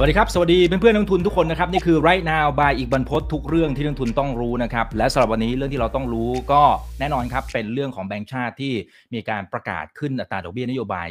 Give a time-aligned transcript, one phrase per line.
[0.00, 6.62] สวัสดีครับ สวัสดีเพื่อนๆนักลงทุนทุกคนนะครับ นี่คือ right now by อีกบรรพททุกเรื่องที่นักลงทุนต้องรู้นะครับ และสำหรับวันนี้เรื่องที่เราต้องรู้ก็
[7.00, 8.74] แน่นอนครับ เป็นเรื่องของแบงก์ชาติที่
[9.14, 11.06] มีการประกาศขึ้นอัตราดอกเบี้ยนโยบาย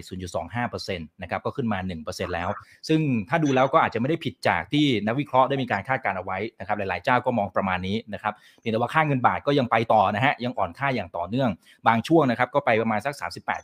[0.60, 2.50] 0.25%นะครับก็ขึ้นมา 1%แล้ว
[2.88, 3.00] ซึ่ง
[3.30, 11.50] ถ้าดูแล้วก็อาจจะไม่ได้ผิดจากที่นักวิเคราะห์ได้มีการคาดการณ์เอาไว้นะครับหลายๆเจ้าก็มองประมาณนี้นะครับเพียงแต่ว่าค่าเงินบาทก็ยังไปต่อนะฮะยังอ่อนค่าอย่างต่อเนื่อง
[11.88, 13.14] บางช่วงนะครับก็ไปประมาณสัก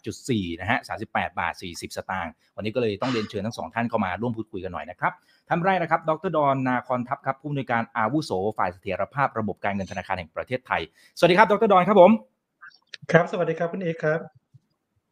[0.05, 5.12] 38.4นะฮะ38 บาท 40 สตางค์วันนี้ก็เลยต้องเรียนเชิญทั้งสองท่านเข้ามาร่วมพูดคุยกันหน่อยนะครับ
[5.49, 10.81] ท่านแรกนะครับ ดรดอนนาคอนทัพครับผู้อำนวยการอาวุโสฝ่ายเสถียรภาพระบบการเงินธนาคารแห่งประเทศไทย
[11.17, 12.11] สวัสดีครับ ดรดอนครับผม
[13.11, 14.19] ครับ สวัสดีครับคุณเอกครับ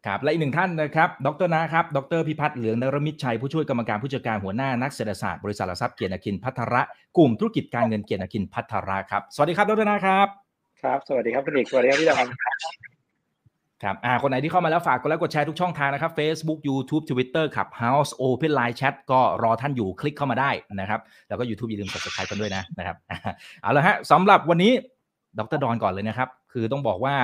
[0.05, 6.81] ครับและอีกหนึ่งท่านนะครับ ดรนาครับ ดรพิพัฒน์เหลืองนรมิตชัย ผู้ช่วยกรรมการผู้จัดการหัวหน้านักเศรษฐศาสตร์บริษัทหลักทรัพย์เกียรติกินพัทระ
[7.17, 10.27] กลุ่มธุรกิจการเงินเกียรตินาคินภัทรครับ สวัสดีครับ ดรนาครับ
[10.81, 12.27] ครับ สวัสดีครับคุณเอกสวัสดีครับพี่ดอน
[13.83, 22.95] ครับอ่าคนไหนที่เข้ามาแล้วฝากกดไลค์กดแชร์ทุกช่องทางนะครับ Facebook YouTube Twitter Clubhouse Open Line Chat ก็รอท่านอยู่คลิกเข้ามาได้นะครับ แล้วก็ YouTube อย่าลืม subscribe กันด้วยนะนะครับ
[23.61, 24.71] เอาละฮะสำหรับวันนี้
[25.39, 27.15] ดรดอนก่อนเลยนะครับ คือต้องบอกว่า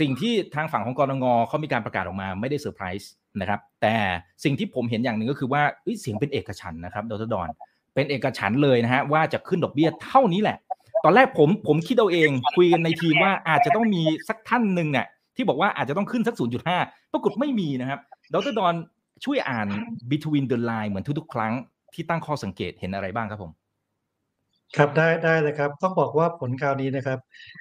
[0.00, 3.94] สิ่งที่ทางฝั่งของกนง.เขามีการประกาศออกมาไม่ได้เซอร์ไพรส์นะครับ แต่
[4.44, 5.62] สิ่งที่ผมเห็นอย่างหนึ่งก็คือว่า
[6.00, 7.48] เสียงเป็นเอกฉันนะครับดรดอน
[7.94, 10.58] เป็นเอกฉันเลยนะฮะว่าจะขึ้นดอกเบี้ยเท่านี้แหละ
[11.04, 16.34] ตอนแรกผมผมคิดเอาเองคุยกันในทีมว่าอาจจะต้องมีสักท่านหนึ่งเนี่ย ที่บอกว่าอาจจะต้องขึ้นสัก
[16.74, 18.00] 0.5 ปรากฏไม่มีนะครับ
[18.34, 18.74] ดรดอน
[19.24, 19.68] ช่วยอ่าน
[20.10, 21.52] between the line เหมือนทุกๆ ครั้ง
[21.94, 23.52] ที่ตั้งข้อสังเกตเห็นอะไรบ้างครับผม
[24.76, 27.18] ครับได้ได้เลยครับ ต้องบอกว่าผลคราวนี้นะครับ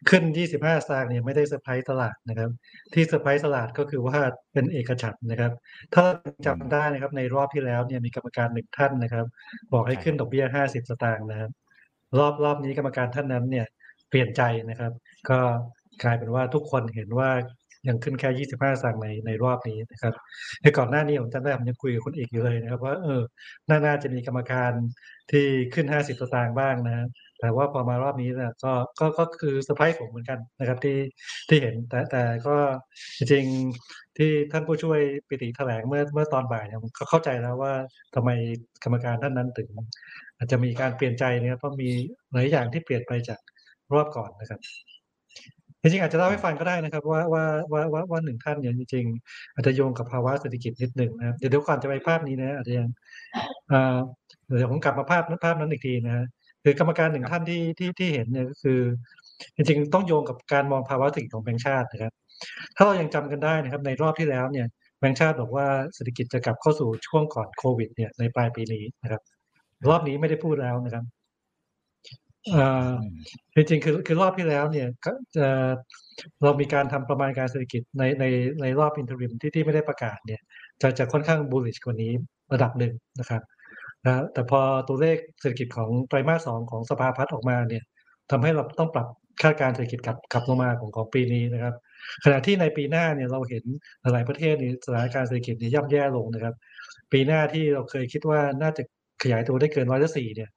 [0.09, 0.23] ขึ้น
[0.55, 2.49] 25 สตางค์เนี่ยไม่ได้เซอร์ไพรส์ตลาดนะครับ
[2.93, 4.17] ที่เซอร์ไพรส์ตลาดก็คือว่า
[4.53, 5.51] เป็นเอกฉันท์นะครับ
[5.95, 6.03] ถ้า
[6.45, 9.25] จำได้นะครับในรอบที่แล้วเนี่ยมีกรรมการหนึ่งท่านนะครับ
[9.73, 11.51] บอกให้ขึ้นดอกเบี้ย 50 สตางค์นะครับ
[12.19, 13.65] รอบรอบนี้กรรมการท่านนั้นเนี่ย
[14.09, 14.91] เปลี่ยนใจนะครับ
[15.29, 15.39] ก็
[16.03, 17.29] กลายเป็นว่าทุกคนเห็นว่า
[17.87, 20.13] ยังขึ้นแค่ 25 สตางค์ในในรอบนี้นะครับ
[20.61, 23.21] ในก่อนหน้านี้ผมจำได้ผมยังคุยกับคุณเอกอยู่เลยนะครับ ว่าเออ
[23.69, 24.71] น่าน่าจะมีกรรมการ
[25.31, 27.07] ที่ขึ้น 50สตางค์บ้างนะ
[27.39, 30.97] แต่ว่าพอมารอบนี้เนี่ยก็ก็ก็คือเซอร์ไพรส์ผมเหมือนกันนะครับที่
[31.49, 32.55] ที่เห็นแต่แต่ก็
[33.17, 33.45] จริง
[34.17, 37.73] ที่ท่านผู้ช่วยปิติแถลงเมื่อเมื่อตอนบ่ายเนี่ยผมเข้าใจแล้วว่า
[38.15, 38.29] ทำไม
[38.83, 39.69] กรรมการท่านนั้นถึง
[40.37, 41.89] อาจจะมีการเปลี่ยนใจนะครับเพราะมี
[42.31, 43.39] หลายอย่างที่เปลี่ยนไปจาก
[43.93, 44.59] รอบก่อนนะครับ
[45.83, 52.87] จริงๆอาจจะเล่าให้ฟังก็ได้นะครับ ว่าว่าว่าว่าว่าหนึ่งท่านเนี่ยจริงๆอาจจะโยงกับภาวะเศรษฐกิจนิดหนึ่งนะครับเดี๋ยวเดี๋ยวก่อนจะไปภาพนี้นะอาจจะยัง
[54.57, 56.25] เดี๋ยวผมกลับมาภาพนั้นภาพนั้นอีกทีนะ
[56.63, 58.79] คือกรรมการหนึ่งท่านที่ที่ที่เห็นเนี่ยก็คือ
[59.55, 62.13] จริงๆต้องโยงกับการมองภาวะเศรษฐกิจของแบงก์ชาตินะครับ
[62.75, 64.67] ถ้าเรายังจำกันได้นะครับ ในรอบที่แล้วเนี่ย
[64.99, 69.21] แบงก์ชาติบอกว่าเศรษฐกิจจะกลับเข้าสู่ช่วงก่อนโควิด เนี่ยในปลายปีนี้นะครับ
[69.89, 71.03] รอบนี้ไม่ได้พูดแล้วนะครับ
[73.55, 74.87] จริงๆคือคือรอบที่แล้วเนี่ย
[75.35, 75.47] จะ
[76.43, 78.25] เรามีการทำประมาณการเศรษฐกิจในใน
[78.61, 80.41] ในรอบอินเทอริมที่ที่ไม่ได้ประกาศเนี่ย
[80.81, 82.11] จะจะค่อนข้างบูลลิชกว่านี้
[82.53, 83.41] ระดับหนึ่งนะครับ
[84.05, 87.83] นะแต่พอตัวเลขเศรษฐกิจของไตรมาสสองของสภาพัฒน์ออกมาเนี่ย
[88.31, 89.07] ทำให้เราต้องปรับ
[89.43, 91.75] คาดการเศรษฐกิจกลับขับลงมาของของปีนี้นะครับ
[92.23, 93.63] ขณะที่ในปีหน้าเนี่ยเราเห็น
[94.13, 96.55] หลายประเทศนี่สถานการณ์เศรษฐกิจเนี่ยย่ำแย่ลงนะครับ
[97.11, 98.83] ปีหน้าที่เราเคยคิดว่าน่าจะ
[99.23, 100.49] ขยายตัวได้เกินร้อยละสี่เนี่ย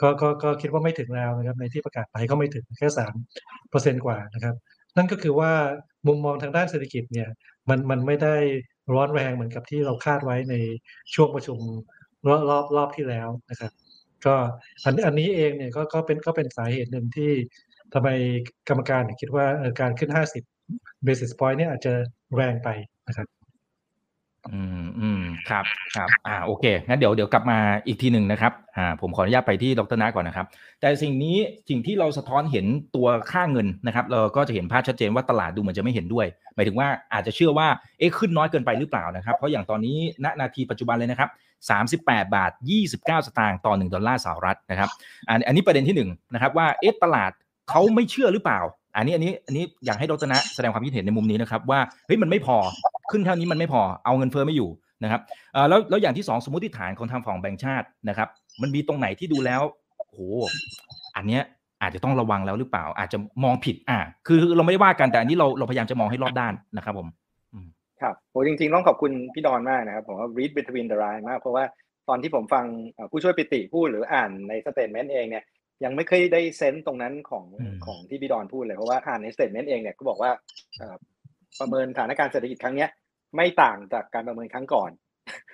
[0.00, 3.14] ก็ก็ก็คิดว่าไม่ถึงแล้วนะครับ ในที่ประกาศไปก็ไม่ถึงแค่สาม
[3.70, 4.54] เปอร์เซ็นกว่านะครับ
[4.96, 5.52] นั่นก็คือว่า
[6.06, 7.28] มุมมองทางด้านเศรษฐกิจเนี่ย
[7.68, 8.36] มันมันไม่ได้
[8.94, 10.54] ร้อนแรงเหมือนกับที่เราคาดไว้ใน
[11.14, 11.58] ช่วงประชุม
[12.28, 13.72] รอบรอบรอบที่แล้วนะครับ
[14.26, 14.34] ก็
[14.84, 17.30] อันอันนี้เองเนี่ยก็ก็เป็นก็เป็นสาเหตุหนึ่งที่
[17.94, 18.08] ทำไม
[18.68, 19.46] กรรมการคิดว่า
[19.80, 21.92] การขึ้น 50 basis point เนี่ยอาจจะ
[22.36, 22.68] แรงไป
[23.08, 23.26] นะครับ
[24.50, 25.64] อืมอืมครับ
[25.96, 30.46] ครับ อ่าโอเคงั้นเดี๋ยวเดี๋ยวกลับมาอีกทีหนึ่งนะครับ อ่า ผมขออนุญาตไปที่ดรนาก่อนนะครับ
[30.80, 31.36] แต่สิ่งนี้
[31.68, 32.66] สิ่งที่เราสะท้อนเห็น
[32.96, 41.30] ตัวค่าเงินนะครับ เราก็จะเห็นภาพชัดเจนว่าตลาดดูเหมือนจะไม่เห็นด้วย หมายถึงว่าอาจจะเชื่อว่าเอ๊ะขึ้นน้อยเกินไปหรือเปล่านะครับ เพราะอย่างตอนนี้ณนาทีปัจจุบันเลยนะครับ
[41.82, 42.50] 38 บาท
[42.88, 44.90] 29 สตางค์ต่อ 1 ดอลลาร์สหรัฐนะครับ
[45.28, 47.30] อันนนี้ประเด็นที่1นะครับว่าเอ๊ะตลาด
[47.70, 48.60] เขาไม่เชื่อหรือเปล่า
[48.96, 52.56] อันนี้อันนี้อันนี้อยากให้ดรนะแสดงความคิดเห็นในมุมนี้นะครับว่าเฮ้ยมันไม่พอ
[53.10, 54.70] ขึ้นเท่านี้มันไม่พอเอาเงินเฟ้อไม่อยู่
[55.04, 55.20] นะครับ
[55.68, 58.28] แล้วแล้วอย่างที่สองสมมติฐานของทางฝั่งแบงก์ชาตินะครับ
[58.62, 59.62] มันมีตรงไหนที่ดูแล้ว
[60.08, 60.18] โห
[61.16, 61.42] อันเนี้ย
[61.82, 67.08] อาจจะต้องระวังแล้วหรือเปล่า อาจจะมองผิด อ่า คือเราไม่ได้ว่ากันแต่อันนี้เราเราพยายามจะมองให้รอบด้านนะครับผม
[68.02, 71.64] ครับโหจริงๆ ต้องขอบคุณพี่ดอนมากนะครับ ผมว่า read between the line มาก เพราะว่า
[72.08, 72.64] ตอนที่ผมฟัง
[73.10, 75.44] ผู้ช่วยปิติพูดหรืออ่านใน statement เองเนี่ย
[75.84, 77.44] ยังไม่เคยได้ sense ตรงนั้นของ
[77.86, 80.30] ของที่พี่ดอนพูดเลย เพราะว่าอ่านใน statement เองเนี่ยก็บอกว่า
[81.60, 82.90] ประเมินสถานการณ์เศรษฐกิจครั้งเนี้ย
[83.36, 84.90] ไม่ต่างจากการประเมินครั้งก่อน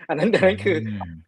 [0.09, 0.79] อันนั้นเดินคือ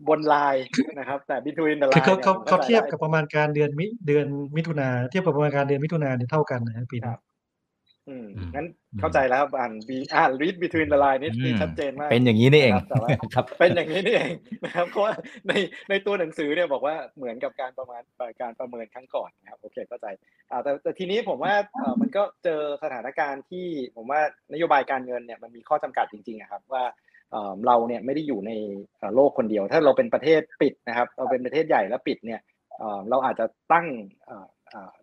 [0.09, 0.67] บนไลน์
[0.99, 4.27] นะครับ แต่ between the line คือเขาเขาเขาเทียบกับประมาณการเดือนมิเดือน
[4.57, 7.15] มิถุนาเทียบกับประมาณการเดือนมิถุนาเนี่ยเท่ากันนะปีนี้
[8.11, 14.35] อืมอืมงั้นอืมเข้าใจแล้วอ่านบีอ่าน read between the line นี่อืมนี่ชัดเจนมากเป็นอย่างนี้นี่เองนะครับแต่ว่าครับ เป็นอย่างนี้นี่เอง
[14.65, 15.15] นะครับเพราะว่า
[15.49, 15.53] ใน
[15.91, 18.03] ในตัวหนังสือเนี่ยบอกว่าเหมือนกับการประมาณ
[18.41, 20.07] การประเมินครั้งก่อนนะครับโอเคเข้าใจ
[20.51, 23.67] อ่าแต่แต่ทีนี้ผมว่าเอ่อมันก็เจอสถานการณ์ที่
[23.97, 24.21] ผมว่า
[24.53, 26.85] นโยบายการเงินเนี่ยมันมีข้อจำกัดจริงๆอะครับว่า
[27.33, 28.51] เอ่อเราเนี่ยไม่ได้อยู่ใน
[28.99, 32.41] เอ่อโลกคนเดียว ถ้าเราเป็นประเทศปิดนะครับ เราเป็นประเทศใหญ่แล้วปิดเนี่ย
[32.79, 33.87] เอ่อเราอาจจะตั้ง
[34.27, 34.60] เอ่อเอ่อ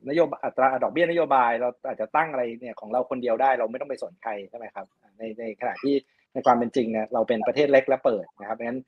[0.09, 4.85] นโยบายอัตราดอกเบี้ยนโยบายเราอาจจะตั้งอะไรเนี่ยของเราคนเดียวได้เราไม่ต้องไปสนใครใช่ไหมครับ
[5.17, 5.95] ในในขณะที่
[6.33, 8.81] ในความเป็นจริงเนี่ยเราเป็นประเทศเล็กและเปิดนะครับเพราะฉะนั้น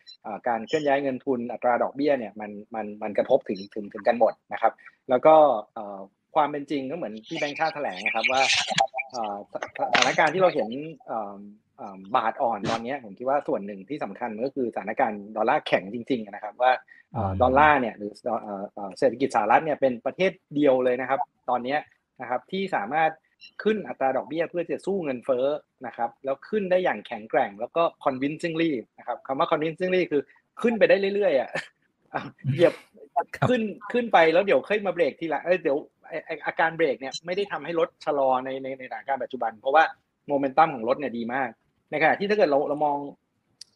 [0.48, 4.74] การเคลื่อนย้ายเงินทุนอัตราดอกเบี้ยเนี่ยมันมันมันกระทบถึงถึงถึงกันหมดนะครับ
[5.10, 5.36] แล้วก็
[6.36, 8.42] ความเป็นจริงก็เหมือนที่แบงค์ชาติแถลงนะครับว่า
[9.80, 10.70] สถานการณ์ที่เราเห็น
[12.16, 16.72] บาทอ่อนตอนเนี้ยผมคิดว่าส่วนหนึ่งที่สำคัญมันก็คือสถานการณ์ดอลลาร์แข็งจริง ๆ นะครับ ว่า
[17.14, 21.80] เอ่ออืมดอลลาร์เนี่ยหรือเอ่อเอ่อเศรษฐกิจสหรัฐเนี่ยเป็นประเทศเดียวเลยนะครับ ตอนเนี้ย
[22.22, 23.12] นะครับที่สามารถ
[23.64, 25.46] ขึ้นอัตราดอกเบี้ยเพื่อจะสู้เงินเฟ้อ
[25.88, 30.22] นะครับแล้วขึ้นได้อย่างแข็งแกร่ง แล้วก็ convincingly นะครับคำว่า convincingly คือ
[30.62, 31.50] ขึ้นไปได้เรื่อยๆอะ
[32.14, 32.22] อะ
[32.54, 32.74] เหยียบ
[33.16, 33.62] ครับขึ้น
[33.94, 35.78] ขึ้นไปแล้วเดี๋ยวค่อยมาเบรกทีหละเอ้ยเดี๋ยว
[36.08, 39.84] ไอ้ไอ้อาการเบรกเนี่ยไม่ได้ทำให้รถชะลอในในในสถานการณ์ปัจจุบัน เพราะว่า
[40.28, 41.50] โมเมนตัมของรถเนี่ยดีมาก
[41.92, 42.98] ในขณะที่ถ้าเกิดเราเรามอง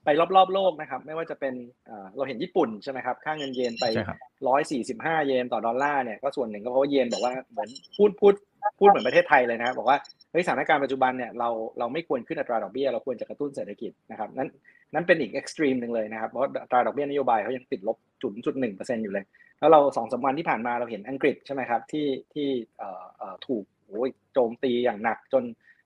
[0.05, 1.53] ไปรอบๆโลกนะครับ ไม่ว่าจะเป็น
[1.85, 4.17] เอ่อเราเห็นญี่ปุ่นใช่ไหมครับ ค่าเงินเยนไปใช่ครับ
[4.47, 8.33] ร้อยสี่สิบห้าเยนต่อดอลลาร์เนี่ยก็ส่วนหนึ่งก็เพราะว่าเยนบอกว่าเหมือนพูดพูด
[8.79, 9.97] พูดเหมือนประเทศไทยเลยนะครับบอกว่า
[10.31, 11.49] เฮ้ยสถานการณ์ปัจจุบันเนี่ยเรา
[11.79, 14.49] เราไม่ควรขึ้นอัตราดอกเบี้ยเราควรจะกระตุ้นเศรษฐกิจนะครับนั้น
[14.93, 19.25] นั้นเป็นอีกเอ็กซ์ตรีมหนึ่งเลยนะครับเพราะอัตราดอกเบี้ยนโยบายเขายังติดลบจุดจุดหนึ่งเปอร์เซ็นต์อยู่เลย
[19.59, 25.43] แล้วเราสองสามวันที่ผ่านมาเราเห็นอังกฤษใช่ไหมครับที่ที่เอ่อเอ่อถูกโอ้ยโจมตีอย่างหนักจน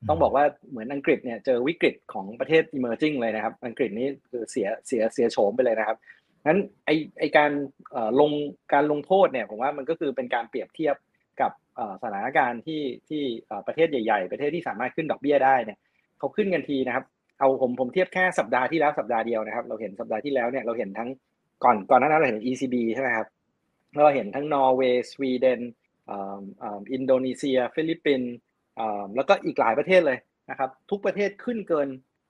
[0.10, 5.98] ต้องบอกว่าเหมือนอังกฤษเนี่ยเจอวิกฤตของประเทศ emerging เลยนะครับ อังกฤษนี่คือเสียเสียเสียโฉมไปเลยนะครับ
[6.46, 6.90] งั้นไอ
[7.20, 7.52] ไอการ
[8.20, 8.32] ลง
[8.74, 10.96] การลงโทษเนี่ยผมว่ามันก็คือเป็นการเปรียบเทียบ
[11.42, 11.52] กับ
[12.04, 13.24] สถานการณ์ที่ที่
[13.68, 15.78] ประเทศใหญ่ๆ ประเทศที่สามารถขึ้นดอกเบี้ยได้เนี่ย
[16.20, 17.06] เขาขึ้นกันทีนะครับ
[17.40, 21.10] เอาผมผมเทียบแค่สัปดาห์ที่แล้วสัปดาห์เดียวนะครับ เราเห็นสัปดาห์ที่แล้วเนี่ยเราเห็นทั้ง
[21.64, 23.28] ก่อนก่อนหน้านั้นเราเห็น ECB ใช่ไหมครับ
[24.04, 25.62] เราเห็นทั้งนอร์เวย์สวีเดน
[26.94, 28.32] อินโดนีเซีย ฟิลิปปินส์
[29.16, 30.18] แล้วก็อีกหลายประเทศเลย
[30.50, 31.88] นะครับ ทุกประเทศขึ้นเกิน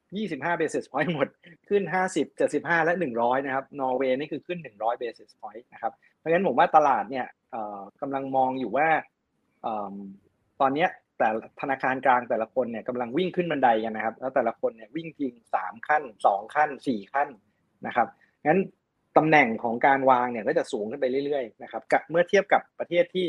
[0.09, 1.27] 25 basis point หมด
[1.69, 1.83] ขึ้น
[2.13, 7.25] 50 75 และ 100 นะครับ นอร์เวย์นี่คือขึ้น 100 basis point นะครับ เพราะฉะนั้นผมว่าตลาดเนี่ย
[8.01, 8.87] กำลังมองอยู่ว่า
[10.61, 11.29] ตอนนี้แต่
[11.61, 17.29] ธนาคารกลางแต่ละคนเนี่ยกำลังวิ่งขึ้นบันไดกันนะครับ แล้วแต่ละคนเนี่ยวิ่งทิ้งสามขั้นสองขั้นสี่ขั้น
[17.87, 18.07] นะครับ
[18.45, 18.59] งั้น
[19.17, 23.25] ตำแหน่งของการวางเนี่ยก็จะสูงขึ้นไปเรื่อยๆนะครับกับเมื่อเทียบกับประเทศที่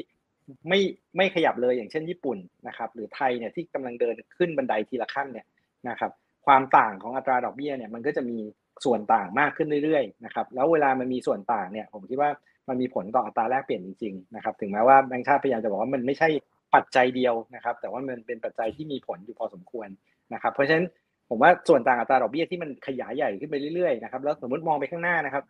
[0.68, 0.80] ไม่
[1.16, 5.46] ไม่ขยับเลยอย่างเช่นญี่ปุ่นนะครับหรือไทยเนี่ยที่กำลังเดินขึ้นบันไดทีละขั้นเนี่ย
[5.88, 6.10] นะครับ
[6.46, 8.38] ความต่างของอัตราดอกเบี้ยเนี่ยมันก็จะมี
[8.84, 12.30] ส่วนต่างมากขึ้นเรื่อยๆนะครับแล้วเวลามันมีส่วนต่างเนี่ยผมคิดว่า
[12.68, 16.28] มันมีผลต่ออัตราแลกเปลี่ยนจริงๆนะครับถึงแม้ว่าแบงก์ชาติพยายามจะบอกว่ามันไม่ใช่
[16.74, 19.88] ปัจจัยเดียวนะครับแต่ว่ามันเป็นปัจจัยที่มีผลอยู่พอสมควร
[20.34, 20.86] นะครับเพราะฉะนั้น
[21.28, 25.44] ผมว่าส่วนต่างอัตราดอกเบี้ยที่มันขยายใหญ่ขึ้นไปเรื่อยๆนะครับแล้วสมมติมองไปข้างหน้านะครับ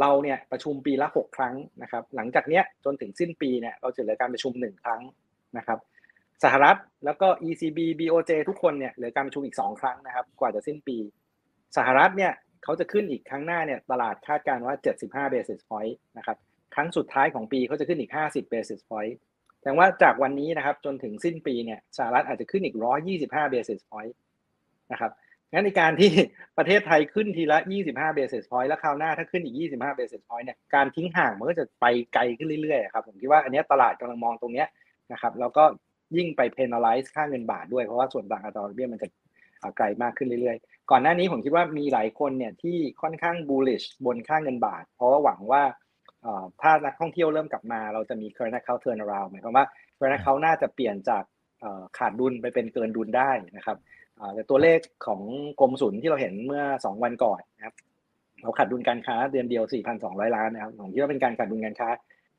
[0.00, 5.02] เราเนี่ยประชุมปีละหกครั้งนะครับ หลังจากเนี้ยจนถึงสิ้นปีเนี่ยเราจะเหลือการประชุมหนึ่งครั้ง
[5.58, 5.78] นะครับ
[6.44, 10.96] สหรัฐแล้วก็ ECB BOJ ทุกคนเนี่ยเหลือการประชุมอีกสองครั้งนะครับ กว่าจะสิ้นปี
[11.76, 12.32] สหรัฐเนี่ย
[12.64, 14.74] เขาจะขึ้นอีกครั้งหน้าเนี่ยตลาดคาดการณ์ว่า
[15.04, 16.36] 75 basis point นะครับ
[16.74, 19.14] ครั้งสุดท้ายของปีเขาจะขึ้นอีก 50 basis point
[19.58, 22.76] แสดงว่าจากวันนี้นะครับจนถึงสิ้นปีเนี่ยสหรัฐอาจจะขึ้นอีก
[23.14, 24.14] 125 basis point
[24.92, 25.12] นะครับ
[25.52, 26.10] งั้นในการที่
[26.58, 27.58] ประเทศไทยขึ้นทีละ
[27.90, 34.68] 25 basis point แล้วคราวหน้าถ้าขึ้นอีก 25 basis point เนี่ยการทิ้งห่างมันก็จะไปไกลขึ้นเรื่อยๆครับผมคิดว่าอันนี้ตลาดกำลังมองตรงเนี้ย
[35.12, 35.64] นะครับแล้วก็
[36.16, 39.08] ยิ่งไป penalize ค่าเงินบาทด้วยเพราะว่าส่วนต่างอัตราดอกเบี้ยมันจะ
[39.76, 45.62] ไกลมากขึ้นเรื่อยๆ ก่อนหน้านี้ผมคิดว่ามีหลายคนเนี่ยที่ค่อนข้าง bullish บนค่าเงินบาท เพราะว่าหวังว่า
[46.62, 51.22] ถ้านักท่องเที่ยวเริ่มกลับมาเราจะมี current account turn around หมายความว่า current account น่าจะเปลี่ยนจาก
[51.98, 53.76] ขาดดุลไปเป็นเกินดุลได้นะครับ
[54.34, 55.20] แต่ตัวเลขของ
[55.60, 57.74] กรมศุลที่เราเห็นเมื่อ 2 วันก่อนนะครับ
[58.42, 59.64] เราขาดดุลการค้าเดือนเดียว
[60.00, 61.88] 4,200 ล้านนะครับผมคิดว่าเป็นการขาดดุลการค้า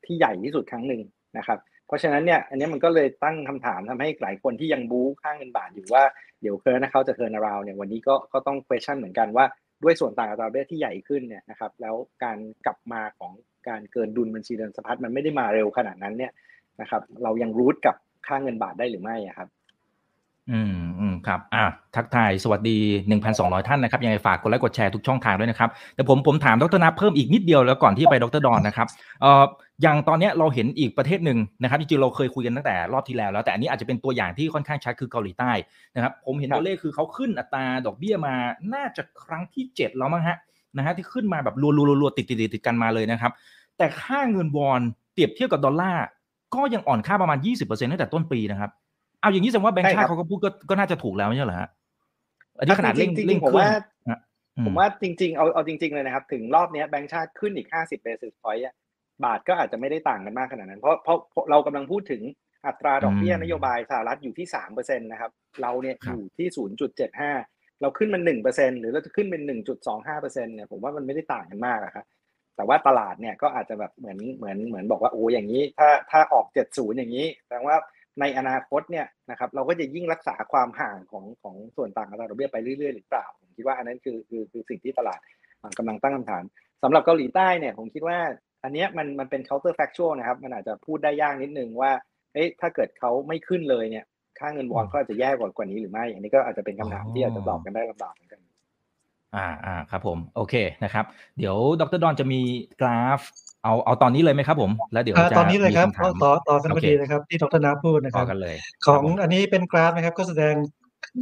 [0.04, 1.02] ที่ใหญ่ที่สุดครั้งหนึ่ง
[1.38, 6.04] นะครับ เพราะฉะนั้นเนี่ยอันนี้มันก็เลยตั้งคำถามทำให้หลายคนที่ยังบู๊ค่างเงินบาทอยู่ว่า
[6.40, 9.44] เดี๋ยว current account จะ turnaround เนี่ยวันนี้ก็ก็ต้อง question เหมือนกันว่า
[9.82, 11.94] ด้วยส่วนต่างอัตราดอกเบี้ยที่ใหญ่ขึ้นเนี่ยนะครับแล้ว
[12.24, 13.32] การกลับมาของ
[13.68, 16.32] การเกินดุลบัญชีเดินสะพัดมันไม่ได้มาเร็วขนาดนั้นเนี่ย
[16.80, 17.96] นะครับเรายังรูทกับ
[18.26, 19.48] ค่าเงินบาทได้หรือไม่อะครับ
[20.50, 21.64] อืมอืมครับอะ
[21.96, 22.78] ทักทายสวัสดี
[23.18, 28.86] 1,200 ท่านนะครับยังไงฝากกดไลค์กดแชร์ทุกช่องทางด้วยนะครับแต่ผมผมถามดรนับเพิ่มอีกนิดเดียวแล้วก่อนที่ไปดรดอนนะครับ
[29.20, 29.44] เอ่อ
[29.82, 35.52] อย่างตอนเนี้ยเราเห็นอีกประเทศหนึ่งนะครับจริงๆเราเคยคุยกันตั้งแต่รอบที่แล้วแล้วแต่อันนี้อาจจะเป็นตัวอย่างที่ค่อนข้างชัดคือเกาหลีใต้
[35.94, 38.34] นะครับผมเห็นครับตัวเลขคือเขาขึ้นอัตราดอกเบี้ยมา
[38.74, 40.36] น่าจะครั้งที่ 7 แล้วมั้งฮะ
[40.76, 41.68] นะฮะที่ขึ้นมาแบบรั
[42.06, 43.32] วๆๆๆติดติดติดกันมาเลยนะครับ
[43.78, 44.80] แต่ค่าเงินวอน
[45.12, 46.04] เปรียบเทียบกับดอลลาร์
[46.54, 48.70] ก็ยังอ่อนค่าประมาณ 20%ตั้งแต่ต้นปีนะครับ
[49.20, 51.68] เอาอย่างนี้แสดงว่าแบงค์ใช่ชาครัติบเขาก็พูดก็ก็น่าจะถูกแล้วไม่ใช่เหรอฮะ
[52.58, 53.68] อันนี้ขนาดเร่งจริงๆเร่งผมเครื่องว่า
[54.10, 54.20] ฮะ
[54.56, 58.74] อืผมว่าจริง ๆ เอาเอาจริง ๆ เลยนะครับ ถึงรอบเนี้ยแบงก์ชาติขึ้นอีก 50 basis point อะ
[59.24, 62.22] บาทก็อาจจะไม่ได้ต่างกันมากขนาดนั้น เพราะเพราะเพราะเรากำลังพูดถึง
[62.66, 65.30] อัตราดอกเบี้ยนโยบายสหรัฐอยู่ที่3%นะครับ
[65.62, 66.48] เราเนี่ยอยู่ที่
[67.14, 68.22] 0.75 เราขึ้นมัน
[68.52, 69.42] 1%หรือเราจะขึ้นเป็น
[69.88, 72.06] 1.25%เนี่ยผมว่ามันไม่ได้ต่างกันมากอะครับ
[72.56, 77.76] แต่ว่าตลาดเนี่ยก็อาจจะแบบเหมือนเหมือนเหมือนบอกว่าโอ้อย่างนี้ ถ้าถ้าออก 70 อย่างนี้แสดงว่า
[78.20, 85.20] ในอนาคตเนี่ยนะครับเราก็จะยิ่งรักษาความห่างของของส่วนต่างอัตราดอกเบี้ยไปเรื่อยๆหรือเปล่าผมคิดว่าอันนั้นคือคือคือสิ่งที่ตลาด
[85.78, 86.44] กำลังตั้งคำถาม
[86.82, 88.18] สำหรับเกาหลีใต้เนี่ยผมคิดว่า
[88.64, 91.92] อันเนี้ยมันมันเป็น counter factual นะครับ มันอาจจะพูดได้ยากนิดนึงว่า
[92.34, 94.04] เอ๊ะถ้าเกิดเขาไม่ขึ้นเลยเนี่ย
[94.38, 98.40] ค่าเงินวอนเขาอาจจะแย่กว่ากว่านี้หรือไม่ อันนี้ก็อาจจะเป็นคำถามที่อาจจะตอบกันได้ลำบากเหมือนกัน
[99.36, 101.04] อ่าอ่าครับผม โอเคนะครับ
[101.38, 102.40] เดี๋ยวดรดอนจะมี
[102.80, 103.20] กราฟ
[103.64, 110.54] เอาเอาตอนนี้เลยไหมครับผม แล้วเดี๋ยวอ่าจะตอนนี้เลยครับมีำถามต่อต่อกันโอพอเคดีนะครับ ที่ดรนาพูดนะคต่รัอบกันเลยของครับผมอันนี้เป็นกราฟนะครับ ก็แสดง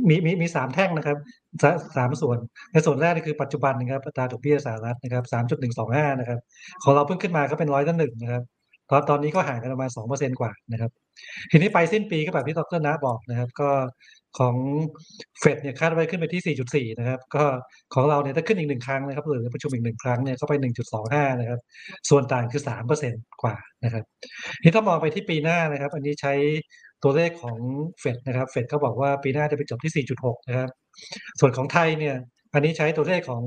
[0.09, 1.17] มีมีมีสามแท่งนะครับ
[1.63, 2.39] สาสามส่วน
[2.73, 6.39] ในส่วนแรกนี่คือปัจจุบันนะครับอัตราดอกเบี้ยสหรัฐนะครับสามจุดหนึ่งสองห้านะครับ
[6.83, 8.43] ของเราเพิ่งขึ้นมาก็เป็นร้อยละหนึ่งนะครับ
[8.91, 10.91] ตอนตอนนี้ก็ห่างกันประมาณสองเปอร์เซ็นกว่านะครับ
[11.51, 13.69] ทีนี้ไปสิ้นปีก็แบบที่ดรนะบอกนะครับ ก็
[14.39, 14.55] ของ
[15.41, 16.57] เฟดเนี่ยคาดไว้ขึ้นไปที่
[16.93, 17.45] 4.4 นะครับ ก็
[17.95, 20.55] ของเราเนี่ยถ้าขึ้นอีกหนึ่งครั้งนะครับหรือประชุมอีกหนึ่งครั้งเนี่ยเข้าไป
[20.99, 21.61] 1.25 นะครับ
[22.09, 22.63] ส่วนต่างคือ
[23.01, 24.05] 3%กว่านะครับ
[24.63, 26.33] นี่ถ้ามองไปที่ปีหน้านะครับ อันนี้ใช้
[27.03, 27.59] ตัวเลขของ
[28.01, 30.69] เฟดนะครับ เฟดเขาบอกว่าปีหน้าจะไปจบที่ 4.6 นะครับ
[31.41, 32.17] ส่วนของไทยเนี่ย
[32.55, 33.43] อันนี้ใช้ตัวเลขของ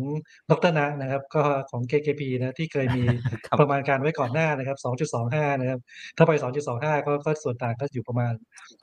[0.51, 3.03] ดรนะนะครับ ก็ของ KKP นะที่เคยมี
[3.45, 4.77] ครับ ประมาณการไว้ก่อนหน้านะครับ
[5.19, 5.79] 2.25 นะครับ
[6.17, 6.31] ถ้าไป
[6.69, 8.33] 2.25 ก็ก็ส่วนต่างก็อยู่ประมาณ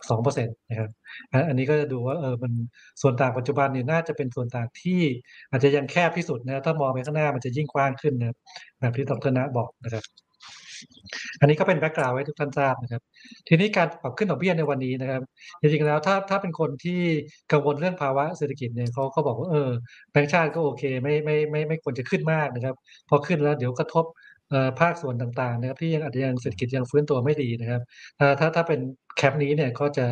[0.09, 0.91] 2%นะครับ
[1.33, 2.53] อันอันนี้ก็จะดูว่าเออมัน
[3.03, 5.01] ส่วนต่างปัจจุบันเนี่ยน่าจะเป็นส่วนต่างที่
[5.51, 8.37] อาจจะยังแคบที่สุดนะถ้ามองไปข้างหน้ามันจะยิ่งกว้างขึ้นนะครับ
[8.81, 10.27] แบบที่ดรนะบอกนะครับ
[11.40, 13.02] อันนี้ก็เป็น background ไว้ทุกท่านทราบนะครับ
[13.49, 15.23] ทีนี้การปรับขึ้นดอกเบี้ยในวันนี้นะครับ
[15.61, 17.00] จริงๆแล้วถ้าถ้าเป็นคนที่
[17.52, 19.70] กังวลเรื่องภาวะเศรษฐกิจเนี่ยเขาเขาบอกว่าเออ
[20.11, 22.75] แบงก์ชาติก็โอเค ไม่ไม่ไม่ไม่ควรจะขึ้นมากนะครับ
[23.08, 24.04] พอขึ้นแล้วเดี๋ยวกระทบ
[24.81, 27.83] ภาคส่วนต่างๆนะครับที่ยังอาจจะยังเศรษฐกิจยังฟื้นตัวไม่ดีนะครับ
[28.19, 28.81] ถ้าถ้าถ้าเป็น
[29.17, 30.07] แคปนี้เนี่ยก็จะ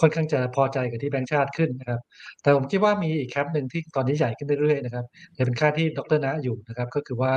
[0.00, 2.00] ค่อนข้างจะพอใจกับที่แบงก์ชาติขึ้นนะครับ
[2.42, 5.04] แต่ผมคิดว่ามีอีกแคปหนึ่งที่ตอนนี้ใหญ่ขึ้นเรื่อยๆนะครับ
[5.36, 7.34] จะเป็นค่าที่ดรนะอยู่นะครับ ก็คือว่า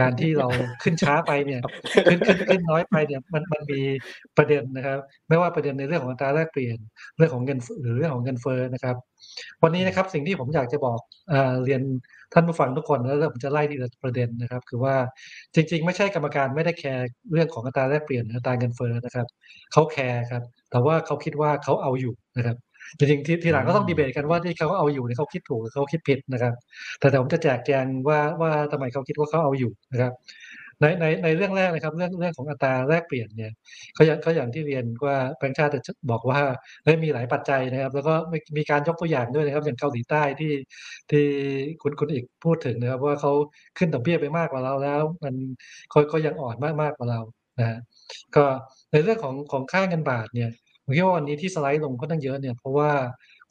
[0.00, 0.48] การที่เรา
[0.82, 1.60] ขึ้นช้าไปเนี่ย
[2.08, 3.80] ขึ้นขึ้นขึ้นน้อยไปเนี่ยมันมันมี
[4.36, 6.78] ประเด็นนะครับ ไม่ว่าประเด็นในเรื่องของอัตราแลกเปลี่ยน
[7.16, 8.96] เรื่องของเงินหรือเรื่องของเงินเฟ้อนะครับ
[9.62, 11.00] วันนี้นะครับสิ่งที่ผมอยากจะบอก
[11.64, 11.82] เรียน
[12.32, 14.94] ท่านผู้ฟังทุกคนแล้วผมจะไล่ทีละประเด็นนะครับ คือว่า
[15.54, 19.26] จริง ๆ ไม่ใช่กรรมการไม่ได้แคร์เรื่องของอัตราแลกเปลี่ยนหรืออัตราเงินเฟ้อนะครับ
[19.72, 22.56] เขาแคร์ครับ แต่ว่าเขาคิดว่าเขาเอาอยู่นะครับ
[22.98, 26.54] จริงๆที่ทีหลังก็ต้องดีเบตกันว่าที่เขาเอาอยู่เนี่ยเขาคิดถูกหรือเขาคิดผิดนะครับ
[26.98, 30.12] แต่แต่ผมจะแจกแจงว่าว่าทำไมเขาคิดว่าเขาเอาอยู่นะครับ
[30.80, 33.52] ในในในเรื่องแรกนะครับ เรื่องเรื่องของอัตราแลกเปลี่ยนเนี่ย
[33.94, 36.40] เขาอย่างเขาอย่างที่เรียนว่าแบงค์ชาติจะบอกว่า
[36.84, 38.14] เฮ้มีหลายปัจจัยนะครับ แล้วก็
[38.56, 40.52] มีการยกตัวอย่างด้วยนะครับ อย่างเกาหลีใต้ที่
[41.10, 41.24] ที่
[41.82, 43.32] คุณคุณอีกพูดถึงนะครับว่าเขา
[43.78, 45.34] ขึ้นดอกเบี้ยไปมากกว่าเราแล้ว มัน
[45.90, 47.20] เขาเขายังอ่อนมากมากกว่าเรา
[47.60, 47.78] นะ
[48.36, 48.44] ก็
[48.92, 50.50] ในเรื่องของของค่าเงินบาทเนี่ย
[50.84, 52.90] ผมคิดว่าวันนี้ที่สไลด์ลงค่อนข้งเยอะเนี่ยเพราะว่า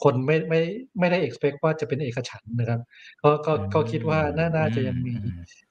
[0.04, 0.62] คนไม่ไม่
[1.00, 2.80] ไม่ได้ expect ว่าจะเป็นเอกฉันท์นะครับ
[3.24, 5.14] ก็ก็ก็คิดว่าน่าน่าจะยังมี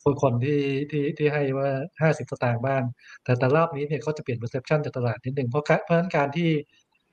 [0.02, 1.68] คนคนที่ที่ที่ให้ว่า
[2.02, 2.82] ห้าสิบสตางค์บ้าง
[3.25, 6.50] แต่แต่รอบนี้เนี่ยเขาจะเปลี่ยน perception จากตลาดนิดนึงเพราะกะเพราะฉะนั้นการที่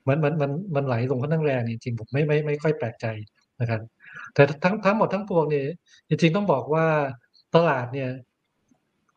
[0.08, 3.06] มันมันมันมันไหลลงค่อนข้างแรงเนี่ยจริงๆผมไม่ไม่ไม่ค่อยแปลกใจ
[3.60, 3.80] นะครับ
[4.34, 5.66] แต่ทั้งทั้งหมดทั้งปวงเนี่ย
[6.08, 6.86] จริงๆต้องบอกว่า
[7.54, 8.10] ตลาดเนี่ย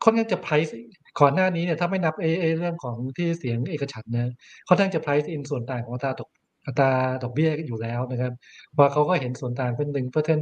[0.04, 0.72] ค่อนข้างจะ price
[1.20, 4.32] ก่อนหน้านี้เนี่ยถ้าไม่นับเอเอเรื่องของที่เสียงเอกฉันท์นะ
[4.68, 6.30] ค่อนข้างจะ price in ส่วนต่างของอัตราดอก
[6.66, 6.90] อัตรา
[7.22, 8.32] ดอกเบี้ยอยู่แล้วนะครับ
[8.78, 10.38] ว่าเขาก็เห็นส่วนต่างเป็นหนึ่งเปอร์เซ็น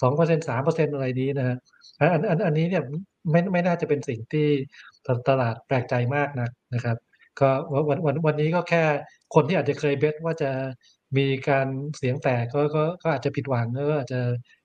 [0.00, 1.56] สองเปอร์เซ็นสามเปอร์เซ็นอะไรนี้นะฮะ
[2.00, 2.82] อันอันอันนี้เนี่ย
[3.30, 4.48] ไม่ไม่น่าจะเป็นสิ่งที่
[5.28, 6.96] ตลาดแปลกใจมากนักนะครับ
[7.40, 7.48] ก็
[7.88, 8.84] วันวันวันนี้ก็แค่
[9.34, 10.50] คนที่อาจจะเคยเบสว่าจะ
[11.16, 14.20] มีการเสียงแตกก็ก็ก็อาจจะผิดหวังแล้วก็อาจจะ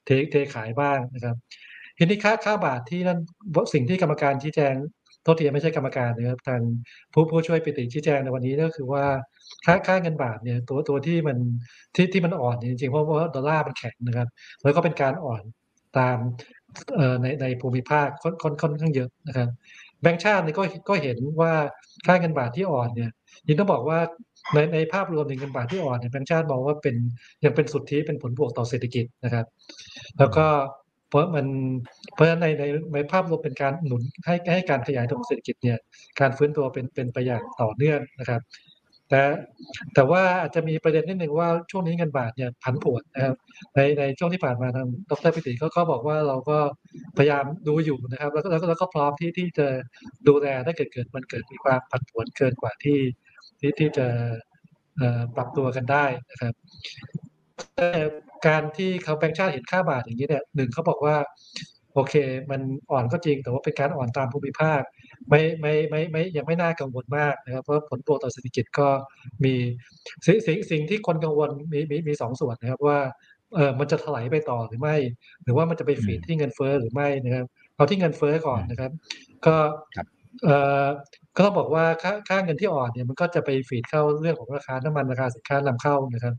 [0.05, 1.35] เทเทขายบ้างนะครับ
[1.97, 3.19] ทีนี้ค่าค่าบาทที่นั่น
[3.73, 4.75] สิ่งที่กรรมการชี้แจง
[5.23, 6.61] โทษทีไม่ใช่กรรมการนะครับทาง
[7.13, 9.05] ผู้ผู้ช่วยปิติชี้แจงในวันนี้ก็คือว่า
[9.65, 11.37] ค่าค่าเงินบาทเนี่ยตัวตัวที่มัน
[11.95, 14.27] ที่ที่มันอ่อนจริงๆเพราะว่าดอลลาร์มันแข็งนะครับ
[14.63, 15.43] แล้วก็เป็นการอ่อน
[15.97, 16.17] ตาม
[17.21, 19.49] ในในภูมิภาคค่อนค่อนค่อนข้างเยอะนะครับ
[20.01, 21.51] แบงก์ชาตินี่ก็ก็เห็นว่า
[22.05, 23.11] ค่าเงินบาทที่อ่อนเนี่ย
[23.47, 23.99] ยินต้องบอกว่า
[24.53, 26.95] ในในภาพรวมในเงินบาทที่อ่อนเนี่ยแบงก์ชาติมองว่าเป็น
[27.43, 29.45] ยังเป็นสุทธิเป็นผลบวกต่อเศรษฐกิจนะครับ
[30.19, 30.45] แล้วก็
[31.09, 31.45] เพราะมัน
[32.13, 35.77] เพราะฉะนั้นในในในภาพรวมเป็นการหนุนให้ให้การขยายตัวของเศรษฐกิจเนี่ย
[36.19, 38.41] การฟื้นตัวเป็นเป็นไปอย่างต่อเนื่องนะครับ
[39.09, 39.21] แต่
[39.93, 43.35] แต่ว่าอาจจะมีประเด็นนิดหนึ่งว่าช่วงนี้เงินบาทเนี่ยผันผวนนะครับ
[43.75, 46.57] ในในช่วงที่ผ่านมาทางดรปิติเขาก็บอกว่าเราก็
[47.17, 49.67] พยายามดูอยู่นะครับ แล้วก็แล้วก็แล้วก็พร้อมที่ที่จะ
[50.27, 52.99] ดูแลถ้าเกิดเกิดมันเกิดมีความผันผวนเกินกว่าที่
[53.59, 54.07] ที่ที่จะ
[55.35, 56.53] ปรับตัวกันได้นะครับ
[57.75, 57.89] แต่
[58.47, 61.15] การที่เขาแบงค์ชาติเห็นค่าบาทอย่างนี้เนี่ยหนึ่งเขาบอกว่า
[61.93, 62.13] โอเค
[62.51, 64.81] มันอ่อนก็จริงแต่ว่าเป็นการอ่อนตามภูมิภาค
[65.29, 68.87] ไม่ไม่ไม่ไม่ยังไม่น่ากังวลมากนะครับเพราะผลโปรต่อเศรษฐกิจก็
[69.43, 69.53] มี
[70.25, 72.99] สิ่งสิ่งสิ่งที่คนกังวลมีมีมีสองส่วนนะครับว่า
[73.55, 74.95] เออมันจะถลายไปต่อหรือไม่
[75.43, 77.45] หรือว่ามันจะไปฟีดที่เงินเฟ้อหรือไม่นะครับ
[77.75, 78.91] เอาที่เงินเฟ้อก่อนนะครับ
[79.45, 79.55] ก็
[79.95, 80.07] ครับ
[80.43, 80.85] เอ่อ
[81.35, 86.33] ก็ต้องบอกว่าค่าค่าเงินที่อ่อนเนี่ยมันก็จะไปฟีดเข้าเรื่องของราคาน้ำมันราคาสินค้านำเข้านะครับ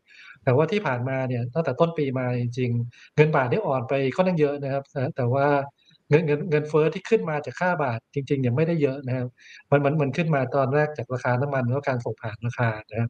[0.45, 4.83] แต่ว่าที่ผ่านมาเนี่ยตั้งแต่ต้นปีมาจริงๆเงินบาทได้อ่อนไปค่อนข้างเยอะนะครับ
[5.17, 5.47] แต่ว่า
[6.11, 9.27] เงินเงินเงินเฟ้อที่ขึ้นมาจากค่าบาทจริงๆเนี่ยไม่ได้เยอะนะครับ
[9.71, 13.09] มันมันมันขึ้นมาตอนแรกจากราคาน้ำมันแล้วการส่งผ่านราคานะครับ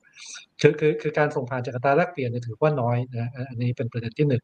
[0.61, 4.43] คือคือคือการส่งผ่านจากอัตราแลกเปลี่ยนเนี่ยถือว่าน้อยนะอันอันนี้เป็นประเด็นที่หนึ่ง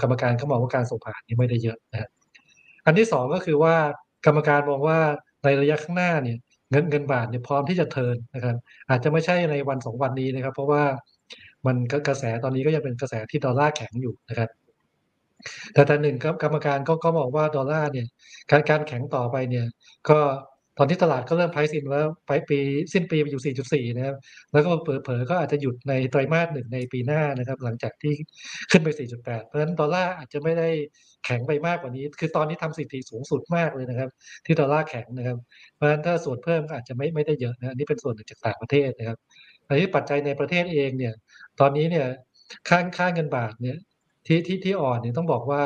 [0.00, 2.10] กรรมการเขามองว่าการส่งผ่านนี่ไม่ได้เยอะนะครับ
[2.86, 3.74] อันที่สองก็คือว่า
[4.26, 4.98] กรรมการมองว่า
[5.44, 6.38] ในระยะข้างหน้าเนี่ย
[6.70, 8.56] เงินเงินบาทเนี่ยพร้อมที่จะเทินนะครับ
[8.88, 10.82] อาจจะไม่ใช่ในวันสองวันนี้นะครับ เพราะว่า
[11.66, 14.50] มันก็กระแสตอนนี้ก็ยังเป็นกระแสที่ดอลลาร์แข็งอยู่นะครับ
[15.72, 18.06] แต่แต่หนึ่งครับกรรมการก็ก็มองว่าดอลลาร์เนี่ย
[18.50, 19.66] การการแข็งต่อไปเนี่ย
[20.08, 20.18] ก็
[20.78, 22.58] ตอนที่ตลาดก็เริ่มไพรซ์อินแล้วไปปี
[22.92, 23.54] สิ้นปีไปอยู่
[23.88, 24.16] 4.4 นะครับ
[24.52, 28.14] แล้วก็เผลอๆก็อาจจะหยุดในไตรมาสหนึ่งในปีหน้านะครับ หลังจากที่
[28.70, 28.88] ขึ้นไป
[29.18, 30.68] 4.8 เพราะฉะนั้นดอลลาร์อาจจะไม่ได้
[31.24, 34.10] แข็งไปมากกว่านี้ คือตอนนี้ทำสถิติสูงสุดมากเลยนะครับ
[34.46, 35.38] ที่ดอลลาร์แข็งนะครับ
[35.74, 39.18] เพราะฉะนั้นถ้าส่วนเพิ่มก็อาจจะไม่ไม่ได้เยอะนะอันนี้เป็นส่วนหนึ่งจากต่างประเทศนะครับ
[39.68, 41.14] อันนี้ปัจจัยในประเทศเองเนี่ย
[41.62, 42.06] ตอนนี้เนี่ย
[42.68, 43.78] ค่าค่าเงินบาทเนี่ย
[44.26, 45.62] ที่ที่ที่อ่อนเนี่ยต้องบอกว่า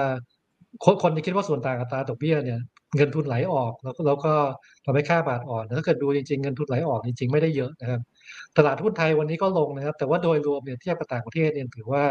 [0.85, 2.61] คนคนจะคิดว่าส่วนต่างอัตราดอกเบี้ยเนี่ย
[2.97, 4.33] เงินทุนไหลออกแล้วก็แล้วก็
[4.85, 8.01] ทำให้ค่าบาทอ่อนถ้าเกิดดูจริงๆเงินทุนไหลออกจริงๆไม่ได้เยอะนะครับ
[8.57, 12.03] ตลาดหุ้นไทยวันนี้ก็ลงนะครับ แต่ว่าโดยรวมเนี่ยเทียบกับต่างประเทศเนี่ยถือว่า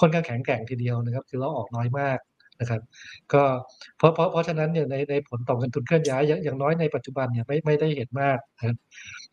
[0.00, 2.18] ค่อนข้างแข็งแกร่งทีเดียวนะครับ คือเราออกน้อยมาก
[2.60, 2.80] นะครับ
[3.32, 3.42] ก็
[3.98, 8.76] เพราะเพราะเพราะฉะนั้นเนี่ยในในผลต่อเงินทุนเคลื่อนย้ายอย่างอย่างน้อยในปัจจุบันเนี่ยไม่ไม่ได้เห็นมากนะครับ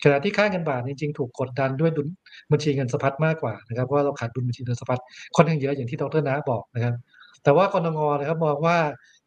[0.03, 2.07] ขณะที่ค่าเงินบาทจริงๆ ถูกกดดันด้วยดุล
[2.51, 5.01] บัญชีเงินสะพัดมากกว่านะครับเพราะว่าเราขาดดุลบัญชีเงินสะพัด
[5.35, 6.93] ค่อนข้างเยอะอย่างที่ดรน้าบอกนะครับ
[7.43, 8.77] แต่ว่ากรงนะครับมองว่า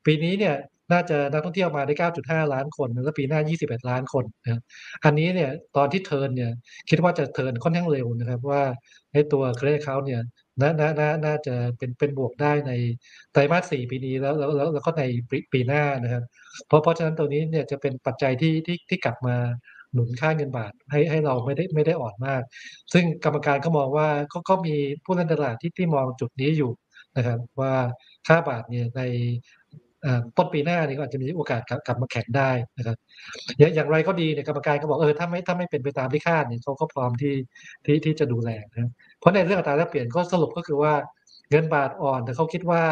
[0.06, 0.56] ปีนี้เนี่ย
[0.92, 4.60] น่าจะนักท่องเที่ยวมาได้ 9.5 ล้านคนแล้วปีหน้า 21 ล้านคนนะ
[5.04, 6.50] อันนี้เนี่ยตอนที่เทิร์นเนี่ย
[6.90, 8.62] คิดว่าจะเทิร์นค่อนข้างเร็วนะครับว่า
[9.12, 10.20] ให้ตัวเครดิตเขาเนี่ย
[10.60, 12.72] น่าน่าน่าน่าจะเป็นเป็นบวกได้ใน
[13.32, 16.22] ไตรมาสสี่ปีนี้แล้วแล้วแล้วแล้วก็ในปีปีหน้านะครับ
[16.66, 19.36] เพราะเพราะฉะนั้นตัวนี้เนี่ยจะเป็นปัจจัยที่ที่ที่กลับมา
[19.92, 22.42] หนุนค่าเงินบาทให้ให้เราไม่ได้ไม่ได้อ่อนมาก
[22.92, 26.72] ซึ่งกรรมการก็มองว่าก็ก็มีผู้เล่นตลาดที่ที่มองจุดนี้อยู่
[27.16, 27.74] นะครับว่า
[28.26, 29.02] ค่าบาทเนี่ยใน
[30.36, 32.96] ต้นปีหน้านี่ก็อาจจะมีโอกาสกลับมาแข่งได้นะครับ
[33.58, 37.34] อย่างไรก็ดีเนี่ยกรรมการก็บอกเออถ้าไม่ถ้าไม่เป็นไปตามที่คาดเนี่ยเขาก็พร้อมที่
[37.84, 40.92] ที่ที่จะดูแลนะเพราะในเรื่องอัตราแลกเปลี่ยนก็สรุปก็คือว่า
[41.50, 42.82] เงินบาทอ่อน แต่เขาคิดว่า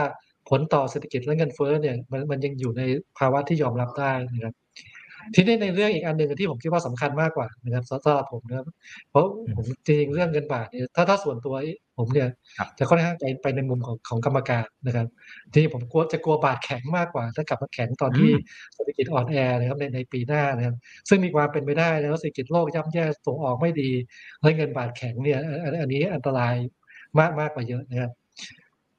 [0.48, 2.82] ผลต่อเศรษฐกิจและเงินเฟ้อเนี่ยมันมันยังอยู่ใน
[3.18, 4.54] ภาวะที่ยอมรับได้นะครับ
[5.34, 8.66] ทีนี้ในเรื่องอีกอันหนึ่งที่ผมคิดว่าสำคัญมากกว่านะครับสำหรับผมนะครับ
[9.10, 9.24] เพราะ
[9.56, 11.54] ผมจริงๆเรื่องเงินบาทเนี่ยถ้าถ้าส่วนตัว
[11.98, 12.28] ผมเนี่ย
[12.78, 15.06] จะค่อนข้างไปไปในมุมของของกรรมการนะครับ
[15.52, 18.30] ทีนี้ผมกลัวจะกลัวบาทแข็งมากกว่าถ้ากลับมาแข็งตอนที่
[18.74, 20.74] เศรษฐกิจอ่อนแอนะครับในในปีหน้านะครับ
[21.08, 23.90] ซึ่งมีความเป็นไปได้นะว่าเศรษฐกิจโลกย่ำแย่ส่งออกไม่ดี
[24.40, 26.54] แล้วเงินบาทแข็งเนี่ยอันอันนี้อันตราย
[27.18, 28.10] มากมากกว่าเยอะนะครับ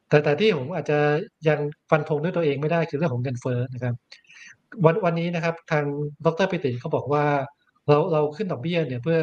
[0.09, 0.99] แต่แต่ที่ผมอาจจะ
[1.47, 1.59] ยัง
[1.89, 3.93] ฟันธงด้วยตัวเองไม่ได้คือเรื่องของเงินเฟ้อนะครับ
[4.85, 5.85] วันวันนี้นะครับ ทาง
[6.25, 7.25] ดรปิติเขาบอกว่า
[7.87, 9.19] เราเราขึ้นดอกเบี้ยเนี่ยเพื่อ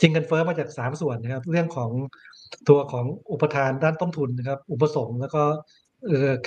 [0.00, 1.90] จริงเงินเฟ้อมาจากสามส่วนนะครับ เรื่องของ
[2.68, 5.42] ตัวของอุปทานด้านต้นทุนนะครับ อุปสงค์แล้วก็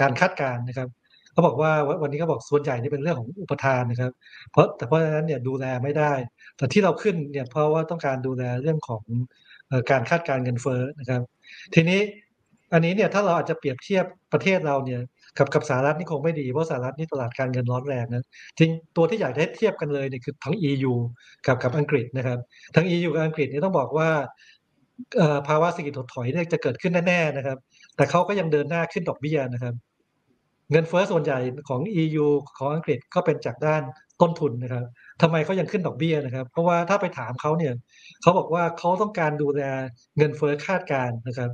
[0.02, 0.90] การคาดการณ์นะครับ
[1.32, 4.12] เขาบอกว่าวันนี้เขาบอกส่วนใหญ่นี่เป็นเรื่องของอุปทานนะครับ
[4.52, 6.14] เพราะแต่เพราะฉะนั้นเนี่ยดูแลไม่ได้
[6.58, 9.04] แต่ที่เราขึ้นเนี่ยเพราะว่าต้องการดูแลเรื่องของ
[9.92, 11.22] การคาดการณ์เงินเฟ้อนะครับ
[11.74, 12.00] ทีนี้
[12.74, 15.02] อันนี้เนี่ยถ้าเราอาจจะเปรียบเทียบประเทศเราเนี่ย
[15.38, 18.24] กับกับสหรัฐนี่คงไม่ดี เพราะสหรัฐนี่ตลาดการเงินร้อนแรงนะ
[18.60, 20.94] จริงตัวที่อยากจะให้เทียบกันเลยเนี่ยคือทั้ง EU
[21.46, 22.40] กับกับอังกฤษนะครับ
[22.76, 24.10] ทั้ง EU กับอังกฤษนี่ต้องบอกว่า
[25.48, 27.58] ภาวะเศรษฐกิจถดถอยเนี่ยจะเกิดขึ้นแน่ๆนะครับ
[27.96, 29.74] แต่เขาก็ยังเดินหน้าขึ้นดอกเบี้ยนะครับ
[30.72, 31.40] เงินเฟ้อส่วนใหญ่
[31.70, 32.26] ของ EU
[32.58, 33.82] ของอังกฤษก็เป็นจากด้าน
[34.22, 34.84] ต้นทุนนะครับ
[35.22, 37.74] ทำไมเขายังขึ้นดอกเบี้ยนะครับ เพราะว่าถ้าไปถามเขาเนี่ย
[38.22, 39.62] เขาบอกว่าเขาต้องการดูแล
[40.18, 41.52] เงินเฟ้อคาดการณ์นะครับ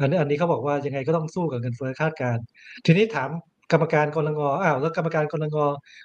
[0.00, 2.42] อันนี้อันนี้เขาบอกว่ายังไงก็ต้องสู้กับเงินเฟ้อคาดการณ์
[2.86, 3.30] ทีนี้ถาม
[3.72, 5.56] กรรมการกรงอ้าวแล้วกรรมการกรง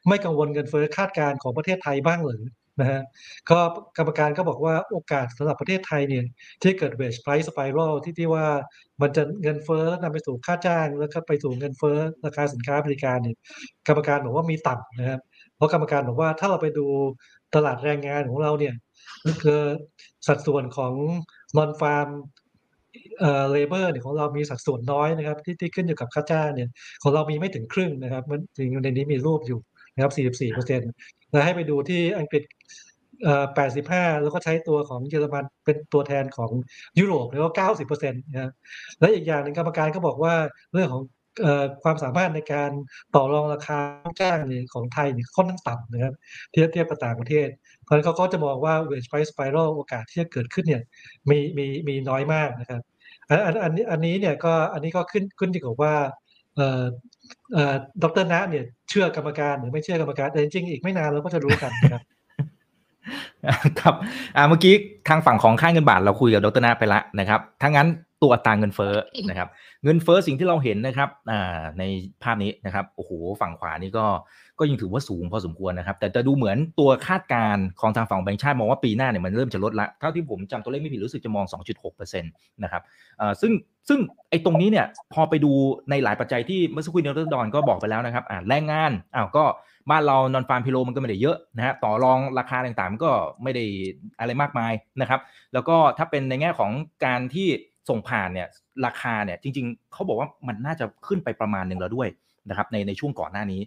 [0.08, 2.44] ไม่กังวลเงินเฟ้อคาดการณ์ของประเทศไทยบ้างหรือ
[2.80, 3.02] นะฮะ
[3.50, 3.60] ก็
[3.98, 6.26] กรรมการก็บอกว่าโอกาสสำหรับประเทศไทยเนี่ย
[6.62, 8.46] ที่เกิด wage price spiral ที่ที่ว่า
[9.02, 13.36] มันจะเงินเฟ้อนำไปสู่ค่าจ้าง แล้วก็ไปสู่เงินเฟ้อราคาสินค้าบริการเนี่ย
[13.88, 15.20] กรรมการบอกว่ามีต่ำนะครับ
[15.56, 16.86] เพราะกรรมการบอกว่าถ้าเราไปดู
[17.56, 18.76] ตลาดแรงงานของเราเนี่ย
[19.44, 19.62] คือ
[20.28, 20.94] สัดส่วนของ
[21.58, 22.10] non farm
[23.20, 26.70] เอ่อ labor เนี่ยของเรามีสัดส่วนน้อยนะครับ ที่ที่ขึ้นอยู่กับค่าจ้างเนี่ย
[27.02, 29.60] ของเรามีไม่ถึงครึ่งนะครับมันจริงในนี้มีรูปอยู่
[29.96, 30.92] นะครับ 44เปอร์เซ็นต์
[31.32, 32.44] แล้วให้ไปดูที่อังกฤษ
[33.24, 33.46] เอ่อ
[33.84, 36.52] 85 แล้วก็ใช้ตัวของเยอรมันเป็นตัวแทนของ
[37.00, 38.52] ยุโรปแล้วก็ 90เปอร์เซ็นต์นะ
[39.00, 40.34] และอีกอย่างหนึ่งกรรมการก็บอกว่า
[40.74, 41.04] เรื่องของ
[41.42, 42.72] เอ่อความสามารถในการ
[43.16, 43.80] ต่อรองราคา
[44.22, 46.14] จ้างเนี่ยของไทยนี่ค่อนข้างต่ำนะครับ
[46.52, 47.48] เทียบเทียบกับต่างประเทศ
[47.84, 50.84] เพราะฉะนั้นเขาก็จะมองว่า wage price spiral โอกาสที่จะเกิดขึ้นเนี่ย
[51.30, 52.82] มีมีมีน้อยมากนะครับ
[53.30, 55.96] อันอันอันนี้อันนี้เนี่ยก็อันนี้ก็ขึ้นขึ้นอยู่กับว่า
[56.56, 56.84] เอ่อ
[57.54, 62.02] เอ่อดรนะเนี่ยเชื่อกรรมการหรือไม่เชื่อกรรมการแต่จริงๆอีกไม่นานเราก็จะรู้กันนะครับ
[63.80, 63.96] ครับ
[64.38, 64.74] อ่าเมื่อกี้
[65.08, 67.88] ทางฝั่งของค่าเงินบาทเราคุยกับดรนาไปละนะครับถ้างั้น
[68.24, 68.94] ตัวอัตราเงินเฟ้อ
[69.30, 69.50] นะครับ
[69.84, 71.84] เงินเฟ้อสิ่งที่เราเห็นนะครับอ่าใน
[72.24, 74.06] ภาพนี้นะครับโอ้โหฝั่งขวานี่ก็
[74.60, 81.46] ก็ยังถือว่าสูงพอสมควรนะครับ แต่จะดูเหมือนตัวคาดการณ์ของทางฝั่งแบงก์ชาติมองว่าปีหน้าเนี่ยมันเริ่มจะลดละเท่าที่ผมจำตัวเลขไม่ผิดรู้สึกจะมอง
[81.84, 82.82] 2.6%นะครับ
[83.22, 83.52] อ่าซึ่ง
[83.90, 85.52] ซึ่งไอ้ตรงนี้เนี่ยพอไปดู
[85.90, 89.46] ในหลายปัจจัยที่เมื่อสักครู่นี้ดรดอนก็บอกไปแล้วนะครับอ่าแรงงานอ้าวก็
[89.90, 93.12] บ้านเรานอนฟาร์มพิโลมันก็ไม่ได้เยอะนะฮะต่อรองราคาต่างๆ มันก็
[93.44, 93.64] ไม่ได้
[94.20, 95.20] อะไรมากมายนะครับ
[95.54, 96.72] แล้วก็ถ้าเป็นในแง่ของ
[97.06, 97.48] การที่
[97.90, 98.48] ส่งผ่านเนี่ย
[98.86, 102.08] ราคาเนี่ยจริง ๆเขาบอกว่ามันน่าจะขึ้นไปประมาณหนึ่งแล้วด้วย
[102.50, 103.62] นะครับในในช่วงก่อนหน้านี้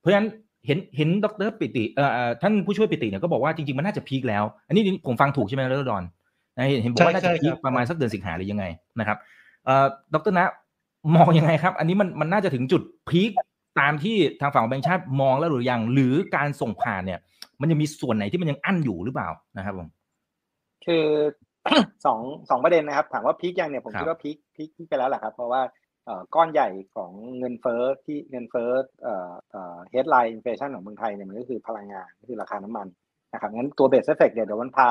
[0.00, 0.28] เพราะฉะนั้น
[0.66, 6.02] เห็นเห็นดรปิติเอ่อท่านผู้ช่วยปิติเนี่ยก็บอกว่าจริงๆมันน่าจะพีคแล้ว อันนี้ผมฟังถูกใช่ไหมดรดอน
[6.56, 8.64] นะเห็นเห็นบอกว่าน่าจะพีคประมาณสักเดือนสิงหาหรือยังไง
[9.00, 9.18] นะครับ
[9.64, 10.44] เอ่อดรนะ
[11.16, 13.30] มองยังไงครับ อันนี้มันมันน่าจะถึงจุดพีค
[13.80, 17.20] ตามที่ทางฝั่งแบงค์ชาติมองแล้วหรือยัง หรือการส่งผ่านเนี่ย
[17.60, 19.88] มันยังมีส่วนไหนที่มันยังอั้นอยู่หรือเปล่านะครับผม
[20.86, 21.06] คือ
[22.06, 22.20] สอง
[22.50, 25.62] สองประเด็นนะครับ ถามว่าพีคยังเนี่ยผมคิดว่าพีคพีคพีคไปแล้วแหละครับ เพราะว่า
[26.06, 28.70] เอ่อก้อนใหญ่ของเงินเฟ้อที่เงินเฟ้อ
[29.02, 32.86] เอ่อเอ่อ headline inflation ของเมืองไทยเนี่ยมันก็คือพลังงานก็คือราคาน้ำมัน
[33.32, 34.88] นะครับงั้นตัว base effect เนี่ยเดี๋ยวมันพา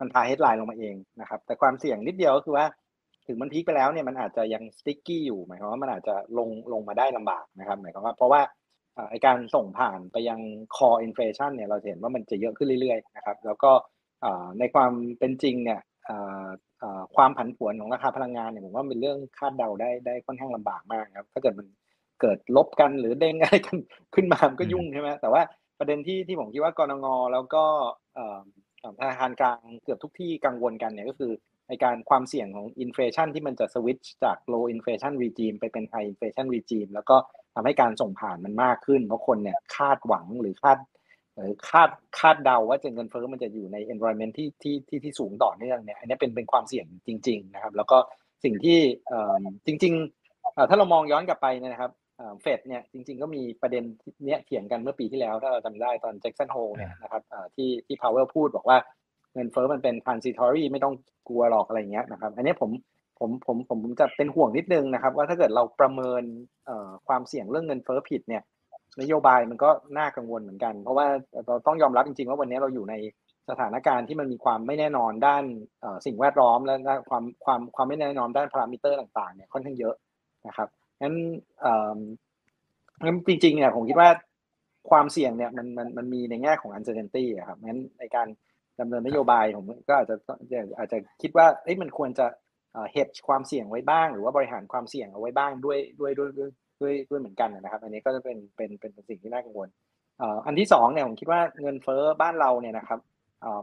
[0.00, 2.66] มันพา headline ลงมาเองนะครับแต่ความเสี่ยงนิดเดียวก็คือว่า
[3.26, 8.40] ถึงมันพีคไปแล้วเนี่ยมันอาจจะยัง sticky อยู่หมายความว่ามันอาจจะลงลงมาได้ลำบากนะครับหมายความว่าเพราะว่า
[8.94, 10.40] เอ่อไอการส่งผ่านไปยัง
[10.76, 13.70] core inflation เนี่ยเราจะเห็นว่ามันจะเยอะขึ้นเรื่อยๆนะครับแล้วก็
[14.20, 15.89] เอ่อในความเป็นจริงเนี่ยเอ่อเอ่อ
[17.16, 21.66] ความผันผวนของราคาพลังงานเนี่ยผมว่าเป็นเรื่องคาดเดาได้ได้ค่อนข้างลำบากมากครับ ถ้าเกิดมัน
[22.20, 23.76] เกิดลบกันหรือเด้งอะไรกัน
[24.14, 25.42] ขึ้นมามันก็ยุ่งใช่ไหมแต่ว่า
[25.78, 27.64] ประเด็นที่ที่ผมคิดว่ากรงงแล้วก็
[28.14, 28.40] เอ่อ
[28.80, 31.32] เอ่อธนาคารกลางเกือบทุกที่กังวลกันเนี่ยก็คือ
[31.68, 37.16] ในการความเสี่ยงของอินฟลชันที่มันจะสวิตช์จาก low inflation regime ไปเป็น high inflation regime แล้วก็
[37.54, 40.99] ทำให้การส่งผ่านมันมากขึ้น เพราะคนเนี่ยคาดหวังหรือคาดหรือ
[41.68, 47.98] คาดคาดเดาว่าจะเงินเฟ้อมันจะอยู่ใน environment ที่ที่ที่ที่สูงต่อเนื่องเนี่ยอันนี้เป็นเป็นความเสี่ยงจริง ๆ นะครับ แล้วก็
[48.44, 48.78] สิ่งที่
[49.66, 51.92] จริงๆถ้าเรามองย้อนกลับไปนะครับ
[52.42, 53.84] เฟดเนี่ยจริง ๆ ก็มีประเด็น
[54.26, 57.22] เนี้ยเถียงกันเมื่อปีที่แล้ว ถ้าเราจำได้ตอนแจ็คสันโฮเนี่ยนะครับ
[57.54, 58.78] ที่ที่พาวเวลพูดบอกว่า
[59.34, 60.94] เงินเฟ้อมันเป็น transitory ไม่ต้อง
[61.28, 62.70] กลัวหรอกอะไรเงี้ยนะครับ อันนี้ผม
[63.18, 66.22] ผมผมผมผมจะเป็นห่วงนิดนึงนะครับ ว่าถ้าเกิดเราประเมิน
[67.06, 68.42] ความเสี่ยงเรื่องเงินเฟ้อผิดเนี่ย
[69.00, 71.06] นโยบายมันก็น่ากังวลเหมือนกัน เพราะว่า
[71.46, 72.94] เราต้องยอมรับจริงๆว่าวันนี้เราอยู่ใน
[73.50, 75.44] สถานการณ์ที่มันมีความไม่แน่นอนด้าน
[76.06, 76.74] สิ่งแวดล้อมและ
[77.08, 79.94] ความความความไม่แน่นอนด้านพารามิเตอร์ต่างๆเนี่ยค่อนข้างเยอะ
[80.46, 80.68] นะครับ
[81.02, 81.14] งั้น
[83.04, 84.08] งั้นจริงๆเนี่ยผมคิดว่า
[84.90, 88.26] ความเสี่ยงเนี่ยมันมันมันมีในแง่ของ uncertainty อะครับงั้นในการ
[88.80, 90.16] ดำเนินนโยบายผมก็อาจจะ
[90.78, 92.26] อาจจะคิดว่าเอ้ยมันควรจะ
[92.92, 99.68] เฮดความเสี่ยงไว้บ้าง หรือว่าบริหารความเสี่ยงเอาไว้บ้างด้วยด้วยด้วย ด้วยด้วยเหมือนกันนะครับ อันนี้ก็จะเป็นเป็นเป็นสิ่งที่น่ากังวล
[100.46, 103.00] อันที่สองเนี่ยผมคิดว่าเงินเฟ้อบ้านเราเนี่ยนะครับ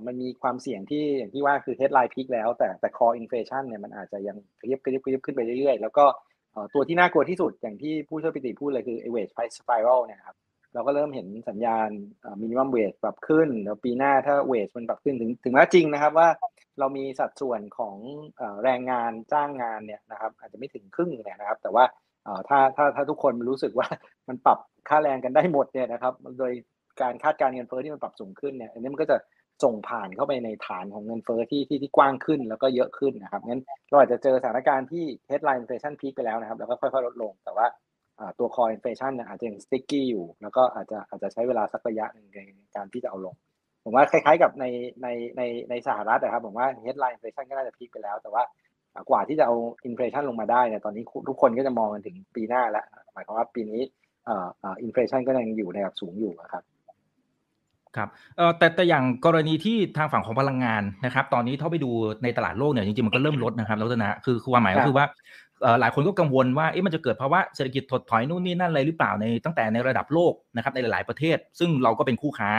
[0.06, 6.06] มันมีความเสี่ยงที่อย่างที่ว่าคือ headline peak แล้วแต่แต่ core inflation เนี่ยมันอาจจะยังกระยิบกระยิบกระยิบขึ้นไปเรื่อยๆ แล้วก็
[6.74, 10.38] ตัวที่น่ากลัวที่สุดอย่างที่ผู้ช่วยปิติพูดเลยคือ wage price spiral เนี่ยครับ
[10.74, 11.90] เราก็เริ่มเห็นสัญญาณ
[12.42, 16.30] minimum wage ปรับขึ้น แล้วปีหน้าถ้า wage มันปรับขึ้นถึงถึงแม้จริงนะครับว่า
[16.80, 17.96] เรามีสัดส่วนของ
[18.64, 21.84] แรงงานจ้างงานเนี่ยนะครับอาจจะไม่ถึงครึ่งเนี่ยนะครับ แต่ว่า
[22.50, 23.88] ถ้าถ้าถ้าทุกคนรู้สึกว่า
[24.28, 24.60] มันปรับ
[24.90, 26.52] ค่าแรงกันได้หมดเนี่ยนะครับ โดย
[27.02, 29.18] การคาดการเงินเฟ้อที่มันปรับสูงขึ้นเนี่ยอันนี้มันก็จะ
[29.64, 37.68] ส่งผ่านเข้าไปในฐานของเงินเฟ้อที่ที่ที่กว้างขึ้นแล้วก็เยอะขึ้นนะครับงั้นเราอาจจะเจอสถานการณ์ที่ headline inflation peak ไปแล้วนะครับ แล้วก็ค่อยๆลดลง แต่ว่า
[38.40, 42.40] ตัว core inflation เนี่ยอาจจะยัง sticky อยู่ แล้วก็อาจจะอาจจะใช้เวลาสักระยะหนึ่งใน
[42.76, 43.36] การที่จะเอาลง
[43.84, 44.66] ผมว่าคล้ายๆกับใน
[45.04, 48.44] ในในในสหรัฐนะครับ ผมว่า headline inflation ก็น่าจะพีคไปแล้ว แต่ว่า
[49.10, 49.56] กว่าที่จะเอา
[49.86, 53.82] อินฟลชันลงมาได้เนี่ยตอนนี้ทุกคนก็จะมองกันถึงปีหน้าแล้วหมายความว่าปีนี้
[54.26, 54.36] เอ่
[54.74, 56.64] ออินฟลชันก็ยังอยู่ในระดับสูงอยู่ครับ
[57.96, 61.92] ครับเอ่อแต่แต่อย่างกรณีที่ทางฝั่งของพลังงานนะครับ ตอนนี้เท่าไปดู
[62.24, 65.06] ในตลาดโลกเนี่ยจริงๆมันก็เริ่มลดนะครับแล้วนะคือความหมายก็คือว่า
[65.80, 72.50] หลายคนก็กังวลว่าเอ๊ะมันจะเกิดภาวะเศรษฐกิจถดถอยนู่นนี่นั่นอะไรหรือเปล่าในตั้งแต่ในระดับโลกนะครับในหลายๆประเทศ ซึ่งเราก็เป็นคู่ค้า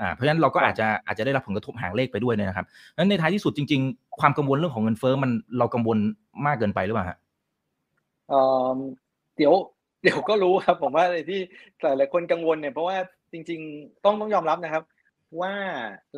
[0.00, 5.98] อ่าเพราะฉะนั้นเราก็อาจจะอาจจะได้รับผลกระทบหางเลขไปด้วยนะครับนั้นในท้ายที่สุดจริง ๆ ความกังวลเรื่องของเงินเฟ้อมันเรากังวล
[6.46, 7.18] มากเกินไปหรือเปล่าฮะ
[9.36, 9.54] เดี๋ยว
[10.02, 11.40] เดี๋ยวก็รู้ครับผมว่าที่
[11.82, 12.96] หลายหลายคนกังวลเนี่ยเพราะว่า
[13.32, 14.84] จริง ๆ ต้องต้องยอมรับนะครับ
[15.40, 15.52] ว่า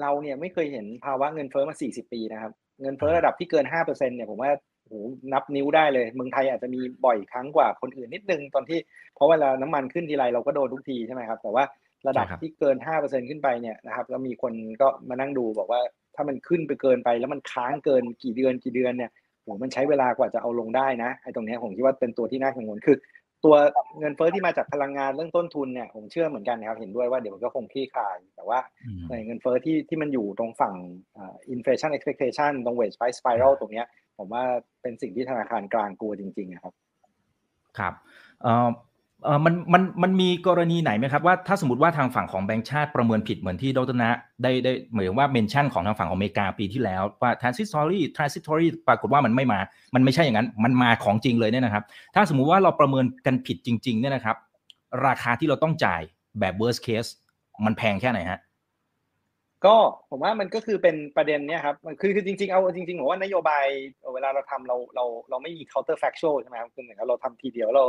[0.01, 4.51] เราเนี่ยไม่เคยเห็นภาวะเงินเฟ้อมา 40 ปีนะครับ เงินเฟ้อระดับที่เกิน5%เนี่ยผมว่า
[4.87, 4.93] โห
[5.33, 8.79] นับนิ้วได้เลยเมืองไทยอาจจะมีบ่อยครั้งกว่าคนอื่นนิดนึงตอนที่
[9.15, 11.65] เพราะเวลาน้ำมันขึ้นทีไรเราก็โดนทุกทีใช่ไหมครับ แต่ว่า
[12.09, 15.81] ระดับใช่ครับที่เกิน5%ขึ้นไปเนี่ยนะครับแล้วมีคนก็มานั่งดูบอกว่า
[16.15, 19.11] ถ้ามันขึ้นไปเกินไป แล้วมันค้างเกินกี่เดือนกี่เดือนเนี่ย
[19.43, 22.97] โหมันใช้เวลากว่าจะเอาลงได้นะไอ้ตรงเนี้ยผมคิดว่าเป็นตัวที่น่ากังวลคือ
[23.45, 23.57] ตัว
[23.99, 30.75] เงินเฟ้อที่มาจากพลังงานเรื่องต้นทุนเนี่ยผมเชื่อเหมือนกันนะครับเห็นด้วยว่าเดี๋ยวมันก็คงคลี่คลาย แต่ว่าอืมในเงินเฟ้อที่ที่มันอยู่ตรงฝั่ง
[31.17, 33.87] อ่า inflation expectation ตรง wage price spiral ตรงเนี้ย
[34.19, 34.43] ผมว่า
[34.83, 36.75] เป็นสิ่งที่ธนาคารกลางกลัวจริงๆอะครับ
[37.79, 37.95] ครับ
[38.43, 38.71] เอ่อเอ่อ
[39.45, 44.11] มันมันมันมีกรณีไหนไหมครับว่าถ้าสมมติว่าทางฝั่งของแบงก์ชาติประเมินผิดเหมือนที่ดรนะ
[44.43, 49.61] ได้ได้เหมือนว่าเมนชั่นของทางฝั่งของอเมริกาปีที่แล้วว่า transitory transitory ปรากฏว่ามันไม่มา
[49.95, 54.37] มันไม่ใช่อย่างนั้น มันมาของจริงเลยเนี่ยนะครับ ถ้าสมมุติว่าเราประเมินกันผิดจริงๆเนี่ยนะครับ
[55.07, 56.03] ราคาที่เราต้องจ่าย
[56.41, 57.11] แบบ worst case
[57.65, 58.41] มันแพงแค่ไหนฮะ
[59.67, 59.77] ก็
[60.11, 63.65] ผมว่ามันก็คือเป็นประเด็นเนี้ยครับคือคือจริงๆเอาจริงๆผมว่านโยบาย
[64.15, 67.85] เวลาเราทำเราเราเราไม่มี counter factual ใช่ไหมครับคือเหมือนเราทำทีเดียวเรา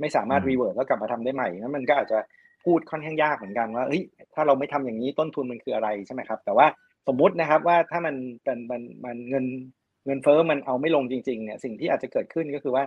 [0.00, 2.18] ไม่สามารถอืม revert แล้วกลับมาทำได้ใหม่นั้นมันก็อาจจะ
[2.64, 4.02] พูดค่อนข้างยากเหมือนกันว่าเฮ้ย
[4.34, 6.66] ถ้าเราไม่ทำอย่างนี้ต้นทุนมันคืออะไรใช่ไหมครับ แต่ว่า
[7.08, 9.44] สมมุตินะครับว่าถ้ามันเป็นมันมันเงิน
[10.06, 12.84] เงินเฟ้อมันเอาไม่ลงจริงๆเนี่ยสิ่งที่อาจจะเกิดขึ้นก็คือว่า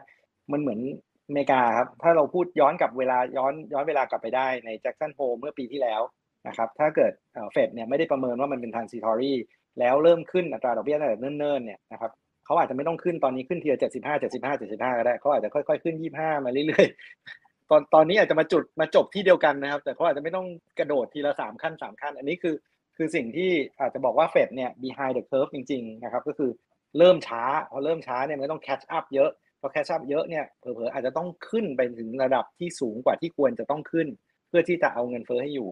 [0.51, 0.79] มันเหมือน
[1.27, 6.01] อเมริกาครับถ้าเราพูดย้อนกลับเวลาย้อนย้อนเวลากลับไปได้ในแจ็คสันโฮเมื่อปีที่แล้ว
[6.47, 7.13] นะครับถ้าเกิด
[7.51, 9.33] เฟดเนี่ยไม่ได้ประเมินว่ามันเป็น transitory
[9.79, 12.11] แล้วเริ่มขึ้นอัตราดอกเบี้ยตั้งแต่เนิ่นๆเนี่ยนะครับ
[12.49, 20.47] เขาอาจจะไม่ต้องขึ้นตอนนี้ขึ้นทีละเจ็ดสิบห้าเจ็ดสิบห้าเจ็ดสิบห้าก็ได้เขาอาจจะค่อยๆขึ้นยี่ห้ามาเรื่อยๆตอนตอนนี้อาจจะมาจุดมาจบที่เดียวกันนะครับ แต่เขาอาจจะไม่ต้อง
[20.79, 22.55] กระโดดทีละสามขั้นสามขั้น อันนี้คือ
[22.97, 26.51] คือสิ่งที่อาจจะบอกว่าเฟดเนี่ย behind the curve จริงๆนะครับก็คือ
[26.97, 29.29] เริ่มช้าพอเริ่มช้าเนี่ยมันต้อง catch up เยอะ
[29.61, 34.07] พอ catch up เยอะเนี่ยเผลอๆอาจจะต้องขึ้นไปถึงระดับที่สูงกว่าที่ควรจะต้องขึ้น
[34.47, 35.69] เพื่อที่จะเอาเงินเฟ้อให้อยู่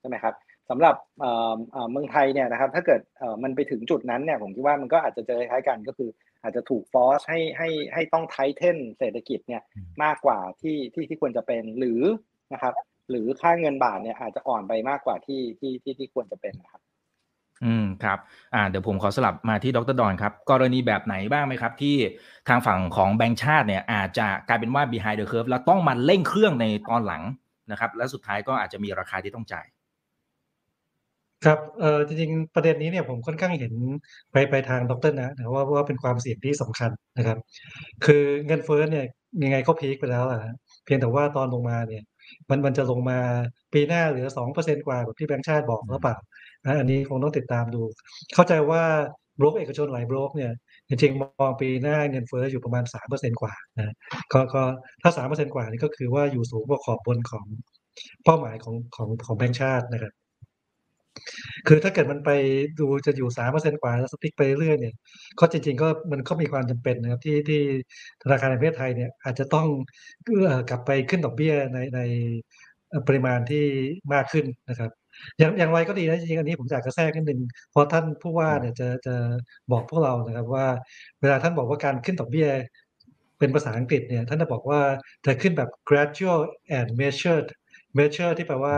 [0.00, 0.34] ใช่ไหมครับ
[0.70, 6.10] สำหรับเอ่อเอ่อเมืองไทยเนี่ยนะครับถ้าเกิดเอ่อมันไปถึงจุดนั้นเนี่ยผมคิดว่ามันก็อาจจะเจอคล้ายๆกันก็คือ
[6.42, 12.02] อาจจะถูกฟอสให้ให้ให้ต้องไทเทนเศรษฐกิจเนี่ยอืมมากกว่าที่ที่ที่ควรจะเป็นหรือ
[12.52, 12.74] นะครับ
[13.10, 16.82] หรือค่าเงินบาทเนี่ยอาจจะอ่อนไปมากกว่าที่ที่ที่ที่ควรจะเป็นนะครับ
[17.64, 18.18] อืมครับ
[18.54, 21.96] อ่าเดี๋ยวผมขอสลับมาที่ดรดอนครับ กรณีแบบไหนบ้างไหมครับ ที่
[22.48, 27.22] ทางฝั่งของแบงก์ชาติเนี่ยอาจจะกลายเป็นว่า behind the curve แล้วต้องมาเร่งเครื่องในตอนหลัง
[27.70, 29.66] นะครับ และสุดท้ายก็อาจจะมีราคาที่ต้องจ่าย
[31.44, 33.74] ครับ เอ่อ จริงๆ ประเด็นนี้เนี่ยผมค่อนข้างเห็น
[34.32, 37.38] ไปไปทางดรนะนะว่าว่าเป็นความเสี่ยงที่สำคัญนะครับ
[38.04, 39.04] คือเงินเฟ้อเนี่ย
[39.44, 40.54] ยังไงก็ peak ไปแล้วอะฮะ
[40.84, 42.02] เพียงแต่ว่าตอนลงมาเนี่ย
[42.50, 43.18] มันมันจะลงมา
[43.72, 46.16] ปีหน้าเหลือสองเปอร์เซ็นกว่าแบบที่แบงก์ชาติบอกหรือเปล่า
[46.64, 47.82] นะอันนี้คงต้องติดตามดู
[48.34, 48.82] เข้าใจว่า
[49.40, 50.52] บล็อกเอกชนหลายบล็อกเนี่ย
[50.88, 53.94] จริงๆ มองปีหน้าเงินเฟ้ออยู่ประมาณสามเปอร์เซ็นกว่านะ
[54.32, 54.62] ก็ก็
[55.02, 57.46] ถ้าสามเปอร์เซ็นกว่านี่ก็คือว่าอยู่สูงกว่าขอบบนของ
[58.24, 60.12] เป้าหมายของของของแบงก์ชาตินะครับ
[61.66, 62.30] คือถ้าเกิดมันไป
[62.80, 64.94] ดูจะอยู่สามเปอร์เซ็นกว่าแล้วสติ๊กไปเรื่อยเนี่ย
[65.38, 67.62] ก็จริง ๆ ก็มันก็มีความจำเป็นนะครับที่ที่
[68.22, 69.66] ธนาคารแห่งประเทศไทยเนี่ยอาจจะต้อง
[70.70, 72.00] กลับไปขึ้นดอกเบี้ยในใน
[73.06, 73.64] ปริมาณที่
[74.14, 74.90] มากขึ้นนะครับ
[75.38, 79.14] อย่างอย่างไรก็ดีนะจริงๆอันนี้ผมอยากจะแทรกนิดนึงเพราะท่านผู้ว่าเนี่ยจะจะ
[79.72, 80.66] บอกพวกเรานะครับว่า
[81.20, 82.48] เวลาท่านบอกว่าการขึ้นดอกเบี้ย
[83.38, 84.80] เป็นภาษาอังกฤษเนี่ยท่านจะบอกว่า
[85.26, 86.40] จะขึ้นแบบ gradual
[86.78, 87.48] and measured
[87.98, 88.76] measure ที่แปลว่า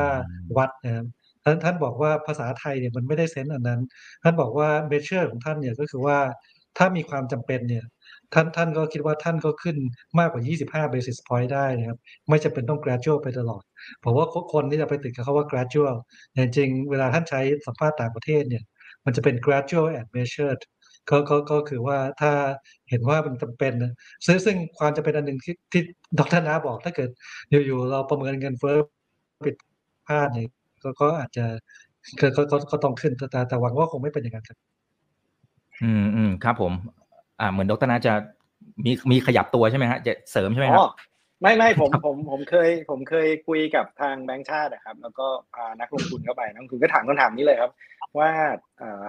[0.56, 1.06] วัดนะครับ
[1.46, 3.80] ท่านท่านบอกว่าภาษาไทยเนี่ยมันไม่ได้เซนส์อันนั้น
[4.22, 6.18] ท่านบอกว่า measure ของท่านเนี่ยก็คือว่า
[6.78, 7.84] ถ้ามีความจำเป็นเนี่ย
[8.34, 9.76] ท่านท่านก็คิดว่าท่านก็ขึ้น
[10.18, 13.62] มากกว่า 25 basis point ได้นะครับ ไม่จำเป็นต้อง gradual ไปตลอด
[14.02, 15.96] ผมว่าคนที่จะไปติดกับเขาว่า gradual
[16.32, 18.62] แต่จริงๆ เวลาท่านใช้สัมภาษณ์ต่างประเทศเนี่ย
[19.04, 20.60] มันจะเป็น gradual and measured
[21.10, 22.32] ก็ก็ก็คือว่าถ้า
[22.90, 23.92] เห็นว่ามันจำเป็นนะ
[24.26, 25.82] ซึ่งซึ่งความจำเป็นอันหนึ่งที่ที่
[26.18, 27.10] ดรนาบอกถ้าเกิด
[27.50, 28.76] อยู่ๆเราประเมินเงินเฟ้อ
[29.44, 29.56] ผิด
[30.08, 30.48] พลาดเนี่ย
[30.82, 31.44] ก็ก็อาจจะ
[32.20, 34.58] ก็ก็ก็ก็ต้องขึ้นแต่แต่แต่หวังว่าคงไม่เป็นอย่างนั้นครับ
[35.82, 36.72] อืมอืมครับ ผม
[37.40, 38.12] อ่า เหมือนดรนาจะ
[38.84, 40.90] มีมีขยับตัวใช่ไหมฮะจะเสริมใช่ไหมคอ๋รัอบ
[41.42, 47.72] ไม่ไม่ผมผมผมเคย ผมเคยคุยกับทางแบงก์ชาตินะครับ แล้วก็พานักลงทุนเข้าไปนักลงทุนก็ถามคำถามนี้เลยครับ
[48.18, 48.30] ว่า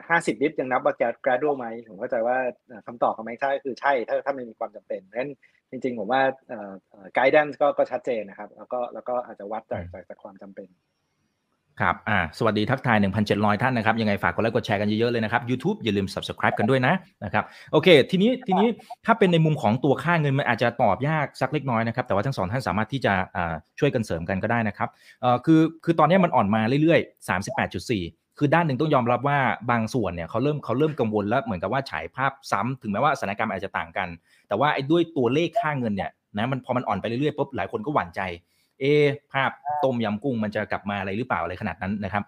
[0.09, 0.93] ห้าสิบลิฟยังนับว่า
[1.25, 5.31] gradual ไหมผมเข้าใจว่าเอ่อคำตอบของแบงก์ชาติก็คือใช่ถ้าถ้ามันมีความจำเป็นเพราะฉะนั้น
[5.71, 10.67] จริง ๆ ผมว่าเอ่อเอ่อ guidance ก็ก็ชัดเจนนะครับ แล้วก็แล้วก็อาจจะวัดจากจากจากความจำเป็น
[11.81, 12.97] ครับ อ่า สวัสดีทักทาย
[13.29, 18.67] 1,700 ท่านนะครับ ยังไงฝากกดไลค์กดแชร์กันเยอะๆเลยนะครับ YouTube อย่าลืม subscribe กันด้วยนะ นะครับ โอเค ทีนี้ ทีนี้
[19.05, 24.89] ถ้าเป็นในมุมของตัวค่าเงิน มันอาจจะตอบยากสักเล็กน้อยนะครับ แต่ว่าทั้งสองท่านสามารถที่จะอ่าช่วยกันเสริมกันก็ได้นะครับ
[25.21, 27.27] เอ่อ คือ คือตอนนี้มันอ่อนมาเรื่อยๆ
[27.69, 29.39] 38.4คือด้านหนึ่งต้องยอมรับว่า
[29.71, 34.07] บางส่วนเนี่ยเขาเริ่มเขาเริ่มกังวลแล้วเหมือนกับว่าฉายภาพซ้ำถึงแม้ว่าสถานการณ์อาจจะต่างกัน
[34.47, 38.21] แต่ว่าไอ้ด้วยตัวเลขค่าเงินเนี่ยนะมันพอมันอ่อนไปเรื่อยๆปุ๊บหลายคนก็หวั่นใจ
[38.79, 38.85] เอ
[39.31, 39.51] ภาพ
[39.83, 42.23] ต้มยำกุ้งมันจะกลับมาอะไรหรือเปล่าอะไรขนาดนั้นนะครับ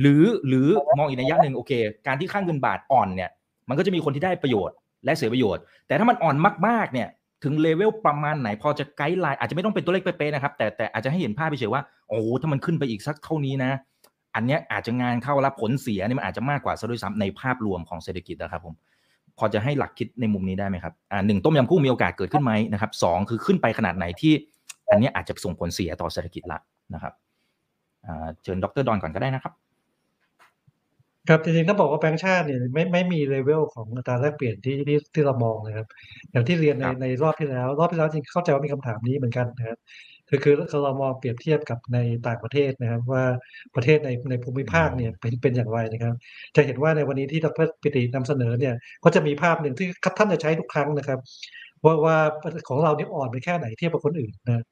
[0.00, 1.72] หรือหรือมองอีกในยะหนึ่งโอเค
[2.06, 3.30] การที่ค่าเงินบาทอ่อนเนี่ย
[3.68, 7.08] มันก็จะมีคนที่ได้ประโยชน์และเสียประโยชน์ แต่ถ้ามันอ่อนมากๆเนี่ย
[7.44, 13.72] ถึงเลเวลประมาณไหนพอจะ guideline อาจจะไม่ต้องเป็นตัวเลขเป๊ะๆนะครับแต่แต่อาจจะให้เห็นภาพไปเฉยว่าโอ้โหถ้ามันขึ้นไปอีกสักเท่านี้นะ
[14.34, 18.74] อันเนี้ยอาจจะงานเข้าแล้วผลเสียเนี่ยมันอาจจะมากกว่าซะด้วยซ้ำในภาพรวมของเศรษฐกิจนะครับผม
[19.38, 24.32] พอจะให้หลักคิดในมุมนี้ได้ไหมครับอ่าหนึ่งต้มยำกุ้งมีโอกาสเกิดขึ้นไหมนะครับสองคือขึ้นไปขนาดไหนที่
[24.90, 26.58] อันเนี้ยอาจจะส่งผลเสียต่อเศรษฐกิจละ
[26.94, 27.12] นะครับ
[28.06, 29.54] อ่าเชิญดรดอนก่อนก็ได้นะครับ
[31.28, 35.86] ครับจริงๆต้องบอกว่าแบงก์ชาติเนี่ยไม่ไม่มีเลเวลของอัตราแลกเปลี่ยนที่ที่ที่เรามองนะครับ
[36.30, 39.78] อย่างที่เรียนในครับในรอบที่แล้ว รอบที่แล้วจริงๆเข้าใจว่ามีคำถามนี้เหมือนกันนะครับ
[40.28, 43.24] คือคือเรามองเปรียบเทียบกับในต่างประเทศนะครับ ว่า
[43.74, 46.14] ประเทศในในภูมิภาคเนี่ยเป็นเป็นอย่างไรนะครับ
[46.56, 51.18] จะเห็นว่าในวันนี้ที่ดรปิตินำเสนอเนี่ยก็จะมีภาพหนึ่งที่ท่านจะใช้ทุกครั้งนะครับ
[51.86, 52.16] ว่าว่า
[52.68, 54.62] ของเราเนี่ยอ่อนไปแค่ไหนเทียบกับคนอื่นนะ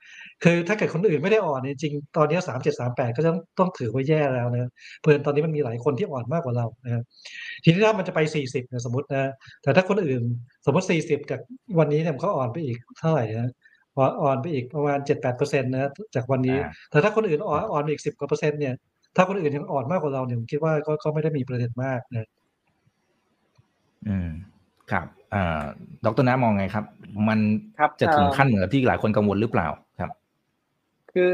[0.45, 7.03] คือถ้าเกิดคนอื่นไม่ได้อ่อนเนี่ยจริงๆตอนนี้สามเจ็ดสามแปดก็ต้องต้องถือว่าแย่แล้วนะเพราะฉะนั้นตอนนี้มันมีหลายคนที่อ่อนมากกว่าเรานะครับ
[7.63, 9.31] ทีนี้ถ้ามันจะไปสี่สิบเนี่ยสมมตินะ
[9.63, 10.23] แต่ถ้าคนอื่น
[10.67, 11.41] สมมติสี่สิบจาก
[11.79, 13.51] วันนี้เนี่ยมันก็อ่อนไปอีกเท่าไหร่นะ
[13.99, 18.75] อ่อนอ่อนไปอีกประมาณเจ็ดแปดเปอร์เซ็นต์นะจากวันนี้อ่าแต่ถ้าคนอื่นอ่อนอ่อนไปอีกสิบกว่าเปอร์เซ็นต์เนี่ย
[19.17, 22.29] ถ้าคนอื่นยังอ่อนมากกว่าเราเนี่ยผมคิดว่าก็ก็ไม่ได้มีประเด็นมากนะ
[24.09, 24.31] อืม
[24.93, 25.63] ครับอ่า
[26.05, 26.85] ดรน้ามองไงครับ
[27.29, 27.39] มัน
[27.79, 29.69] ครับจะถึงเอ่อขั้นเหมือนกับที่หลายคนกังวลหรือเปล่า
[30.01, 30.11] ครับ
[31.13, 31.31] คือ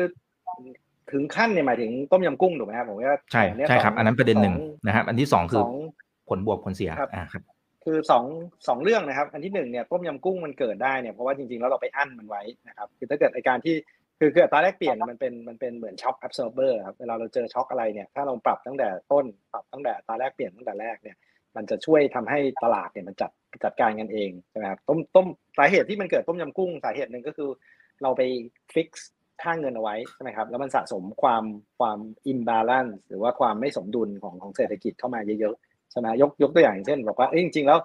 [1.12, 5.74] ถึงขั้นเนี่ยหมายถึงต้มยำกุ้งถูกไหมครับผมว่าใช่เนี่ยใช่ครับสงอันนั้นประเด็นหนึ่งสอนะครับ อันที่สองคือสอง
[6.28, 7.42] ผลบวกผลเสียครับอ่าครับ
[7.84, 8.24] คือสอง
[8.68, 13.74] สองเรื่องนะครับ อันที่หนึ่งเนี่ยต้มยำกุ้งมันเกิดได้เนี่ยเพราะว่าจริงๆแล้วเราไปอั้นมันไว้นะครับ คือถ้าเกิดไอการที่
[14.18, 21.16] คือคืออัตราแลกเปลี่ยนเนี่ยมันเป็นมันเป็นเหมือน shock absorber ครับเวลาเราเจอช็อคอะไรเนี่ยถ้าเราปรับตั้งแต่ต้นปรับตั้งแต่อัตราแลกเปลี่ยนตั้งแต่แรกเนี่ย
[21.56, 23.30] มันจะช่วยทำให้ตลาดเนี่ยมันจัด
[23.64, 25.26] จัดการกันเองใช่ไหมครับต้มต้ม
[25.58, 27.48] สาเหตุที่มันเกิดต้มยำกุ้งสาเหตุหนึ่งก็คือ
[28.02, 28.22] เราไป
[28.74, 29.10] fix
[29.42, 31.44] ค่าเงินเอาไว้ใช่ไหมครับแล้วมันสะสมความ
[31.78, 31.98] ความ
[32.32, 37.78] imbalance หรือว่าความไม่สมดุลของของเศรษฐกิจเข้ามาเยอะๆใช่ไหมยกยกตัวอย่างเช่นบอกว่าเอ้ยจริงๆแล้ว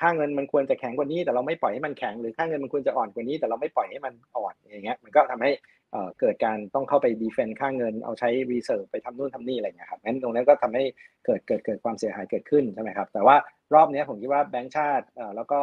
[0.00, 5.50] ค่าเงินมันควรจะแข็งกว่านี้ แต่เราไม่ปล่อยให้มันแข็งหรือค่าเงินมันควรจะอ่อนกว่านี้ แต่เราไม่ปล่อยให้มันอ่อนอย่างเงี้ยมันก็ทำให้
[5.92, 10.84] เอ่อเกิดการต้องเข้าไปดีเฟนต์ค่าเงิน เอาใช้ reserve ไปทำนู่นทำนี่อะไรเงี้ยครับงั้นตรงนั้นก็ทำให้
[11.26, 13.36] เกิดเกิดเกิดความเสียหายเกิดขึ้นใช่ไหมครับ แต่ว่า
[13.74, 15.58] รอบนี้ผมคิดว่าแบงก์ชาติเอ่อแล้วก็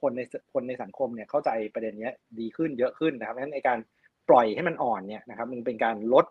[0.00, 0.20] คนใน
[0.52, 3.78] คนในสังคมเนี่ยเข้าใจประเด็นเนี้ยดีขึ้นเยอะขึ้นนะครับงั้นในการ
[4.28, 6.26] ปล่อยให้มันอ่อนเนี่ยนะครับมันเป็นการลด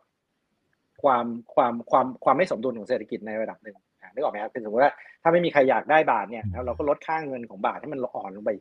[1.03, 3.75] ความความความความไม่สมดุลของเศรษฐกิจในระดับหนึ่ง
[4.13, 8.51] นึกออกไหมครับคือสมมติว่าถ้าไม่มีใครอยากได้บาทเนี่ยนะเราก็ลดค่าเงินของบาทให้มันอ่อนลงไป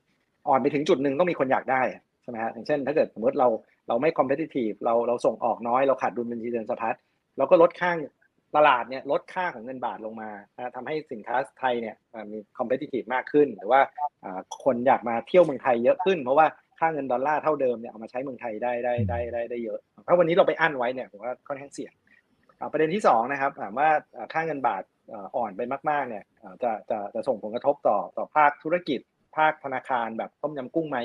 [0.49, 1.83] อ่อนไปถึงจุดหนึ่งต้องมีคนอยากได้
[2.31, 3.49] ช่ไหมฮะอย่างเช่น ถ้าเกิดสมมติเรา
[3.89, 6.97] เราไม่ competitive เราเราส่งออกน้อยเราขาดดุลบัญชีเดินสะพัด
[7.39, 7.91] เราก็ลดค่า
[8.57, 11.97] ตลาดเนี่ยลดค่าของเงินบาทลงมานะทำให้สินค้าไทยเนี่ย
[12.33, 13.81] มี competitive มากขึ้น หรือว่า
[14.65, 16.47] คนอยากมาเที่ยวเมืองไทยเยอะขึ้น เพราะว่า
[16.79, 21.93] ค่าเงินดอลลาร์เท่าเดิมเนี่ยเอามาใช้เมืองไทยได้ได้ได้ได้ได้เยอะ ถ้าวันนี้เราไปอั้นไว้เนี่ยผมว่าค่อนข้างเสี่ยง
[22.73, 23.89] ประเด็นที่สองนะครับถามว่า
[24.33, 24.83] ค่าเงินบาท
[25.37, 26.25] อ่อนไปมากๆเนี่ย
[26.63, 29.01] จะจะจะส่งผลกระทบต่อต่อภาคธุรกิจ
[29.37, 30.99] ภาคธนาคารแบบต้มยำกุ้งไหม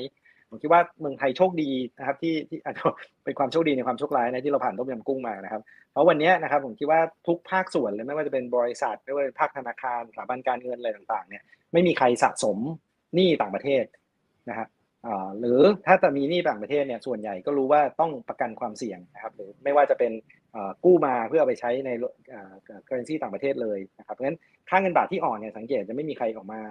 [0.56, 2.82] ผมคิดว่าเมืองไทยโชคดีนะครับที่ที่อาจจะ
[3.24, 12.58] เป็นความโชคดีในความโชคร้ายนะที่เราผ่านต้มยำกุ้งมานะครับ เพราะวันนี้นะครับผมคิดว่าทุกภาคส่วนเลยไม่ว่าจะเป็นบริษัทไม่ว่าจะเป็นภาคธนาคารสถาบันการเงินอะไรต่างๆเนี่ยไม่มีใครสะสม
[13.16, 13.86] หนี้ต่างประเทศ
[14.50, 14.68] นะครับ
[15.40, 20.12] หรือถ้าจะมีหนี้ต่างประเทศเนี่ยส่วนใหญ่ก็รู้ว่าต้องประกันความเสี่ยงนะครับหรือไม่ว่าจะเป็น
[20.86, 21.90] กู้มาเพื่อไปใช้ใน
[22.34, 22.54] อ่า
[22.88, 24.38] currency ต่างประเทศเลยนะครับเพราะฉะนั้น
[24.70, 26.62] ค่าเงินบาทที่อ่อนเนี่ยสังเกตจะไม่มีใครออกมา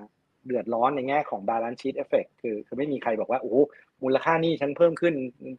[0.46, 3.54] เดือดร้อนในแง่ของ balance sheet effect คือคือไม่มีใครบอกว่าโอ้
[4.02, 5.14] มูลค่านี้ฉันเพิ่มขึ้น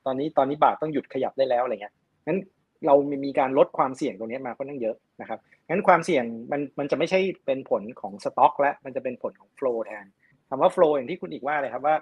[0.06, 1.94] ตอนนี้ตอนนี้บาทต้องหยุดขยับได้แล้วอะไรเงี้ย
[2.28, 2.40] งั้น
[2.86, 2.96] เรา
[3.26, 10.06] มีการลดความเสี่ยงตรงนี้มาค่อนข้างเยอะนะครับงั้นความเสี่ยงมันมันจะไม่ใช่เป็นผลของสต็อก และมันจะเป็นผลของ flow แทน
[10.50, 11.96] คำว่า flow อย่างที่คุณอีกว่าเลยครับว่า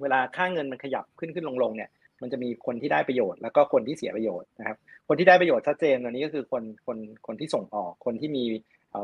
[0.00, 1.90] เวลาค่าเงินมันขยับขึ้นขึ้นลงลงเนี่ย
[2.22, 4.76] มันจะมีคนที่ได้ประโยชน์ แล้วก็คนที่เสียประโยชน์นะครับ
[5.08, 8.44] คนที่ได้ประโยชน์ชัดเจนตอนนี้ก็คือคนคนคนที่ส่งออก คนที่มี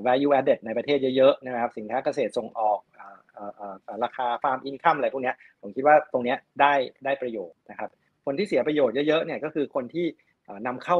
[0.06, 7.90] value added ในประเทศเยอะๆนะครับสินค้าเกษตรส่งออกเอ่อเอ่อเอ่อราคา farm income อะไรพวกนี้ผมคิดว่าตรงนี้ได้ได้ประโยชน์นะครับ
[8.24, 10.06] คนที่เสียประโยชน์เยอะๆเนี่ยก็คือคนที่
[10.44, 10.98] เอ่อนำเข้า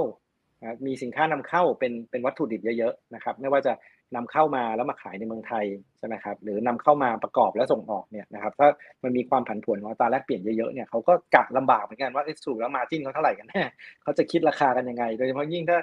[0.87, 3.73] มีสินค้านำเข้าเป็นเป็นวัตถุดิบเยอะๆนะครับไม่ว่าจะ
[4.17, 5.65] นำเข้ามาแล้วมาขายในเมืองไทย
[5.99, 8.69] ใช่ไหมครับหรือนำเข้ามาประกอบแล้วส่งออกเนี่ยนะครับถ้า
[9.05, 13.63] มันมีความผันผวนของอัตราแลกเปลี่ยนเยอะๆเนี่ยเขาก็กะลำบากเหมือนกันว่าสูตรแล้วมาจิ้นเขาเท่าไหร่กันแน่
[14.03, 15.79] เขาจะคิดราคากันยังไง โดยเฉพาะยิ่งถ้า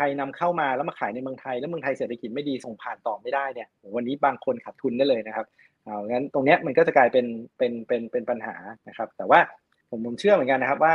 [0.00, 5.46] รนำเข้ามาแล้วมาขายในเมืองไทย แล้วเมืองไทยเศรษฐกิจไม่ดีส่งผ่านต่อไม่ได้เนี่ยวันนี้บางคนขาดทุนได้เลยนะครับ
[5.84, 7.26] เอางั้นตรงเนี้ยมันก็จะกลายเป็น
[7.58, 8.56] เป็นเป็นเป็นปัญหา
[8.88, 9.40] นะครับ แต่ว่า
[9.90, 10.94] ผมผมเชื่อเหมือนกันนะครับว่า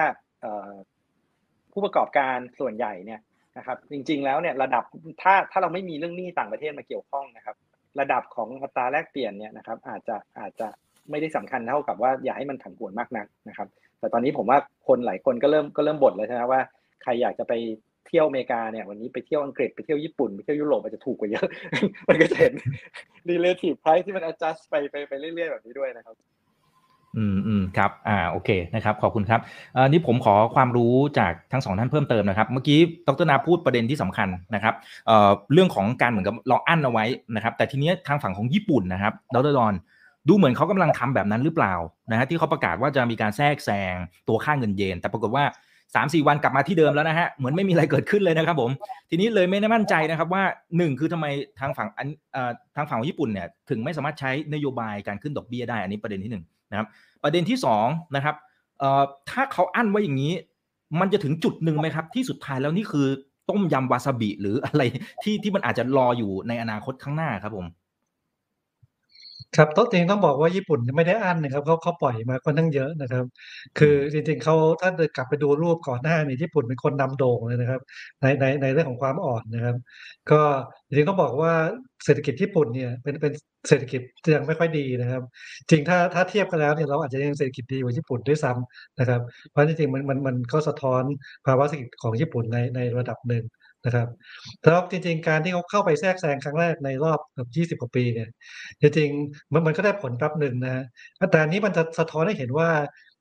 [1.72, 3.20] ผู้ประกอบการส่วนใหญ่เนี่ย
[3.58, 4.84] นะครับ จริง ๆ แล้วเนี่ยระดับ
[5.22, 7.56] ถ้าถ้าเราไม่มีเรื่องหนี้ต่างประเทศมาเกี่ยวข้องนะครับ
[8.00, 10.68] ระดับของอัตราแลกเปลี่ยนเนี่ยนะครับ อาจจะอาจจะ
[11.10, 13.68] ไม่ได้สำคัญเท่ากับว่าอย่าให้มันผันผวนมากนักนะครับ
[14.00, 16.62] แต่ตอนนี้ผมว่าคนหลายคนก็เริ่มก็เริ่มบ่นแล้วใช่ไหมว่า
[17.04, 17.54] ใครอยากจะไป
[18.08, 21.48] เที่ยวอเมริกาเนี่ยวันนี้ไปเที่ยวอังกฤษไปเที่ยวญี่ปุ่นไปเที่ยวยุโรปมันจะถูกกว่าเยอะ
[22.08, 22.54] มันก็จะเห็น
[23.32, 26.16] relative price ที่มัน adjust ไปไปไปเรื่อยๆแบบนี้ด้วยนะครับ
[27.18, 29.40] อืมอืมครับอ่าโอเคนะครับขอบคุณครับ
[29.76, 34.74] อ่อนี่ผมขอความรู้จากทั้งสองท่านเพิ่มเติมนะครับ เมื่อกี้ดรนาพูดประเด็นที่สำคัญนะครับ
[35.08, 39.74] เอ่อเรื่องของการเหมือนกับเราอั้นเอาไว้นะครับ แต่ทีเนี้ยทางฝั่งของญี่ปุ่นนะครับดรดอน
[40.30, 41.74] ดูเหมือนเขากำลังทำแบบนั้นหรือเปล่า
[42.12, 43.96] นะฮะที่เขาประกาศว่าจะมีการแทรกแซง
[44.28, 45.44] ตัวค่าเงินเยน แต่ปรากฏว่า
[45.96, 48.72] สามสี่วันกลับมาที่เดิมแล้วนะฮะเหมือนไม่มีอะไรเกิดขึ้นเลยนะครับผม
[49.10, 50.44] ทีนี้เลยไม่ได้มั่นใจนะครับว่า
[50.78, 51.26] หนึ่งคือทำไม
[51.60, 56.88] ทางฝั่งอันเอ่อทางฝั่งของญี่ปุ่นเนี่ยถึงไม่สามารถใช้นโยบายการขึ้นดอกเบี้ยได้อันนี้ประเด็นที่หนึ่งนะครับ
[57.24, 58.36] ประเด็นที่สองนะครับ
[58.80, 60.34] เอ่อถ้าเขาอั้นไว้อย่างนี้
[61.00, 63.08] มันจะถึงจุดหนึ่งไหมครับ ที่สุดท้ายแล้วนี่คือ
[63.50, 64.82] ต้มยำวาซาบิหรืออะไร
[65.24, 67.66] ที่ที่มันอาจจะรออยู่ในอนาคตข้างหน้าครับผม
[69.54, 73.26] ครับต้องจริงต้องบอกว่าญี่ปุ่นไม่ได้อั้นนะครับเขาเขาปล่อยมาค่อนข้างเยอะนะครับ
[73.78, 77.82] คือจริงๆเขาถ้าเดินกลับไปดูรูปก่อนหน้านี่ญี่ปุ่นเป็นคนนำโด่งเลยนะครับ
[78.22, 79.76] ในในในเรื่องของความอ่อนนะครับ
[80.32, 80.42] ก็
[80.88, 81.54] จริงๆต้องบอกว่า
[82.06, 83.34] เศรษฐกิจญี่ปุ่นเนี่ยเป็นเป็น
[83.70, 85.22] เศรษฐกิจที่ยังไม่ค่อยดีนะครับ
[85.70, 89.22] จริงถ้าถ้าเทียบกันแล้วเนี่ยเราอาจจะยังเศรษฐกิจดีกว่าญี่ปุ่นด้วยซ้ำนะครับ
[89.52, 91.04] เพราะจริงๆมันมันมันก็สะท้อน
[91.46, 93.44] ภาวะเศรษฐกิจของญี่ปุ่นในในระดับหนึ่ง
[93.86, 94.08] นะครับ
[94.64, 98.30] แล้วจริง ๆ การที่เขาเข้าไปแทรกแซงครั้งแรกในรอบเกือบ20กว่าปีเนี่ย
[98.82, 100.84] จริงๆมันมันก็ได้ผลแป๊บหนึ่งนะฮะ
[101.32, 102.70] แต่อันนี้มันจะสะท้อนให้เห็นว่า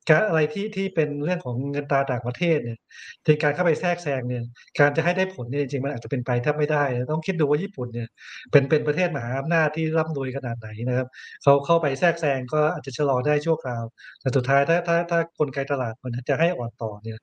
[0.09, 2.77] การอะไรที่ที่เป็นเรื่องของเงินตราต่างประเทศเนี่ย
[3.25, 4.43] ในการเข้าไปแทรกแซงเนี่ย
[4.79, 8.07] การจะให้ได้ผลเนี่ยจริงๆมันอาจจะเป็นไปแทบไม่ได้ ต้องคิดดูว่าญี่ปุ่นเนี่ย
[8.51, 11.07] เป็นเป็นประเทศมหาอำนาจที่ร่ำรวยขนาดไหนนะครับ
[11.43, 13.83] เขาเข้าไปแทรกแซงก็อาจจะชะลอได้ชั่วคราว
[14.21, 17.17] แต่สุดท้ายถ้าถ้าถ้ากลไกตลาดมันจะให้อ่อนต่อเนี่ย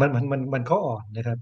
[0.00, 1.38] มันมันมันมันก็อ่อนนะครับ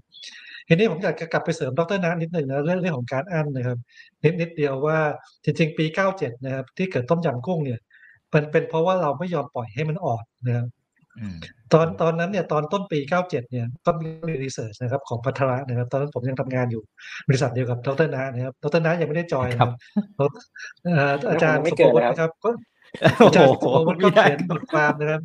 [0.67, 3.77] ทีนี้ผมอยากจะกลับไปเสริมดรนัทนิดหนึ่งนะเรื่องเรื่องของการอั้นนะครับ
[4.23, 4.99] นิดนิดเดียวว่า
[5.43, 5.85] จริงๆ ปี
[6.15, 7.79] 97 นะครับ ที่เกิดต้มยำกุ้งเนี่ย
[8.33, 10.67] มันเป็นเพราะว่าเราไม่ยอมปล่อยให้มันอ่อนนะครับ
[11.19, 11.37] อืม
[11.73, 16.83] ตอนตอนนั้นเนี่ยตอนต้นปี 97 เนี่ยก็มีรีเสิร์ชนะครับของพัทระนะครับ ตอนนั้นผมยังทำงานอยู่
[17.27, 19.71] บริษัทเดียวกับดรนานะครับดรนายังไม่ได้จอยนะครับ
[20.83, 22.49] เอ่ออาจารย์ไม่สุเกิภดวุฒินะครับนะครับก็
[23.17, 25.21] โอ้อาจารย์โหสุภวุฒิก็ไม่ได้เขียนบทความนะครับ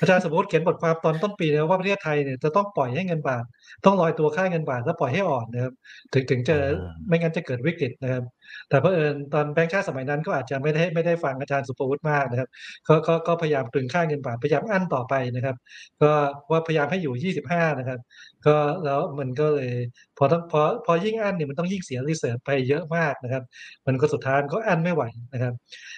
[0.00, 3.44] อาจารย์สมมติเขียนบทความตอนต้นปีนะครับว่าประเทศไทยเนี่ยจะต้องปล่อยให้เงินบาท
[3.84, 5.72] ต้องลอยตัวค่าเงินบาทแล้วปล่อยให้อ่อนนะครับ
[6.12, 8.22] ถึงถึงจะอ่าไม่งั้นจะเกิดวิกฤตนะครับ
[8.68, 12.48] แต่เพอเอิญตอนแบงค์ชาติสมัยนั้นก็อาจจะไม่ได้ไม่ได้ฟังอาจารย์สุภวุฒิมากนะครับ
[12.88, 15.56] ก็ก็ก็พยายามตรึงค่าเงินบาทพยายามอั้นต่อไปนะครับ
[16.02, 16.10] ก็
[16.50, 17.98] ว่าพยายามให้อยู่ 25 นะครับ
[18.46, 19.70] ก็แล้วมันก็เลย
[20.18, 23.42] พอต้องพอพอยิ่งอั้นเนี่ยมันต้องยิ่งเสียรีเสิร์ชไปเยอะมากนะครับ
[23.86, 25.02] มันก็สุดท้ายมันก็อั้นไม่ไหว
[25.32, 25.52] นะครับ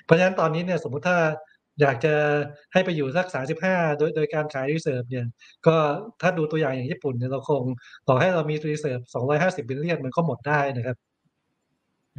[0.04, 1.18] เพราะฉะนั้นตอนนี้เนี่ยสมมุติถ้า
[1.80, 2.14] อยากจะ
[2.72, 3.26] ให้ไปอยู่สัก
[3.62, 5.26] 35 โดยโดยการขาย reserve เนี่ย
[5.66, 5.76] ก็
[6.22, 7.62] ถ้าดูตัวอย่างอย่างญี่ปุ่นเนี่ยเราคง
[8.08, 8.98] ต่อให้เรามี reserve
[9.34, 10.96] 250 billion มันก็หมดได้นะครับ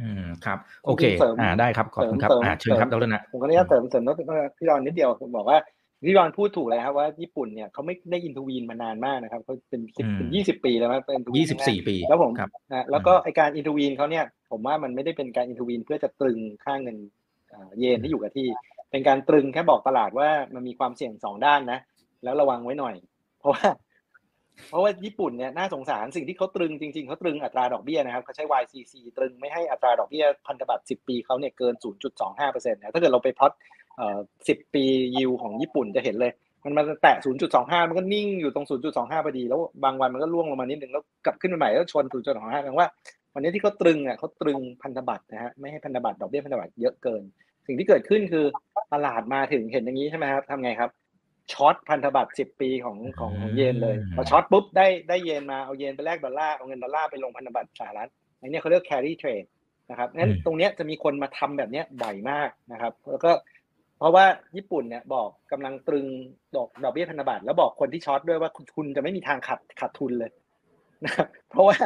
[0.00, 4.02] อืมครับ โอเคเสริมอ่าได้ครับขอบคุณครับเสริมอ่าเชิญครับเสดริมรนะผมก็ได้เสริมเสริม
[4.56, 5.58] พี่ดอนนิดเดียวผมบอกว่า
[6.06, 16.96] พี่ดอนพูดถูกเลยครับว่าญี่ปุ่นเนี่ยเขาไม่ได้ intervene มานานมากนะครับเขาเป็นสิบอืมเป็นยี่สิบปีแล้วครับเป็น intervene ยี่สิบสี่ปี แล้วผมครับนะแล้วก็ไอการ intervene เขาเนี่ย ผมว่ามันไม่ได้เป็นการ intervene เพื่อจะตรึงค่าเงิน
[17.48, 18.46] เอ่อเยนที่อยู่กับที่
[18.90, 21.78] เป็นการตรึงแค่บอกตลาดว่ามันมีความเสี่ยงสองด้านนะ
[22.24, 22.94] แล้วระวังไว้หน่อย
[23.40, 23.68] เพราะว่า
[24.68, 31.74] เพราะว่าญี่ปุ่นเนี่ยน่าสงสารสิ่งที่เขาตรึงจริงๆเขาตรึงอัตราดอกเบี้ยนะครับเขาใช้ YCC ตรึงไม่ให้อัตราดอกเบี้ยพันธบัตร10 ปีเขาเนี่ยเกิน
[32.24, 33.52] 0.25%นะถ้าเกิดเราไปพลอต
[33.96, 34.84] เอ่อ10 ปี
[35.16, 36.32] ยิวของญี่ปุ่นจะเห็นเลย
[36.64, 37.16] มันมาแตะ
[37.52, 38.66] 0.25 มันก็นิ่งอยู่ตรง
[38.96, 42.88] 0.25 พอดี แล้วบางวันมันก็ล่วงลงมานิดนึงแล้วกลับขึ้นมาใหม่แล้วชน 0.25แปลว่า
[43.34, 47.22] วันนี้ที่เขาตรึงอะเขาตรึงพันธบัตรนะฮะไม่ให้พันธบัตรดอกเบี้ยพันธบัตรเยอะเกิน
[47.68, 48.44] สิ่งที่เกิดขึ้นคือ
[48.94, 50.90] ตลาดมาถึงเห็นอย่างนี้ใช่ไหมครับทำไงครับ
[51.52, 58.10] short พันธบัตร10ปีของของของเยนเลยอืมพอ short ปุ๊บได้ได้เยนมาเอาเยนไปแลกดอลลาร์เอาเงินดอลลาร์ไปลงพันธบัตรสหรัฐ
[58.40, 59.48] อันนี้เขาเรียก carry trade
[59.90, 63.30] นะครับงั้นตรงเนี้ยจะมีคนมาทำแบบเนี้ยบ่อยมากนะครับ แล้วก็
[63.98, 64.24] เพราะว่า
[64.56, 66.06] ญี่ปุ่นเนี่ยบอกกำลังตรึง
[66.56, 70.30] ดอกดอกเบี้ยพันธบัตรแล้วบอกคนที่ short ด้วยว่าคุณคุณจะไม่มีทางขาดขาดทุนเลย
[71.04, 71.76] นะครับเพราะว่า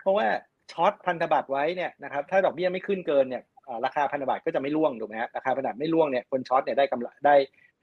[0.00, 0.26] เพราะว่า
[0.72, 3.51] ช็อตพันธบัตรไว้เนี่ยนะครับถ้าดอกเบี้ยไม่ขึ้นเกินเนี่ยอ่า
[3.84, 7.36] ราคาพันธบัตรก็จะไม่ร่วงถูกไหมฮะราคาพันธบัตรไม่ร่วงเนี่ยคนช็อตเนี่ยได้กำไรได้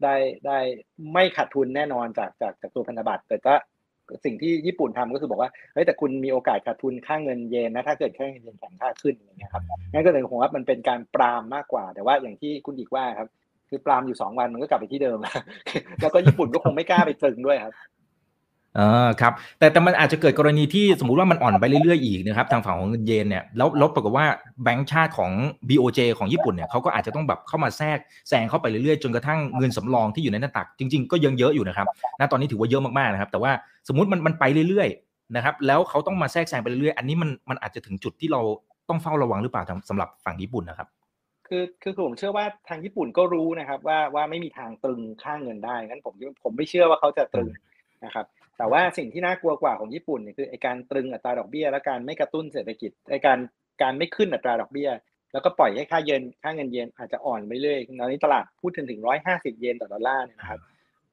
[0.04, 0.16] ได้
[0.46, 0.58] ได้
[1.14, 3.54] ไม่ขาดทุนแน่นอนจากจากจากตัวพันธบัตรแต่ก็
[4.26, 13.28] สิ่งที่ญี่ปุ่นทำก็คือบอกว่าเฮ้ยแต่คุณมีโอกาสขาดทุนค่าเงินเยนนะถ้าเกิดค่าเงินเยนแข็งค่าขึ้นอย่างเงี้ยครับงั้นก็เลยผมว่ามันเป็นการปรามมากกว่า แต่ว่าอย่างที่คุณอีกว่าครับ
[13.70, 15.18] คือปรามอยู่สองวันมันก็กลับไปที่เดิม
[16.02, 17.74] แล้วก็ญี่ปุ่นก็คงไม่กล้าไปตึงด้วยครับ
[18.78, 24.26] ออครับแต่แต่มันอาจจะเกิดกรณีที่สมมุติว่ามันอ่อนไปเรื่อยๆอีกนะครับทางฝั่งของเงินเยนเนี่ยแล้วแล้วปรากฏว่า
[24.64, 25.32] แบงก์ชาติของ
[25.70, 27.98] BOJ ของญี่ปุ่นเนี่ยเขาก็อาจจะต้องแบบเข้ามาแทรก
[28.30, 31.88] แซงเข้าไปเรื่อยๆ จนกระทั่งเงินสำรองที่อยู่ในหน้าตักจริงๆก็ยังเยอะอยู่นะครับ
[32.20, 33.52] ณตอนนี้ถือว่าเยอะมากๆนะครับแต่ว่า
[33.88, 38.42] สมมุติมันมันไปเรื่อยๆนะครับแล้วเขาต้องมาแทรกแซงไปเรื่อยๆอันนี้มันมันอาจจะถึงจุดที่เรา
[38.90, 40.88] ต้องเฝ้าระวังหรือเปล่าสำหรับฝั่งญี่ปุ่นนะครับ
[41.48, 46.14] คือคือคือผมเชื่อว่าทางญี่ปุ่นก็รู้นะครับว่าว่าไม่มีทางตรึงค่าเงินได้งั้นผม
[46.44, 47.50] ผมไม่เชื่อว่าเขาจะตรึง
[48.06, 48.26] นะครับ
[48.60, 53.40] แต่ว่าสิ่งที่น่ากลัวกว่าของญี่ปุ่นเนี่ยคือไอการตรึงอัตราดอกเบี้ย และการไม่กระตุ้นเศรษฐกิจไอการ
[53.82, 54.90] การไม่ขึ้นอัตราดอกเบี้ย
[55.34, 60.60] แล้วก็ปล่อยให้ค่าเยนค่าเงินเยนอาจจะอ่อนไปเรื่อยตอนนี้ตลาดพูดถึงถึงร้อยห้าสิบเยนต่อดอลลาร์เนี่ยนะครับ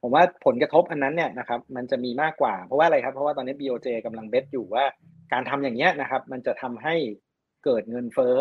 [0.03, 4.85] ผมว่าผลกระทบอันนั้นเนี่ยนะครับมันจะมีมากกว่าเพราะว่าอะไรครับเพราะว่าตอนนี้ BOJ กำลังเบสอยู่ว่า
[5.33, 6.95] การทำอย่างเนี้ยนะครับมันจะทำให้
[7.65, 8.37] เกิดเงินเฟ้อ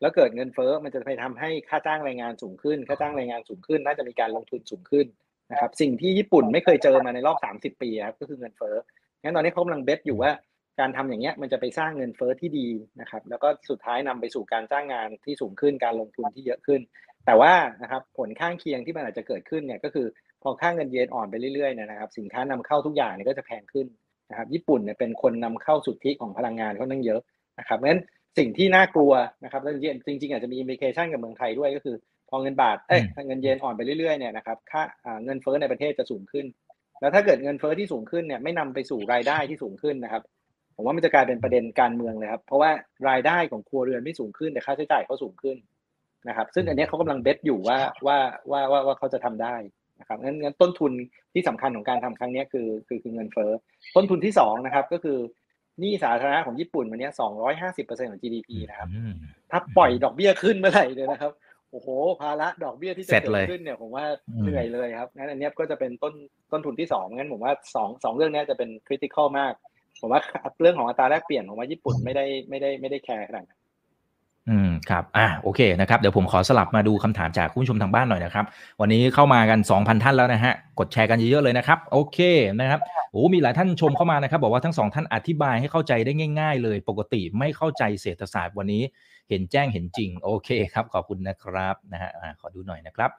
[0.00, 5.06] แล้วเกิดเงินเฟ้อมันจะไปทำให้ค่าจ้างแรงงานสูงขึ้น ค่าจ้างแรงงานสูงขึ้น น่าจะมีการลงทุนสูงขึ้น
[5.52, 7.38] นะครับสิ่งที่ญี่ปุ่นไม่เคยเจอมาในรอบ
[7.76, 8.76] 30 ปีครับก็คือเงินเฟ้อ
[9.22, 10.32] งั้นตอนนี้เขากำลังเบสอยู่ว่า
[10.80, 12.68] การทำอย่างเงี้ยมันจะไปสร้างเงินเฟ้อที่ดี
[13.00, 16.80] นะครับ แล้วก็สุดท้ายนำไปสู่การจ้างงานที่สูงขึ้นการลงทุนที่เยอะขึ้น
[17.26, 20.06] แต่ว่านะครับผลข้างเคียงที่มันอาจจะเกิดขึ้นเนี่ยก็คือ
[20.42, 23.86] พอค่างเงินเยนอ่อนไปเรื่อยๆนะครับ สินค้านำเข้าทุกอย่างเนี่ยก็จะแพงขึ้น
[24.30, 27.20] นะครับญี่ปุ่นเนี่ยเป็นคนนำเข้าสุทธิของพลังงานเขานั่งเยอะ
[27.58, 28.02] นะครับเพราะฉะนั้น
[28.38, 29.12] สิ่งที่น่ากลัว
[29.44, 29.76] นะครับแล้วจ
[30.22, 31.96] ริงๆอาจจะมีอิมพิเคชันกับเมืองไทยด้วยก็คือ
[32.28, 34.82] พอเงินบาทเอ้ยเงินเยนอ่อนไปเรื่อยๆเนี่ยนะครับค่า
[35.24, 36.46] เงินเฟ้อในประเทศจะสูงขึ้น
[37.00, 40.22] แล้วถ้าเกิดเงินเฟ้อที่สูงขึ้นเนี่ยไม่นำไปสู่รายได้ที่สูงขึ้นนะครับ
[40.76, 42.70] ผมว่ามันจะกลายเป็นประเด็นการเมืองเลยครับเพราะว่า
[43.08, 45.56] รายได้ของครัวเรือนไม่สูงขึ้นแต่ค่าใช้จ่ายเขาสูงขึ้น
[46.28, 48.18] นะครับ ซึ่งอันนี้เขากำลังเบสอยู่ว่าว่า
[48.50, 49.56] ว่าว่าว่าเขาจะทำได้
[50.00, 50.92] นะครับงั้นงั้นต้นทุน
[51.34, 53.50] ที่สำคัญของการทำครั้งนี้คือคือคือเงินเฟ้อ
[53.96, 55.18] ต้นทุนที่สองนะครับก็คือ
[55.80, 58.88] หนี้สาธารณะของญี่ปุ่นวันนี้สองร้อยห้าสิบเปอร์เซ็นต์ของ GDP นะครับ
[59.50, 61.90] ถ้าปล่อยดอกเบี้ยขึ้นเมื่อไหร่เลยนะครับโอ้โห
[62.22, 64.04] ภาระดอกเบี้ยที่จะเกิดขึ้นเนี่ยผมว่า
[64.42, 66.14] เหนื่อยเลยครับงั้นอันนี้ก็จะเป็นต้น
[66.52, 69.52] ต้นทุนที่สองงั้นผมว่าสองสองเรื่องนี้จะเป็นคริติคอลมาก
[70.00, 70.20] ผมว่า
[70.60, 73.58] เรื่องของอัตราแลกเปลี่ยนผมว่าญี่ปุ่นไม่ได้ไม่ได้ไม่ได้แคร์ขนาดนั้น
[74.50, 78.44] อืมครับ อ่าโอเคนะครับ เดี๋ยวผมขอสลับมาดูคำถามจากคุณผู้ชมทางบ้านหน่อยนะครับ
[78.80, 82.18] วันนี้เข้ามากัน 2,000 ท่านแล้วนะฮะ กดแชร์กันเยอะๆเลยนะครับ โอเค
[82.60, 82.80] นะครับ
[83.12, 88.82] โอ้ มีหลายท่านชมเข้ามานะครับ บอกว่าทั้งสองท่านอธิบายให้เข้าใจได้ง่าย ๆ เลย ปกติไม่เข้าใจเศรษฐศาสตร์วันนี้
[89.28, 93.10] เห็นแจ้งเห็นจริง โอเคครับ ขอบคุณนะครับนะฮะขอดูหน่อยนะครับ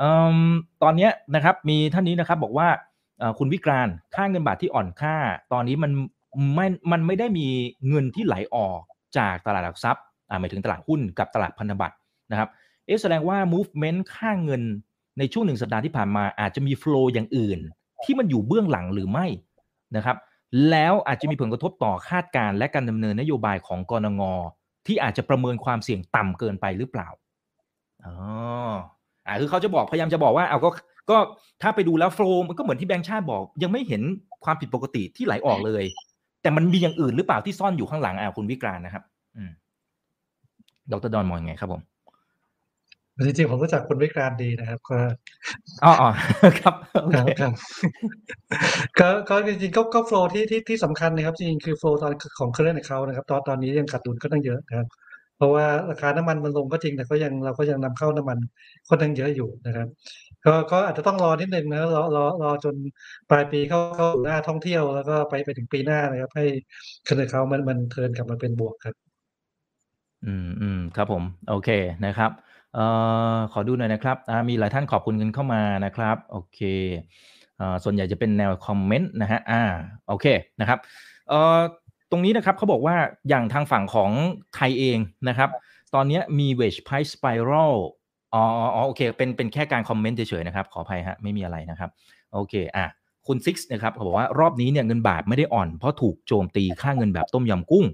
[0.00, 0.02] อ
[0.82, 2.68] ตอนนี้นะครับ มีท่านนี้นะครับบอกว่า
[3.38, 5.16] คุณวิกรานค่าเงินบาทที่อ่อนค่า
[5.52, 5.92] ตอนนี้มัน
[6.54, 7.46] ไม่ มันไม่ได้มี
[7.88, 8.80] เงินที่ไหลออก
[9.18, 10.04] จากตลาดหลักทรัพย์
[10.40, 11.96] หมายถึงตลาดหุ้นกับตลาดพันธบัตร
[12.30, 12.48] นะครับ
[12.86, 14.62] เอ๊ะแสดงว่า movement ค่าเงิน
[15.18, 17.58] ในช่วงหนึ่งสัปดาห์ที่ผ่านมาอาจจะมี flow อย่างอื่น
[18.04, 19.26] ที่มันอยู่เบื้องหลังหรือไม่
[19.96, 20.16] นะครับ
[20.70, 24.22] แล้วอาจจะมีผลกระทบต่อคาดการและการดำเนินนโยบายของกรงง
[24.86, 27.08] ที่อาจจะประเมินความเสี่ยงต่ำเกินไปหรือเปล่า
[28.04, 28.14] อ๋อ
[29.26, 30.70] อ่าคือเขาจะบอกพยายามจะบอกว่าเอาก็
[31.10, 31.16] ก็
[31.62, 34.02] ถ้าไปดูแล้วโฟล์มันก็เหมือนที่แบงค์ชาติบอก ยังไม่เห็น
[34.44, 35.84] ความผิดปกติที่ไหลออกเลย
[36.42, 39.04] แต่มันมีอย่างอื่นหรือเปล่าที่ซ่อนอยู่ข้างหลังอ่าคุณวิกรานนะครับ
[39.36, 39.50] อืม
[40.92, 41.82] ดรดอนมองไงครับผม
[43.26, 44.98] จริงๆผมรู้จักคุณวิกรานดีนะครับ ก็
[45.84, 45.92] อ๋อ
[46.60, 46.74] ครับ
[47.40, 47.52] ครับ
[48.98, 54.86] ก็ก็จริงๆก็ก็โฟล์ที่ที่ที่สำคัญนะครับ จริงๆคือโฟล์ตอนของเครื่องในเขานะครับ ตอนตอนนี้ยังขาดดุลก็ตั้งเยอะนะครับ
[55.36, 58.38] เพราะว่าราคาน้ำมันมันลงก็จริงแต่ก็ยังเราก็ยังนำเข้าน้ำมัน
[58.88, 59.86] ค่อนข้างเยอะอยู่นะครับ
[60.44, 62.74] ก็ก็อาจจะต้องรอนิดนึงนะรอรอรอจน
[63.30, 66.44] ปลายปีเข้าเข้าหน้าท่องเที่ยวแล้วก็ไปไปถึงปีหน้านะครับ ให้
[67.04, 69.09] เครื่องเขามันมันเทินกลับมาเป็นบวกครับ
[70.26, 71.68] อืมอืมครับผม โอเค
[72.06, 72.30] นะครับ
[72.74, 72.84] เอ่
[73.34, 76.60] อขอดูหน่อยนะครับอ่ามีหลายท่านขอบคุณกันเข้ามานะครับ โอเค
[77.60, 79.62] อ่าส่วนใหญ่จะเป็นแนวคอมเมนต์นะฮะอ่า
[80.08, 80.26] โอเค
[80.60, 80.78] นะครับ
[81.28, 81.58] เอ่อ
[82.10, 82.96] ตรงนี้นะครับเขาบอกว่า
[83.28, 84.10] อย่างทางฝั่งของ
[84.54, 84.98] ไทยเอง
[85.28, 85.50] นะครับ
[85.94, 87.72] ตอนนี้มี wage price spiral
[88.34, 88.42] อ๋อ
[88.74, 91.90] อ๋อโอเคเป็นเป็นแค่การคอมเมนต์เฉยๆนะครับ ขออภัยฮะไม่มีอะไรนะครับ
[92.32, 92.86] โอเคอะ
[93.26, 97.84] คุณซิกนะครับเขาบอกว่ารอบนี้เนี่ยเงินบาทไม่ได้อ่อนเพราะถูกโจมตีค่าเงินแบบต้มยำกุ้ง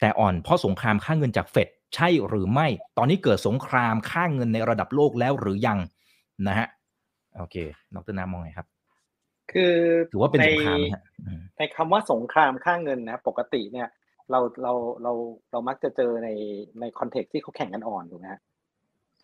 [0.00, 2.66] แต่อ่อนเพราะสงครามค่าเงินจากเฟดใช่หรือไม่
[2.98, 5.78] ตอนนี้เกิดสงครามค่าเงินในระดับโลกแล้วหรือยัง
[6.48, 6.68] นะฮะ
[7.38, 7.56] โอเค
[7.94, 8.66] ดรน้ำมองไงครับ
[9.52, 9.74] คือ
[10.12, 10.78] ถือว่าเป็นสงคราม
[11.58, 13.88] ในคำว่าสงครามค่าเงินนะปกติเนี่ย
[14.30, 14.72] เราเรา
[15.02, 15.12] เรา
[15.50, 16.28] เรามักจะเจอใน
[16.80, 18.40] ใน context ที่เขาแข่งกันอ่อนถูกไหมฮะ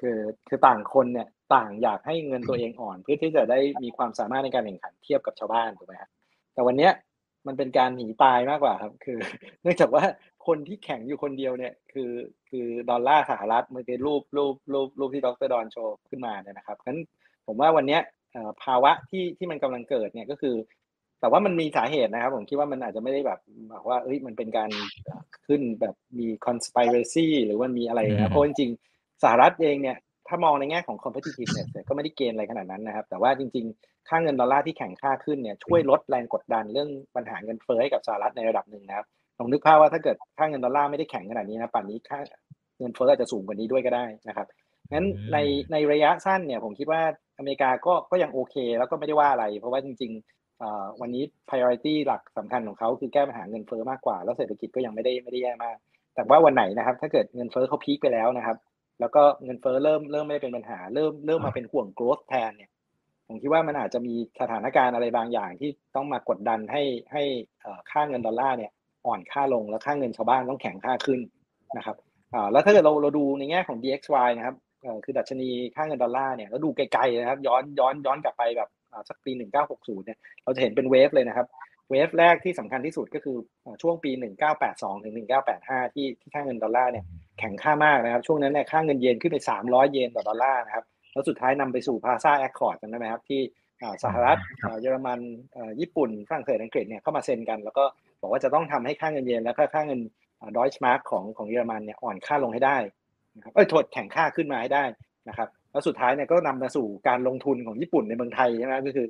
[0.01, 0.19] คือ
[0.49, 6.11] คือต่างคนเนี่ยต่างอยากให้เงินตัวเองอ่อน เพื่อที่จะได้มีความสามารถในการแข่งขันเทียบกับชาวบ้านถูกไหมฮะ
[6.55, 6.93] แต่วันเนี้ย
[7.47, 9.19] มันเป็นการหนีตายมากกว่าครับ คือ
[9.63, 10.05] เนื่องจากว่า
[10.47, 12.11] คนที่แข่งอยู่คนเดียวเนี่ยคือ
[12.51, 16.99] คือดอลลาร์สหรัฐมันเป็นรูปรูปรูปรูปที่ดรดอนโชว์ขึ้นมาเนี่ยนะครับงั้น
[17.47, 17.99] ผมว่าวันนี้
[18.63, 20.57] ภาวะที่ที่มันกำลังเกิดเนี่ยก็คือ
[21.21, 23.41] แต่ว่ามันมีสาเหตุนะครับ ผมคิดว่ามันอาจจะไม่ได้แบบ
[23.73, 24.71] บอกว่าเอ้ยมันเป็นการ
[25.47, 29.97] ขึ้นแบบมี conspiracy หรือว่ามีอะไรนะเพราะจริงๆสหรัฐเองเนี่ย
[30.29, 39.07] ถ้ามองในแง่ของ competitiveness ก็ไม่ได้เกณฑ์อะไรขนาดนั้นนะครับ แต่ว่าจริง ๆ ค่าเงินดอลลาร์ที่แข็งค่าขึ้นเนี่ยช่วยลดแรงกดดันเรื่องปัญหาเงินเฟ้อให้กับสหรัฐในระดับหนึ่งนะครับ
[39.41, 42.19] ลองนึกภาพว่าถ้าเกิดค่าเงินดอลลาร์ไม่ได้แข็งขนาดนี้นะป่านนี้ค่า
[42.79, 44.47] เงินเฟ้ออาจจะสูงกว่านี้ด้วยก็ได้นะครับ
[44.93, 45.39] งั้นใน
[45.73, 47.03] ในระยะสั้นเนี่ยผมคิดว่า
[47.39, 55.77] อเมริกาก็ก็ยังโอเค แล้วก็ไม่ได้ว่าอะไร เพราะว่าจริงๆวันนี้ priority หลักสำคัญของเขาคือแก้ปัญหาเงินเฟ้อมากกว่า แล้วเศรษฐกิจก็ยังไม่ได้ไม่ได้แย่มาก
[56.15, 58.57] แต่ว่าวันไหนนะครับ ถ้าเกิดเงินเฟ้อเขาพีคไปแล้วนะครับ
[59.01, 62.71] แล้วก็เงินเฟ้อเริ่มเริ่มไม่ได้เป็นปัญหาเริ่มเริ่มมาเป็นห่วง growth แทนเนี่ย
[63.29, 66.83] ผมคิดว่ามันอาจจะมีสถานการณ์อะไรบางอย่างที่ต้องมากดดันให้
[67.13, 67.23] ให้
[67.91, 68.73] ค่าเงินดอลลาร์เนี่ย
[69.07, 71.21] อ่อนค่าลงแล้วค่าเงินชาวบ้านต้องแข็งค่าขึ้น
[71.77, 71.97] นะครับ
[72.53, 74.57] แล้วถ้าเกิดเราเราดูในแง่ของ DXY นะครับ
[75.05, 78.69] คือดัชนีค่าเงินดอลลาร์เนี่ยแล้วดูไกลๆนะครับย้อนย้อนย้อนกลับไปแบบ
[79.09, 79.33] สักปี
[79.69, 81.47] 1960 เนี่ยเราจะเห็นเป็น wave เลยนะครับ
[81.91, 83.37] wave แรกที่สำคัญที่สุดก็คือ
[83.83, 84.11] ช่วงปี
[84.59, 85.15] 1982 ถึง
[85.55, 87.05] 1985 ที่ที่ค่าเงินดอลลาร์เนี่ย
[87.39, 93.41] แข็งค่ามากนะครับ ช่วงนั้นเนี่ยค่าเงินเยนขึ้นไป 300 เยนต่อดอลลาร์นะครับ แล้วสุดท้ายนำไปสู่ Plaza Accord จำได้ไหมครับที่
[94.05, 94.39] สหรัฐ
[94.81, 95.21] เยอรมัน
[95.81, 97.85] ญี่ปุ่นฝรั่งเศสอังกฤษเนี่ยเข้ามาเซ็นกัน แล้วก็
[98.21, 100.01] บอกว่าจะต้องทำให้ค่าเงินเยน แล้วก็ค่าเงิน
[100.57, 102.77] ดอยช์มาร์กของของเยอรมันเนี่ยอ่อนค่าลงให้ได้
[103.37, 104.85] นะครับเอ้ยถดแข่งค่าขึ้นมาให้ได้
[105.29, 109.07] นะครับแล้วสุดท้ายเนี่ยก็นำมาสู่การลงทุนของญี่ปุ่นในเมืองไทยใช่ไหมก็คือ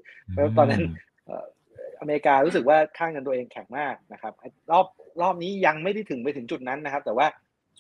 [0.59, 0.83] ตอนนั้น
[2.01, 4.33] อเมริการู้สึกว่าค่าเงินตัวเองแข็งมากนะครับ
[4.71, 4.87] รอบ
[5.23, 7.27] รอบนี้ยังไม่ได้ถึงไปถึงจุดนั้นนะครับ แต่ว่า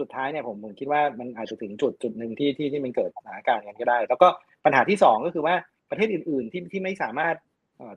[0.00, 4.28] สุดท้ายเนี่ยผมผมคิดว่ามันอาจจะถึงจุดจุดหนึ่งที่ที่ที่มันเกิดสถานการณ์กันก็ได้ แล้วก็
[4.64, 5.54] ปัญหาที่ 2 ก็คือว่า
[5.90, 7.36] ประเทศอื่น ๆ ที่ที่ไม่สามารถ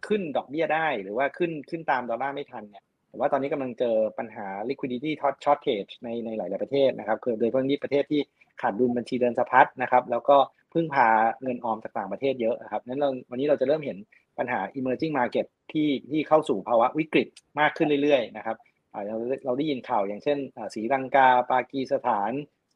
[0.08, 5.12] ขึ้นดอกเบี้ยได้ หรือว่าขึ้นขึ้นตามดอลลาร์ไม่ทันเนี่ยแต่ว่าตอนนี้กำลังเจอปัญหา liquidity
[5.44, 8.22] shortage ในในหลาย ๆ ประเทศนะครับคือโดยเฉพาะที่ประเทศที่
[8.62, 10.38] ขาดดุลบัญชีเดินสะพัดนะครับแล้วก็
[10.74, 11.08] พึ่งพา
[11.44, 13.98] เงินออมจากต่างประเทศเยอะครับนั้นเราวันนี้เราจะเริ่มเห็น
[14.40, 17.28] ปัญหา emerging market ที่ที่เข้าสู่ภาวะวิกฤต
[17.60, 18.58] มากขึ้นเรื่อย ๆ นะครับ
[19.06, 19.16] เรา
[19.46, 20.38] เราได้ยินข่าวอย่างเช่น
[20.76, 22.32] สีลังกา ปากีสถาน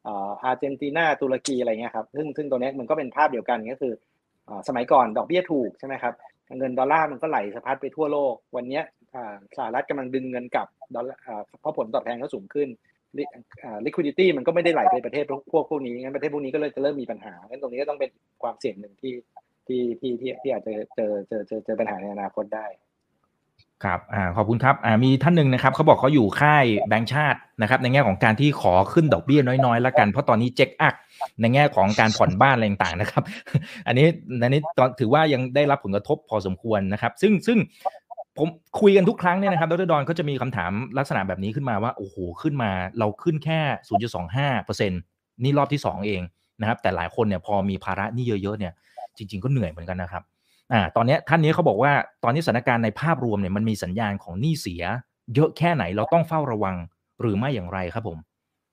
[0.07, 3.93] อาร์เจนตินาตุรกีอะไรเงี้ยครับซึ่งซึ่งตัวนี้มันก็เป็นภาพเดียวกันก็คือ
[4.67, 6.13] สมัยก่อนดอกเบี้ยถูกใช่ไหมครับ
[6.57, 8.81] เงินดอลลาร์มันก็ไหลสะพัดไปทั่วโลก วันนี้
[9.57, 12.67] สหรัฐกำลังดึงเงินกลับดอลลาร์เพราะผลตอบแทนก็สูงขึ้น
[13.85, 18.11] liquidity มันก็ไม่ได้ไหลไปประเทศพวกพวกนี้งั้นประเทศพวกนี้ก็เลยจะเริ่มมีปัญหางั้นตรงนี้ก็ต้องเป็น
[18.43, 19.13] ความเสี่ยงหนึ่งที่
[19.67, 22.65] ที่ที่ที่อาจจะเจอเจอเจอเจอปัญหาในอนาคตได้
[23.85, 30.95] ครับอ่าขอบคุณครับอ่ามีท่านหนึ่งนะครับเขาบอกเขาอยู่ค่ายแบงก์ชาตินะครับ ในแง่ของการที่ขอขึ้นดอกเบี้ยน้อยๆ แล้วกัน เพราะตอนนี้เจ็คอัก
[31.41, 33.23] ในแง่ของการผ่อนบ้านอะไรต่างๆนะครับ
[33.87, 34.07] อันนี้
[34.43, 37.57] อันนี้ตอนถือว่ายังได้รับผลกระทบพอสมควรนะครับ ซึ่งซึ่ง
[38.37, 38.47] ผม
[38.81, 43.59] คุยกันทุกครั้งเนี่ยนะครับดรดอนเขาจะมีคำถามลักษณะแบบนี้ขึ้นมาว่า โอ้โห ขึ้นมาเราขึ้นแค่
[44.13, 45.01] 0.25เปอร์เซ็นต์
[45.43, 46.21] นี่รอบที่ 2 เอง
[46.61, 48.73] นะครับ แต่หลายคนเนี่ยพอมีภาระนี่เยอะๆเนี่ย
[49.17, 50.23] จริง ๆก็เหนื่อยเหมือนกันนะครับ
[50.73, 51.93] อ่าตอนนี้ท่านนี้เขาบอกว่า
[52.23, 54.83] ตอนนี้สถานการณ์ในภาพรวมเนี่ยมันมีสัญญาณของหนี้เสีย
[55.35, 56.75] เยอะแค่ไหนเราต้องเฝ้าระวัง
[57.21, 58.17] หรือไม่อย่างไรครับผม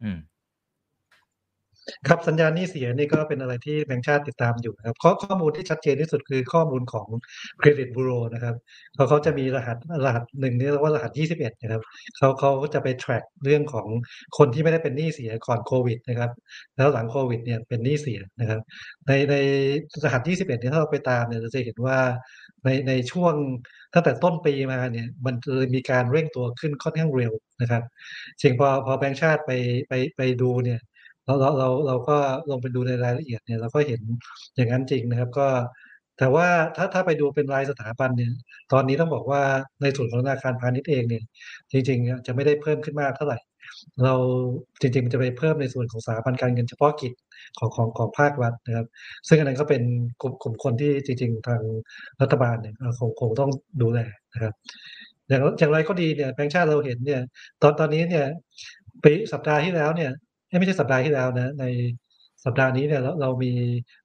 [0.02, 0.18] อืม
[2.08, 7.08] ครับสัญญาณนี้เสียนี่ก็เป็นอะไรที่แบงค์ชาติติดตามอยู่นะครับข้อข้อมูลที่ชัดเจนที่สุดคือข้อมูลของ
[7.58, 8.54] เครดิตบูโรนะครับ
[8.94, 11.82] เขาเขาจะมีรหัสรหัสหนึ่งนี่เรียกว่ารหัส 21 นะครับ
[12.16, 13.86] เขาเขาจะไป track เรื่องของ
[14.38, 16.30] คนที่ไม่ได้เป็นหนี้เสียก่อนโควิดนะครับ
[16.76, 18.60] แล้วหลังโควิดเนี่ยเป็นหนี้เสียนะครับ
[19.06, 19.34] ในใน
[20.04, 21.98] รหัส 21เนี่ยถ้าเราไปตามเนี่ยเราจะเห็นว่า
[22.64, 23.34] ในในช่วง
[23.94, 27.82] ตั้งแต่ต้นปีมาเนี่ยมันเลยมีการเร่งตัวขึ้นค่อนข้างเร็วนะครับ
[28.40, 29.50] จริงพอพอแบงค์ชาติไป
[29.88, 30.80] ไปไปดูเนี่ย
[31.26, 32.16] เราเราเราเราก็
[32.50, 34.00] ลงไปดูในรายละเอียดเนี่ยเราก็เห็น
[34.56, 35.46] อย่างนั้นจริงนะครับ ก็
[36.18, 36.46] แต่ว่า
[36.76, 38.32] ถ้าถ้าไปดูเป็นรายสถาบันเนี่ย
[38.72, 39.42] ตอนนี้ต้องบอกว่า
[39.82, 41.24] ในส่วนของธนาคารพาณิชย์เองเนี่ย
[41.72, 43.38] จริงๆจะไม่ได้เพิ่มขึ้นมากเท่าไหร่
[44.04, 44.14] เรา
[44.80, 47.12] จริงๆมันจะไปเพิ่มในส่วนของสถาบันการเงินเฉพาะกิจ
[47.58, 48.86] ของของของภาครัฐนะครับ
[49.28, 49.82] ซึ่งอันนั้นก็เป็น
[50.22, 51.60] กลุ่มกลุ่มคนที่จริง ๆ ทาง
[52.20, 53.50] รัฐบาลเนี่ยคงคงต้อง
[53.82, 54.00] ดูแล
[54.34, 54.54] นะครับ
[55.28, 57.20] อย่างอย่างไรก็ดีเนี่ยแบงค์ชาติเราเห็นเนี่ย
[57.62, 58.26] ตอนตอนนี้เนี่ย
[59.02, 60.10] ปีสัปดาห์ที่แล้วเนี่ย
[60.58, 61.64] ไม่ใช่สัปดาห์ที่แล้วนะ ใน
[62.44, 63.52] สัปดาห์นี้เนี่ยเราเรามี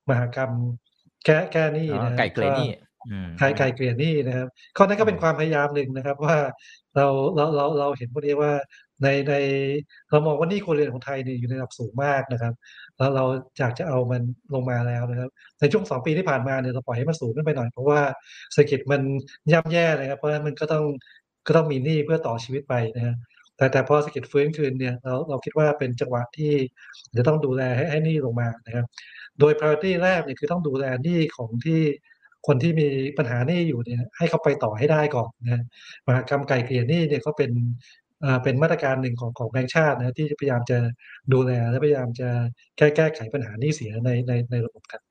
[0.09, 0.51] มหากรรม
[1.25, 2.69] แก้แก้หนี้นะไก่เกลี่ยหนี้
[3.39, 4.47] ไก่ไก่เกลี่ยหนี้นะครับ
[4.77, 6.37] ข้อนั้นก็เป็นความพยายามหนึ่งนะครับ ว่า
[6.95, 8.51] เราเราเราเราเห็นพอดีว่า
[9.03, 9.33] ในใน
[10.09, 12.53] เรามองว่านี่ครัวเรือนของไทยเนี่ยอยู่ในระดับสูงมากนะครับ
[12.97, 13.23] แล้วเรา
[13.59, 14.21] อยากจะเอามัน
[14.53, 15.29] ลงมาแล้วนะครับ
[15.59, 17.99] ในช่วงสองปีที่ผ่านมาเนี่ยเราปล่อยให้มันสูงขึ้นไปหน่อยเพราะว่า
[18.53, 19.01] เศรษฐกิจมัน
[19.51, 20.83] ย่ำแย่เลยครับเพราะฉะนั้นมันก็ต้อง
[21.47, 23.15] ก็ต้องมีหนี้เพื่อต่อชีวิตไปนะครับ
[23.59, 26.53] แต่แต่พอสกิดฟื้นคืนเนี่ยเราเราคิดว่าเป็นจังหวะที่
[27.17, 28.85] จะต้องดูแลให้ให้นี่ลงมานะครับ
[29.39, 31.81] โดย priority แรกเนี่ยคือต้องดูแลนี่ของที่
[32.47, 32.87] คนที่มี
[33.17, 35.63] ปัญหานี่อยู่เนี่ยให้เขาไปต่อให้ได้ก่อนนะ
[36.07, 37.51] มหากรรมไก่เกลี่ยนี่เนี่ยก็เป็น
[38.43, 40.77] เป็นมาตรการหนึ่งของของแบงค์ชาตินะที่พยายามจะ
[41.33, 42.29] ดูแลและพยายามจะ
[42.77, 45.08] แก้แก้ไขปัญหานี่เสียในในในระบบครับ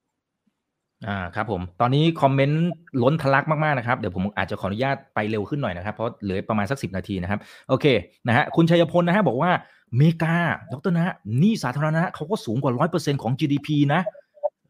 [1.06, 2.66] อ่าครับผม ตอนนี้คอมเมนต์
[3.02, 7.86] ล้นทะลักมากๆนะครับ เดี๋ยวผมอาจจะขออนุญาตไปเร็วขึ้นหน่อยนะครับ เพราะเหลือประมาณสักสินาทีนะครับ โอเค
[8.28, 9.50] นะฮะคุณชัยพลนะฮะบอกว่า
[9.96, 10.36] เมกา
[10.72, 14.00] ดรนะนี่สาธารณะเขาก็สูงกว่าร้อยเปอร์เซ็นของ GDP นะ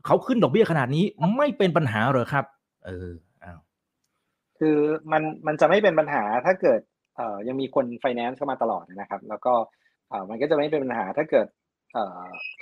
[0.07, 1.05] เขาขึ้นดอกเบี้ยขนาดนี้
[1.37, 2.45] ไม่เป็นปัญหาเลยครับ
[2.87, 3.09] เออ
[3.45, 3.59] อ้าว
[4.59, 4.76] คือ
[5.12, 6.81] มันมันจะไม่เป็นปัญหาถ้าเกิด
[7.16, 9.53] เอ่อยังมีคนไฟแนนซ์เข้ามาตลอดนะครับ แล้วก็
[10.09, 11.47] เอ่อมันก็จะไม่เป็นปัญหาถ้าเกิด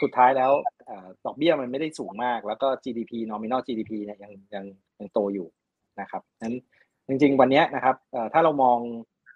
[0.03, 0.53] สุดท้ายแล้ว
[1.27, 4.65] ดอกเบี้ยมันไม่ได้สูงมาก แล้วก็ GDP nominal GDP เนี่ยยังยัง
[4.99, 5.47] ยังโตอยู่
[6.01, 6.55] นะครับนั้น
[7.09, 7.97] จริง ๆ วันนี้นะครับ
[8.33, 8.79] ถ้าเรามอง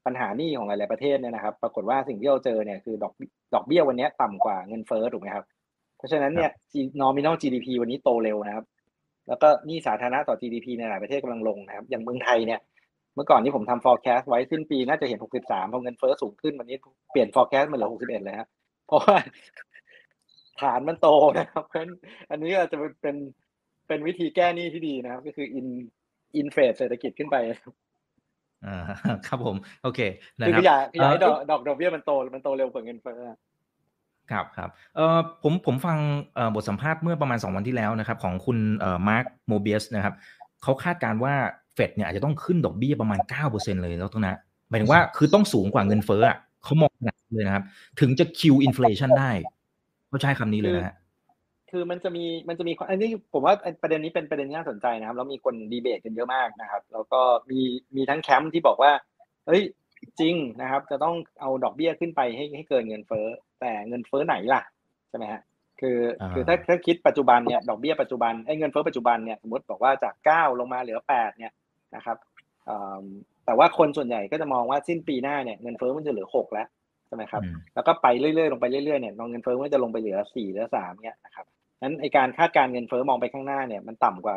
[0.06, 3.12] ปัญหานี้ของหลาย ๆ ประเทศเนี่ยนะครับ ปรากฏว่าสิ่งที่เราเจอเนี่ยคือดอก
[3.54, 5.44] ดอกเบี้ยวันนี้ต่ำกว่าเงินเฟ้อถูกไหมครับ
[5.98, 6.50] เพราะฉะนั้นเนี่ย
[7.02, 8.64] nominal GDP วันนี้โตเร็วนะครับ
[9.28, 12.60] แล้วก็หนี้สาธารณะต่อ GDP ในหลายประเทศกำลังลงนะครับ อย่างเมืองไทยเนี่ย
[13.14, 16.76] เมื่อก่อนที่ผมทำ forecast ไว้สิ้นปีน่าจะเห็น 63 พอเงินเฟ้อสูงขึ้นวันนี้
[17.12, 18.48] เปลี่ยน forecast มาเหลือ 61 เลยครับ
[18.86, 19.16] เพราะว่า
[20.60, 21.08] ฐานมันโต
[21.38, 21.92] นะครับเพราะฉะนั้น
[22.30, 23.16] อันนี้อาจจะเป็น
[23.88, 25.66] เป็นวิธีแก้หนี้ที่ดีนะครับ ก็คืออิน
[26.36, 27.36] อินเฟสเศรษฐกิจขึ้นไป
[28.66, 28.78] อ่า
[29.26, 30.00] ครับผม โอเค
[30.38, 33.20] นะคือครับอยากอยากให้เอ่ดออกดอกดอกเบี้ยมันโตมันโตเร็วกว่าเงินเฟ้อ
[34.30, 35.98] ครับครับเอ่อผมผมฟัง
[36.34, 40.14] เอ่อบทสัมภาษณ์เมื่อประมาณ 2 วันที่แล้วนะครับ ของคุณเอ่อมาร์คโมเบียสนะครับ
[40.62, 41.34] เขาคาดการณ์ว่า
[41.74, 44.36] เฟดเนี่ยอาจจะต้องขึ้นดอกเบี้ยประมาณ 9%เลยแล้วตรงนั้น
[44.68, 47.64] หมายถึงว่าคือต้องสูงกว่าเงินเฟ้ออะเขามองขนาดนั้นเลยนะครับ
[48.00, 49.30] ถึงจะ kill inflation ได้
[50.10, 50.96] เขาใช้คำนี้เลยนะฮะ
[51.70, 57.60] คือมันจะมีมันจะมีอันนี้ผมว่าประเด็นนี้เป็นประเด็นที่น่าสนใจนะครับแล้วมีคนดีเบตกันเยอะมากนะครับ แล้วก็มี
[57.96, 58.92] มีทั้งแคมป์ที่บอกว่า
[59.46, 59.62] เฮ้ย
[60.20, 63.26] จริงนะครับ จะต้องเอาดอกเบี้ยขึ้นไปให้ให้เกินเงินเฟ้อ
[63.60, 64.62] แต่เงินเฟ้อไหนล่ะ
[65.08, 65.42] ใช่ไหมฮะ
[65.80, 71.52] คืออ่าคือถ้าถ้าคิดปัจจุบันเนี่ยดอกเบี้ยปัจจุบันไอ้เงินเฟ้อปัจจุบันเนี่ยสมมติบอกว่าจากเก้าลงมาเหลือแปดเนี่ย
[71.96, 72.16] นะครับ
[72.64, 73.04] เอ่อ
[73.46, 76.66] แต่ว่าคนส่วนใหญ่ก็จะมองว่าสิ้นปีหน้าเนี่ยเงินเฟ้อมันจะเหลือหกแล้ว
[77.10, 81.46] ใช่ไหมครับอืมแล้วก็ไปเรื่อยๆลงไปเรื่อยๆเนี่ยเงินเฟ้อมันจะลงไปเหลือสี่เหลือสามเนี่ยนะครับ
[81.82, 84.34] นั้นไอการคาดการณ์เงินเฟ้อมองไปข้างหน้าเนี่ยมันต่ำกว่า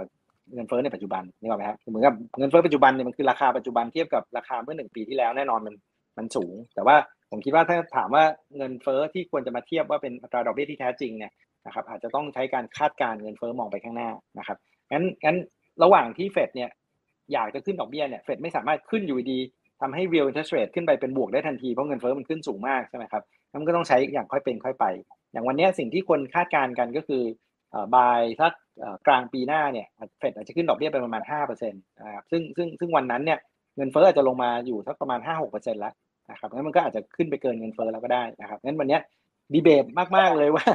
[0.54, 5.76] เงินเฟ้อในปัจจุบันนี่หรอกไหมครับเหมือนกับเงินเฟ้อปัจจุบันเนี่ยมันคือราคาปัจจุบันเทียบกับราคาเมื่อหนึ่งปีที่แล้วแน่นอนมัน
[6.18, 6.96] มันสูง แต่ว่า
[7.32, 8.24] ผมคิดว่าถ้าถามว่า
[8.58, 11.32] เงินเฟ้อที่ควรจะมาเทียบว่าเป็นอัตราดอกเบี้ยที่แท้จริงเนี่ย
[11.66, 14.10] นะครับอาจจะต้องใช้การคาดการณ์เงินเฟ้อมองไปข้างหน้า
[14.40, 14.58] นะครับ
[14.92, 15.38] งั้นงั้น
[15.84, 16.70] ระหว่างที่เฟดเนี่ย
[17.34, 19.40] อยากจะขึ้นดอกเบี้ยเนี่ยเฟดไม่สามารถขึ้นอยู่ดี
[19.82, 24.86] ทำให้ real interest rate ขึ้นไปเป็นบวกได้ทันที เพราะเงินเฟ้อมันขึ้นสูงมากใช่ไหมครับมันก็ต้องใช้อย่างค่อยเป็นค่อยไป
[25.32, 27.24] อย่างวันนี้สิ่งที่คนคาดการณ์กันก็คือ
[27.72, 28.52] เอ่ายสัก
[29.08, 29.88] กลางปีหน้าเนี่ย
[30.20, 33.40] เฟดอาจจะขึ้นดอกเบี้ยไปประมาณ5%นะครับซึ่งซึ่งซึ่งวันนั้นเนี่ย
[33.76, 35.20] เงินเฟ้ออาจจะลงมาอยู่สักประมาณ
[35.50, 35.94] 5-6%แล้ว
[36.32, 39.00] นะครับงั้นมันก็อาจจะขึ้นไปเกินเงินเฟ้อแล้วก็ได้นะครับงั้นวันนี้
[39.54, 39.86] ดีเบต
[40.18, 40.66] มากๆเลยว่า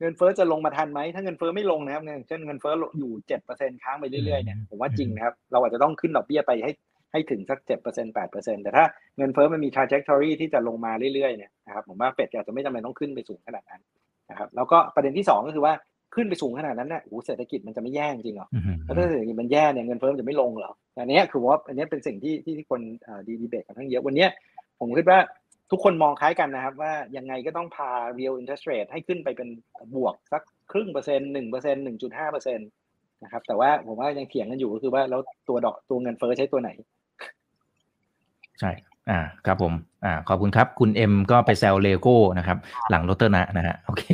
[0.00, 3.12] เงินเฟ้อจะลงมาทันไหมถ้าเงินเฟ้อไม่ลงนะครับเช่นเงินเฟ้ออยู่
[3.48, 6.72] 7%ค้างไปเรื่อยๆเนี่ยผมว่าจริงนะครับเราอาจจะต้องขึ้นดอกเบี้ยไปให้
[7.12, 8.84] ให้ถึงสัก 7% 8%แต่ถ้า
[9.16, 13.82] เงินเฟ้อมันมี trajectory ที่จะลงมาเรื่อยๆเนี่ยนะครับผมว่าเฟดอาจจะไม่จำเป็นต้องขึ้นไปสูงขนาดนั้น
[14.30, 15.74] นะครับแล้วก็ประเด็นที่สองก็คือว่า
[16.14, 24.30] ขึ้นไปสูงขนาดนั้นเนี่ยโอ้โหเศรษฐกิจมันจะไม่แย่จริงเหรออืมแล้วถ้าเศรษฐกิจมันแย่เนี่ยเงินเฟ้อมันจะไม่ลงเหรออันเนี้ยคือว่าอันเนี้ยเป็นสิ่งที่ที่ที่คนเอ่อดีดีเบตกันทั้งเยอะวันเนี้ย
[24.80, 25.20] ผมคิดว่า
[25.70, 29.48] ทุกคนมองคล้ายกันนะครับ ว่ายังไงก็ต้องพา real interest rate ให้ขึ้นไปเป็น
[29.94, 30.42] บวกสัก
[30.72, 32.68] ครึ่งเปอร์เซ็นต์หนึ่งเปอร์เซ็นต์หนึ่งจุดห้าเปอร์เซ็นต์
[33.22, 36.70] นะครับแต่ว่าผมว่ายังเถียงกันอยู่ก็คือว่าแล้วตัวดอกตัวเงินเฟ้อใช้ตัวไหน
[38.60, 38.70] ใช่
[39.10, 39.72] อ่าครับผม
[40.04, 42.58] อ่าขอบคุณครับ คุณเอ็มก็ไปแซวเลโก้นะครับ
[42.90, 44.04] หลังโรเตอร์นะนะฮะโอเค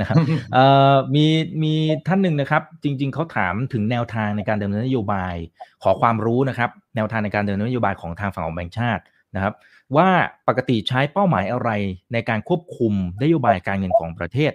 [0.00, 0.16] นะครับ
[0.54, 1.26] เอ่อมี
[1.62, 1.74] มี
[2.08, 5.34] ท่านหนึ่งนะครับ จริง ๆเขาถามถึงแนวทางในการดำเนินนโยบาย
[5.82, 9.02] ขอความรู้นะครับ แนวทางในการดำเนินนโยบายของทางฝั่งของแบงก์ชาติ
[9.34, 9.54] นะครับ
[9.96, 10.08] ว่า
[10.48, 11.70] ปกติใช้เป้าหมายอะไร
[12.12, 14.52] ในการควบคุมนโยบายการเงินของประเทศ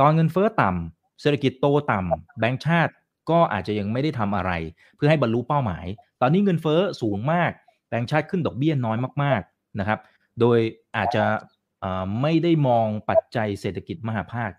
[0.00, 2.92] ตอนเงินเฟ้อต่ำเศรษฐกิจโตต่ำแบงก์ชาติ
[3.30, 4.52] ก็อาจจะยังไม่ได้ทำอะไร
[4.96, 5.84] เพื่อให้บรรลุเป้าหมาย
[6.20, 7.50] ตอนนี้เงินเฟ้อสูงมาก
[7.94, 9.98] แบงก์ชาติขึ้นดอกเบี้ยน้อยมากๆนะครับ
[10.40, 10.58] โดย
[10.96, 11.24] อาจจะ
[12.22, 14.50] ไม่ได้มองปัจจัยเศรษฐกิจมหาภาค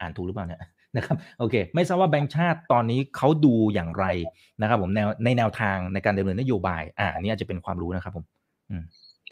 [0.00, 0.60] อ่านถูกหรือเปล่าเนี่ย
[0.96, 4.06] นะครับโอเค ไม่ทราบว่าแบงก์ชาติตอนนี้เขาดูอย่างไร
[4.60, 8.24] นะครับ ผมแนวในแนวทางในการดำเนินนโยบาย อ่าอันนี้อาจจะเป็นความรู้นะครับผม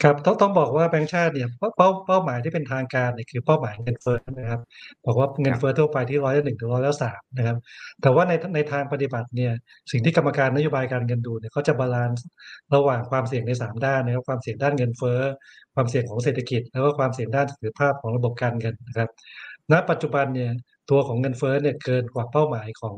[0.01, 4.59] ครับต้องต้องบอกว่าแบงก์ชาติเนี่ยเป้าเป้าเป้าหมายที่เป็นทางการเนี่ยคือเป้าหมายเงินเฟ้อนะครับ
[5.05, 7.57] บอกว่าเงินเฟ้อทั่วไปที่ร้อยละหนึ่งถึงร้อยละสามนะครับ
[8.01, 9.51] แต่ว่าในในทางปฏิบัติเนี่ย
[9.91, 12.25] สิ่งที่กรรมการนโยบายการเงินดูเนี่ยเขาจะ balance
[12.75, 15.19] ระหว่างความเสี่ยงในสามด้านนะครับความเสี่ยงด้านเงินเฟ้อ
[15.75, 19.09] ความเสี่ยงของเศรษฐกิจ แล้วก็ความเสี่ยงด้านเสถียรภาพของระบบการเงินนะครับ
[19.71, 20.51] ณ ปัจจุบันเนี่ย
[20.89, 22.97] ตัวของเงินเฟ้อเนี่ยเกินกว่าเป้าหมายของ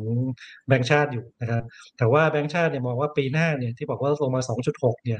[0.67, 1.63] แบงก์ชาติอยู่นะครับ
[1.97, 5.19] แต่ว่าแบงก์ชาติเนี่ยมองว่าปีหน้าเนี่ยที่บอกว่าลงมา 2.6 เนี่ย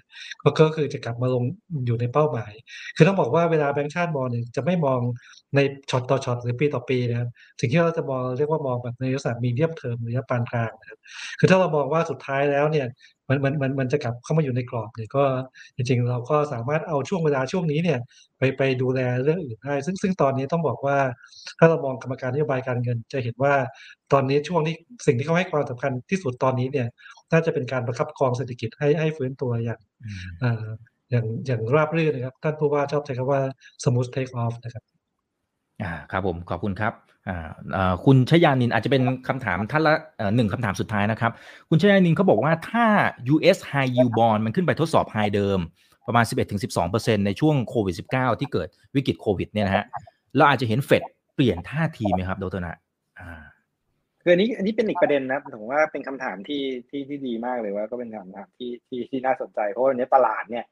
[0.59, 1.43] ก็คือจะกลับมาลง
[1.85, 2.53] อยู่ในเป้าหมาย
[2.95, 4.99] คือต้องบอกว่าเวลาแบงก์ชาติมองเนี่ยจะไม่มอง
[5.55, 5.59] ใน
[5.89, 10.99] ช็อตต่อช็อตหรือปีต่อปีนะครับสิ่งที่เราจะมองเรียกว่ามองแบบในลักษณะ medium term ระยะปานกลางนะครับ
[11.39, 12.87] คือถ้าเรามองว่าสุดท้ายแล้วเนี่ย
[13.29, 15.23] มันมันมันมันจะกลับเข้ามาอยู่ในกรอบเนี่ยก็
[15.75, 17.99] จริงๆ เราก็สามารถเอาช่วงเวลาช่วงนี้เนี่ย
[18.37, 20.97] ไปไปดูแลเรื่องอื่นได้ซึ่งซึ่งตอนนี้ต้องบอกว่า
[21.59, 23.53] ถ้าเรามองกรรมการนโยบายการเงิน จะเห็นว่า
[24.13, 24.75] ตอนนี้ช่วงที่
[25.07, 26.87] สิ่งที่เขาให้ความสำคัญที่สุดตอนนี้เนี่ย
[27.31, 30.65] น่าจะเป็นการประคับประคองเศรษฐกิจให้ให้ฟื้นตัวอย่างอืมเอ่อ
[31.11, 33.41] อย่างอย่างราบรื่นนะครับท่านผู้ว่าชอบใช้คำว่า
[33.83, 34.83] smooth take off นะครับ
[35.83, 37.14] อ่าครับผมขอบคุณครับอ่าเอ่อ
[38.05, 39.93] คุณชยานินอาจจะเป็นคำถามท่านละ
[40.35, 41.31] หนึ่งคำถามสุดท้ายนะครับ
[41.69, 42.85] คุณชยานินเขาบอกว่าถ้า
[43.33, 45.59] US High Yield Bond มันขึ้นไปทดสอบไฮเดิม
[46.07, 46.25] ประมาณ
[46.75, 49.85] 11-12%ในช่วงโควิด -19 ที่เกิดวิกฤตโควิดเนี่ยนะฮะ
[50.35, 51.03] เราอาจจะเห็นเฟด
[51.35, 52.77] เปลี่ยนท่าทีไหมครับดรนะ
[53.19, 53.43] อ่า
[54.21, 60.65] คืออันนี้อันนี้เป็นอีกประเด็นนะผมว่าเป็นคำถามที่ที่ที่ดีมากเลยว่าก็เป็นคำถามที่ที่ที่น่าสนใจ เพราะวันนี้ตลาดเนี่ย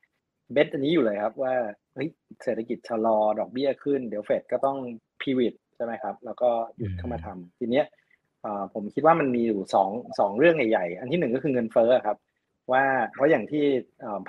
[0.53, 1.53] เบสอันนี้อยู่เลยครับว่า
[1.93, 2.09] เฮ้ย
[2.43, 4.77] เศรษฐกิจชะลอดอกเบี้ยขึ้น เดี๋ยวเฟดก็ต้อง
[5.21, 7.85] พีวิดใช่ไหมครับแล้วก็หยุดเข้ามาทำทีเนี้ย
[8.73, 12.17] ผมคิดว่ามันมีอยู่สองสองเรื่องใหญ่ๆ อันที่หนึ่งก็คือเงินเฟ้อครับ
[12.71, 13.63] ว่าเพราะอย่างที่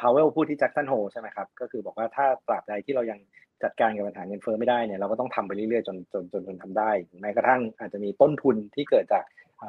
[0.01, 3.19] พาวเวลพูดที่แจ็คสันโฮใช่ไหมครับ ก็คือบอกว่าถ้าตราบใดที่เรายัง
[3.63, 6.91] จัดการกับปัญหาเงินเฟ้อไม่ได้เนี่ยเราก็ต้องทำไปเรื่อยๆจนจนจนจนทำได้
[7.21, 9.25] แม้กระทั่งอาจจะมีต้นทุนที่เกิดจาก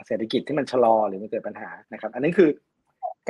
[0.08, 2.50] เศรษฐกิจที่มันชะลอหรือมันเกิดปัญหานะครับ อันนี้คือ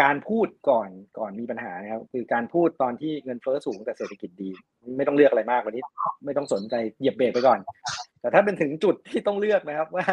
[0.01, 0.89] การพูดก่อน
[1.19, 4.49] ก่อนมีปัญหานะครับคือการพูดตอนที่เงินเฟ้อสูงแต่เศรษฐกิจดี
[4.97, 5.83] ไม่ต้องเลือกอะไรมากวันนี้
[6.25, 7.59] ไม่ต้องสนใจเหยียบเบรกไปก่อน
[8.25, 10.05] แต่ถ้าเป็นถึงจุดที่ต้องเลือกนะครับว่า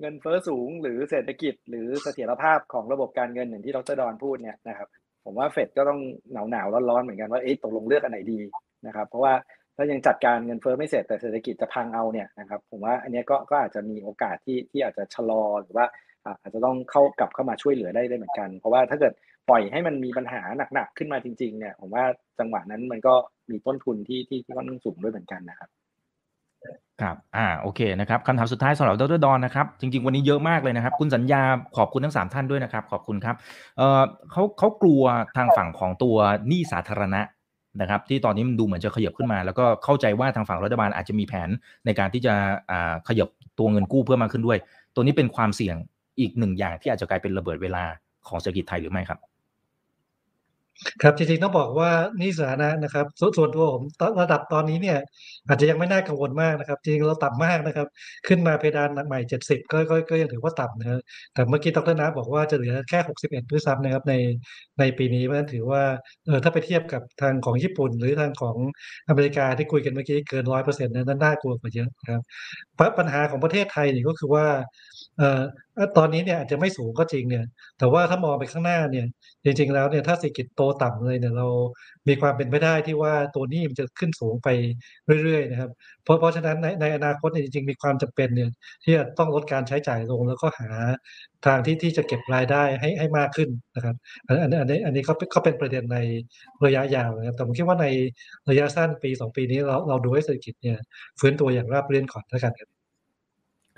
[0.00, 4.88] เงินเฟ้อสูงหรือเศรษฐกิจ หรือเสถียรภาพของระบบการเงินอย่างที่ดรดอนพูดเนี่ยนะครับ
[5.24, 6.00] ผมว่าเฟดก็ต้อง
[6.32, 8.40] หนาวหนาวร้อนๆเหมือนกันว่าเอ๊ะตกลงเลือกอันไหนดี
[8.86, 9.32] นะครับ เพราะว่า
[9.76, 15.86] ถ้ายังจัดการเงินเฟ้อไม่เสร็จแต่เศรษฐกิจจะพังเอาเนี่ยนะครับ ผมว่าอันนี้ก็ก็อาจจะมีโอกาสที่ที่อาจจะชะลอหรือว่า
[16.42, 19.12] อาจจะต้องเข้ากลับเข้ามาช่วยเหลือได้ได้เหมือนกัน เพราะว่าถ้าเกิด
[19.48, 20.42] ปล่อยให้มันมีปัญหา
[20.74, 22.04] หนักๆขึ้นมาจริง ๆ เนี่ย ผมว่า
[22.38, 23.14] จังหวะนั้นมันก็
[23.50, 25.70] มีต้นทุนที่ที่ที่ค่อนข้างสูงด้วยเหมือนกันนะครับ
[27.02, 31.42] ครับ อ่า โอเคนะครับคำถามสุดท้ายสำหรับดรดอนนะครับ จริง ๆ วันนี้เยอะมากเลยนะครับ คุณสัญญา
[31.76, 33.36] ขอบคุณทั้งสามท่านด้วยนะครับ ขอบคุณครับ
[33.78, 35.02] เอ่อเขาเขากลัว
[35.36, 36.16] ทางฝั่งของตัว
[36.48, 37.20] หนี้สาธารณะ
[37.80, 41.48] นะครับ ที่ตอนนี้มันดูเหมือนจะขยับขึ้นมา แล้วก็เข้าใจว่าทางฝั่งรัฐบาลอาจจะมีแผน
[41.86, 42.34] ในการที่จะ
[42.70, 44.58] อ่าขยับตัวเงินกู้เพิ่มมากขึ้นด้วย
[44.94, 45.76] ตัวนี้เป็นความเสี่ยง
[46.20, 47.84] อีกหนึ่งอย่างที่อาจจะกลายเป็นระเบิดเวลา
[48.28, 49.31] ของเศรษฐกิจไทยหรือไม่ครับ
[51.02, 53.82] ครับจริงๆต้องบอกว่านี่สาธารณะนะครับสส่วนตัวผม
[54.20, 54.98] ระดับตอนนี้เนี่ย
[55.48, 57.86] อาจจะยังไม่น่ากังวลมากนะครับ จริงเราต่ำมากนะครับ
[58.26, 61.00] ขึ้นมาเพดานใหม่เจ็ดสิบก็ก็ก็ยังถือว่าต่ำนะ
[61.34, 64.14] แต่เมื่อกี้ดรน้บอกว่าจะเหลือแค่หกสิบเอ็ดด้วยซ้ำนะครับใน
[64.78, 65.82] ในปีนี้เพราะฉะนั้นถือว่า
[66.26, 68.56] เออถ้าไปเทียบกับทางของญี่ปุ่น หรือทางของ
[69.08, 72.22] อเมริกาที่คุยกันเมื่อกี้เกินร้อยเปอร์เซ็นต์นั้นน่ากลัวกว่าเยอะครับ
[72.98, 74.46] ปัญหาของประเทศไทยนี่ก็คือว่า
[75.96, 77.44] ตอนนี้เนี่ยอาจจะไม่สูงก็จริงเนี่ย
[77.78, 79.06] แต่ว่าถ้ามองไปข้างหน้าเนี่ย
[79.44, 81.46] จริงๆแล้วเนี่ยถ้าเศรษฐกิจโตต่ำเลยเนี่ยเรา
[82.08, 84.48] มีความเป็นไปได้ที่ว่าตัวนี้มันจะขึ้นสูงไป
[85.24, 85.70] เรื่อยๆนะครับ
[86.04, 88.50] เพราะเพราะฉะนั้นในในอนาคตเนี่ยจริงๆมีความจำเป็นเนี่ย
[88.84, 90.68] ที่จะต้องลดการใช้จ่ายลงแล้วก็หา
[91.46, 93.96] ทางที่ที่จะเก็บรายได้ให้ให้มากขึ้นนะครับ
[94.26, 95.98] อันอันอันนี้อันนี้เขาเขาเป็นประเด็นใน
[96.64, 97.86] ระยะยาวนะครับแต่ผมคิดว่าใน
[98.48, 100.78] ระยะสั้นปีสองปีนี้เราเราดูให้เศรษฐกิจเนี่ย
[101.20, 102.71] ฟื้นตัวอย่างราบรื่นก่อนแล้วกันครับ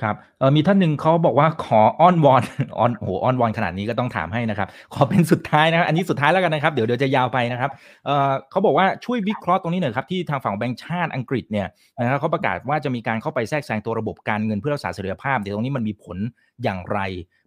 [0.03, 2.43] ครับเออมีท่านหนึ่งเขาบอกว่าขออ้อนวอน
[2.79, 7.71] อ้อนโหอ้อนวอนขนาดนี้ก็ต้องถามให้นะครับ ขอเป็นสุดท้ายนะครับอันนี้สุดท้ายแล้วกันนะครับ เดี๋ยวเดี๋ยวจะยาวไปนะครับ
[8.07, 11.67] เออเขาบอกว่าช่วยวิเคราะห์ตรงนี้หน่อยครับที่ทางฝั่งแบงก์ชาติอังกฤษเนี่ย
[12.03, 16.19] นะครับเขาประกาศว่าจะมีการเข้าไปแทรกแซงตัวระบบการเงินเพื่อรักษาเสถียรภาพเดี๋ยวตรงนี้มันมีผล
[16.63, 16.99] อย่างไร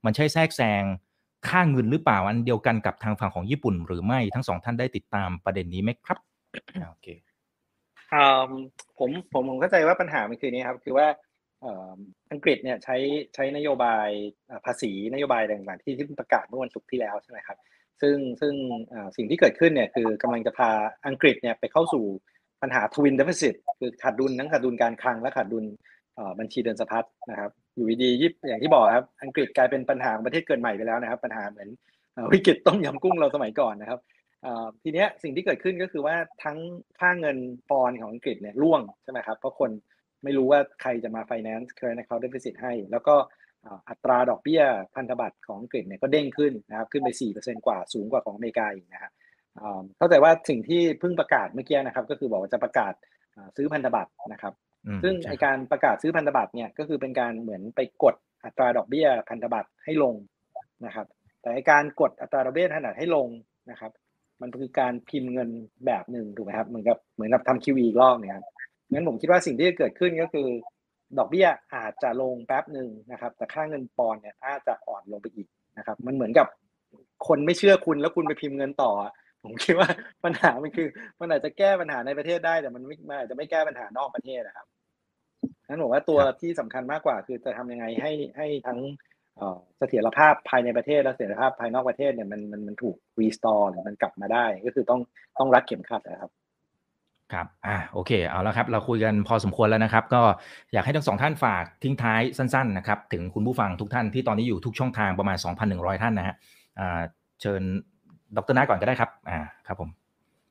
[0.06, 0.84] มันใช่แทรกแซง
[1.48, 6.18] ค่าเงินหรือเปล่าอันเดียวกันกับทางฝั่งของญี่ปุ่น หรือไม่ทั้งสองท่านได้ติดตามประเด็นนี้ไหมครับ
[6.90, 7.08] โอเค
[9.00, 11.08] ผมผมผมเข้าใจว่าปัญหามันคือนี้ครับ คือว่า
[12.32, 12.96] อังกฤษเนี่ยใช้
[13.36, 14.10] ใช้นโยบาย
[14.66, 17.58] ภาษีนโยบายต่างๆที่ที่ประกาศเมื่อวันศุกร์ที่แล้วใช่ไหมครับ
[18.02, 18.54] ซึ่งซึ่ง
[19.18, 20.70] สิ่งที่เกิดขึ้นเนี่ยคือกำลังจะพา
[21.08, 22.06] อังกฤษเนี่ยไปเข้าสู่
[22.62, 23.50] ปัญหาทวินเดฟเฟ i
[23.80, 25.66] คือขาดดุลทั้งขาดดุลการคลังและขาดดุล
[26.40, 31.70] บัญชีเดินสะพัดนะครับอยู่ดียิบอย่างที่บอกครับอังกฤษกลายเป็นปัญหาประเทศเกิดใหม่ไปแล้วนะครับ ปัญหาเหมือน
[32.34, 34.00] วิกฤตต้มยำกุ้งเราสมัยก่อนนะครับ
[34.84, 36.58] ทีเนี้ยสิ่งที่เกิดขึ้นก็คือว่าทั้ง
[37.00, 37.38] ค่าเงิน
[37.70, 39.72] ปอนของอังกฤษเนี่ยร่วงใช่ไหมครับเพราะคน
[40.24, 43.16] ไม่รู้ว่าใครจะมา finance current account deficit ให้ แล้วก็
[43.90, 44.62] อัตราดอกเบี้ย
[44.96, 47.10] พันธบัตรของอังกฤษเนี่ยก็เด้งขึ้นนะครับขึ้นไป
[47.40, 49.12] 4%กว่าสูงกว่าของอเมริกาอีกนะฮะ
[49.98, 52.94] เข้าใจว่าสิ่งที่เพิ่งประกาศเมื่อกี้นะครับ ก็คือบอกว่าจะประกาศ
[53.58, 54.54] ซื้อพันธบัตรนะครับ
[55.04, 58.16] ซึ่งไอการประกาศซื้อพันธบัตรเนี่ยก็คือเป็นการเหมือนไปกด
[58.46, 60.16] อัตราดอกเบี้ยพันธบัตรให้ลง
[60.86, 61.08] นะครับ
[61.42, 63.28] แต่การกดอัตราดอกเบี้ยขนาดให้ลง
[63.72, 63.92] นะครับ
[64.42, 65.50] มันคือการพิมพ์เงิน
[65.86, 68.44] แบบหนึ่งถูกไหมครับเหมือนกับเหมือนกับทำคิวอีกรอบเนี่ย
[68.92, 70.48] งั้นผมคิดว่าสิ่งที่จะเกิดขึ้นก็คือ
[71.18, 76.48] ดอกเบี้ยอาจจะลงแป๊บหนึ่งนะครับ แต่ค่าเงินปอนเนี่ยอาจจะอ่อนลงไปอีกนะครับ มันเหมือนกับ
[77.28, 78.92] คนไม่เชื่อคุณแล้วคุณไปพิมพ์เงินต่อ
[79.44, 79.90] ผมคิดว่า
[80.26, 80.88] ปัญหามันคือ
[81.20, 84.68] มันอาจจะแก้ปัญหาในประเทศได้แต่มันไม่อาจจะไม่แก้ปัญหานอกประเทศนะครับ
[85.68, 88.80] นั้นผมว่าตัวที่สำคัญมากกว่า คือจะทำยังไงให้ให้ทั้ง
[89.78, 95.02] เสถียรภาพภายในประเทศและเสถียรภาพภายนอกประเทศเนี่ยมันมันมันถูกรีสตอร์หรือมันกลับมาได้ ก็คือต้อง
[95.40, 96.32] ต้องรัดเข็มขัดนะครับ
[97.34, 100.22] ครับ อ่า โอเค เอาแล้วครับ เราคุยกันพอสมควรแล้วนะครับ ก็
[100.74, 105.38] อยากให้ทั้งสองท่านฝากทิ้งท้ายสั้น ๆ นะครับ ถึงคุณผู้ฟังทุกท่านที่ตอนนี้อยู่ทุกช่องทางประมาณ
[105.70, 106.36] 2,100 ท่านนะฮะ
[106.80, 107.02] อ่า
[107.42, 107.62] เชิญ
[108.38, 109.90] ดรนาก่อนก็ได้ครับ อ่า ครับผม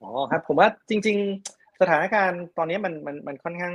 [0.03, 1.17] อ๋อ ครับ ผมว่าจริง
[1.49, 3.75] ๆ สถานการณ์ตอนนี้มันมันมันค่อนข้าง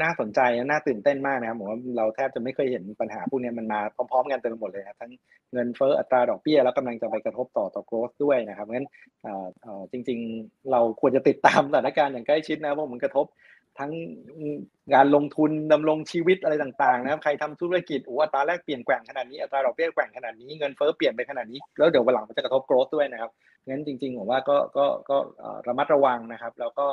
[0.00, 3.80] น่าสนใจและน่าตื่นเต้นมากนะครับผมว่าเราแทบจะไม่เคยเห็นปัญหาพวกนี้มันมา
[4.10, 5.12] พร้อมๆกันเต็มหมดเลยครับทั้ง
[5.52, 8.88] เงินเฟ้ออัตราดอกเบี้ยแล้วกำลังจะไปกระทบต่อต่อโกลด์ด้วยนะครับเพราะฉะนั้น
[9.92, 13.26] จริง ๆ เราควรจะติดตามสถานการณ์อย่างใกล้ชิดนะเพราะมันกระทบ
[13.78, 13.92] ทั้ง
[14.94, 23.30] การลงทุนดำรงชีวิตอะไรต่างๆนะครับใครทำธุรกิจอัตราแลกเปลี่ยนแกว่งขนาดนี้อัตราดอกเบี้ยแกว่งขนาดนี้เงินเฟ้อเปลี่ยนไปขนาดนี้แล้วเดี๋ยววันหลังมันจะกระทบโกลด์ด้วยนะครับ
[23.68, 25.16] งั้นจริงๆผมว่าก็ก็ก็
[25.66, 26.86] ระมัดระวังนะครับ แล้วก็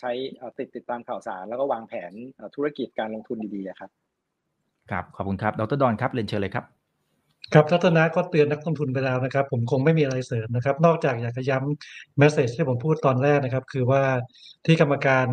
[0.00, 0.10] ใช้
[0.58, 2.12] ติดติดตามข่าวสาร แล้วก็วางแผน
[2.54, 3.90] ธุรกิจการลงทุนดีๆครับ
[4.90, 6.64] ครับขอบคุณครับดรดอนครับเรียนเชิญเลยครับ
[7.54, 14.02] ครับรัตนาก็เตือนนักลงทุนไปแล้วนะครับ ผมคงไม่มีอะไรเสริมนะครับ นอกจากอยากจะย้ำแมสเซจที่ผมพูดตอนแรกนะครับ คือว่า
[14.66, 15.26] ที่กรรมการ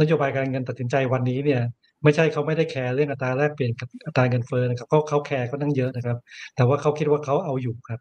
[0.00, 1.60] นโยบายการเงินตัดสินใจวันนี้เนี่ย
[2.02, 6.16] ไม่ใช่เขาไม่ได้แคร์เรื่องอัตราแลกเปลี่ยนกับอัตราเงินเฟ้อนะครับเขาเขาแคร์ก็นั่งเยอะนะครับ
[6.56, 8.00] แต่ว่าเขาคิดว่าเขาเอาอยู่ครับ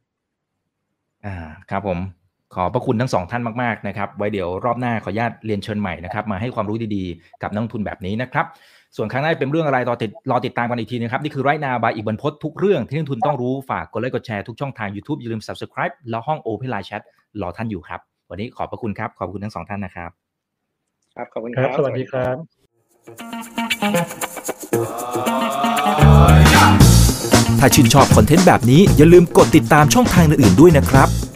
[1.26, 1.36] อ่า
[1.70, 2.00] ครับผม
[2.56, 8.46] ขอบพระคุณทั้งสองท่านมากๆนะครับ ไว้เดี๋ยวรอบหน้าขออนุญาตเรียนเชิญใหม่นะครับ มาให้ความรู้ดีๆ กับนักลงทุนแบบนี้นะครับ
[8.96, 17.02] ส่วนครั้งหน้าเป็นเรื่องอะไรรอติดรอติดตามกันอีกทีนะครับ นี่คือไรนาบายอีกบรรพททุกเรื่องที่นักลงทุนต้องรู้ฝากกดไลค์กดแชร์ทุกช่องทาง YouTube อย่าลืม subscribe แล้วห้อง Open Line Chat
[17.42, 20.12] รอท่านอยู่ครับ วันนี้ขอบพระคุณครับขอบคุณทั้งสองท่านนะครับ
[21.16, 22.36] ครับขอบคุณคครัรับบสวัสดีครับ
[27.60, 31.10] ถ้าชื่นชอบคอนเทนต์แบบนี้อย่าลืมกดติดตามช่องทางอื่นๆด้วยนะครับ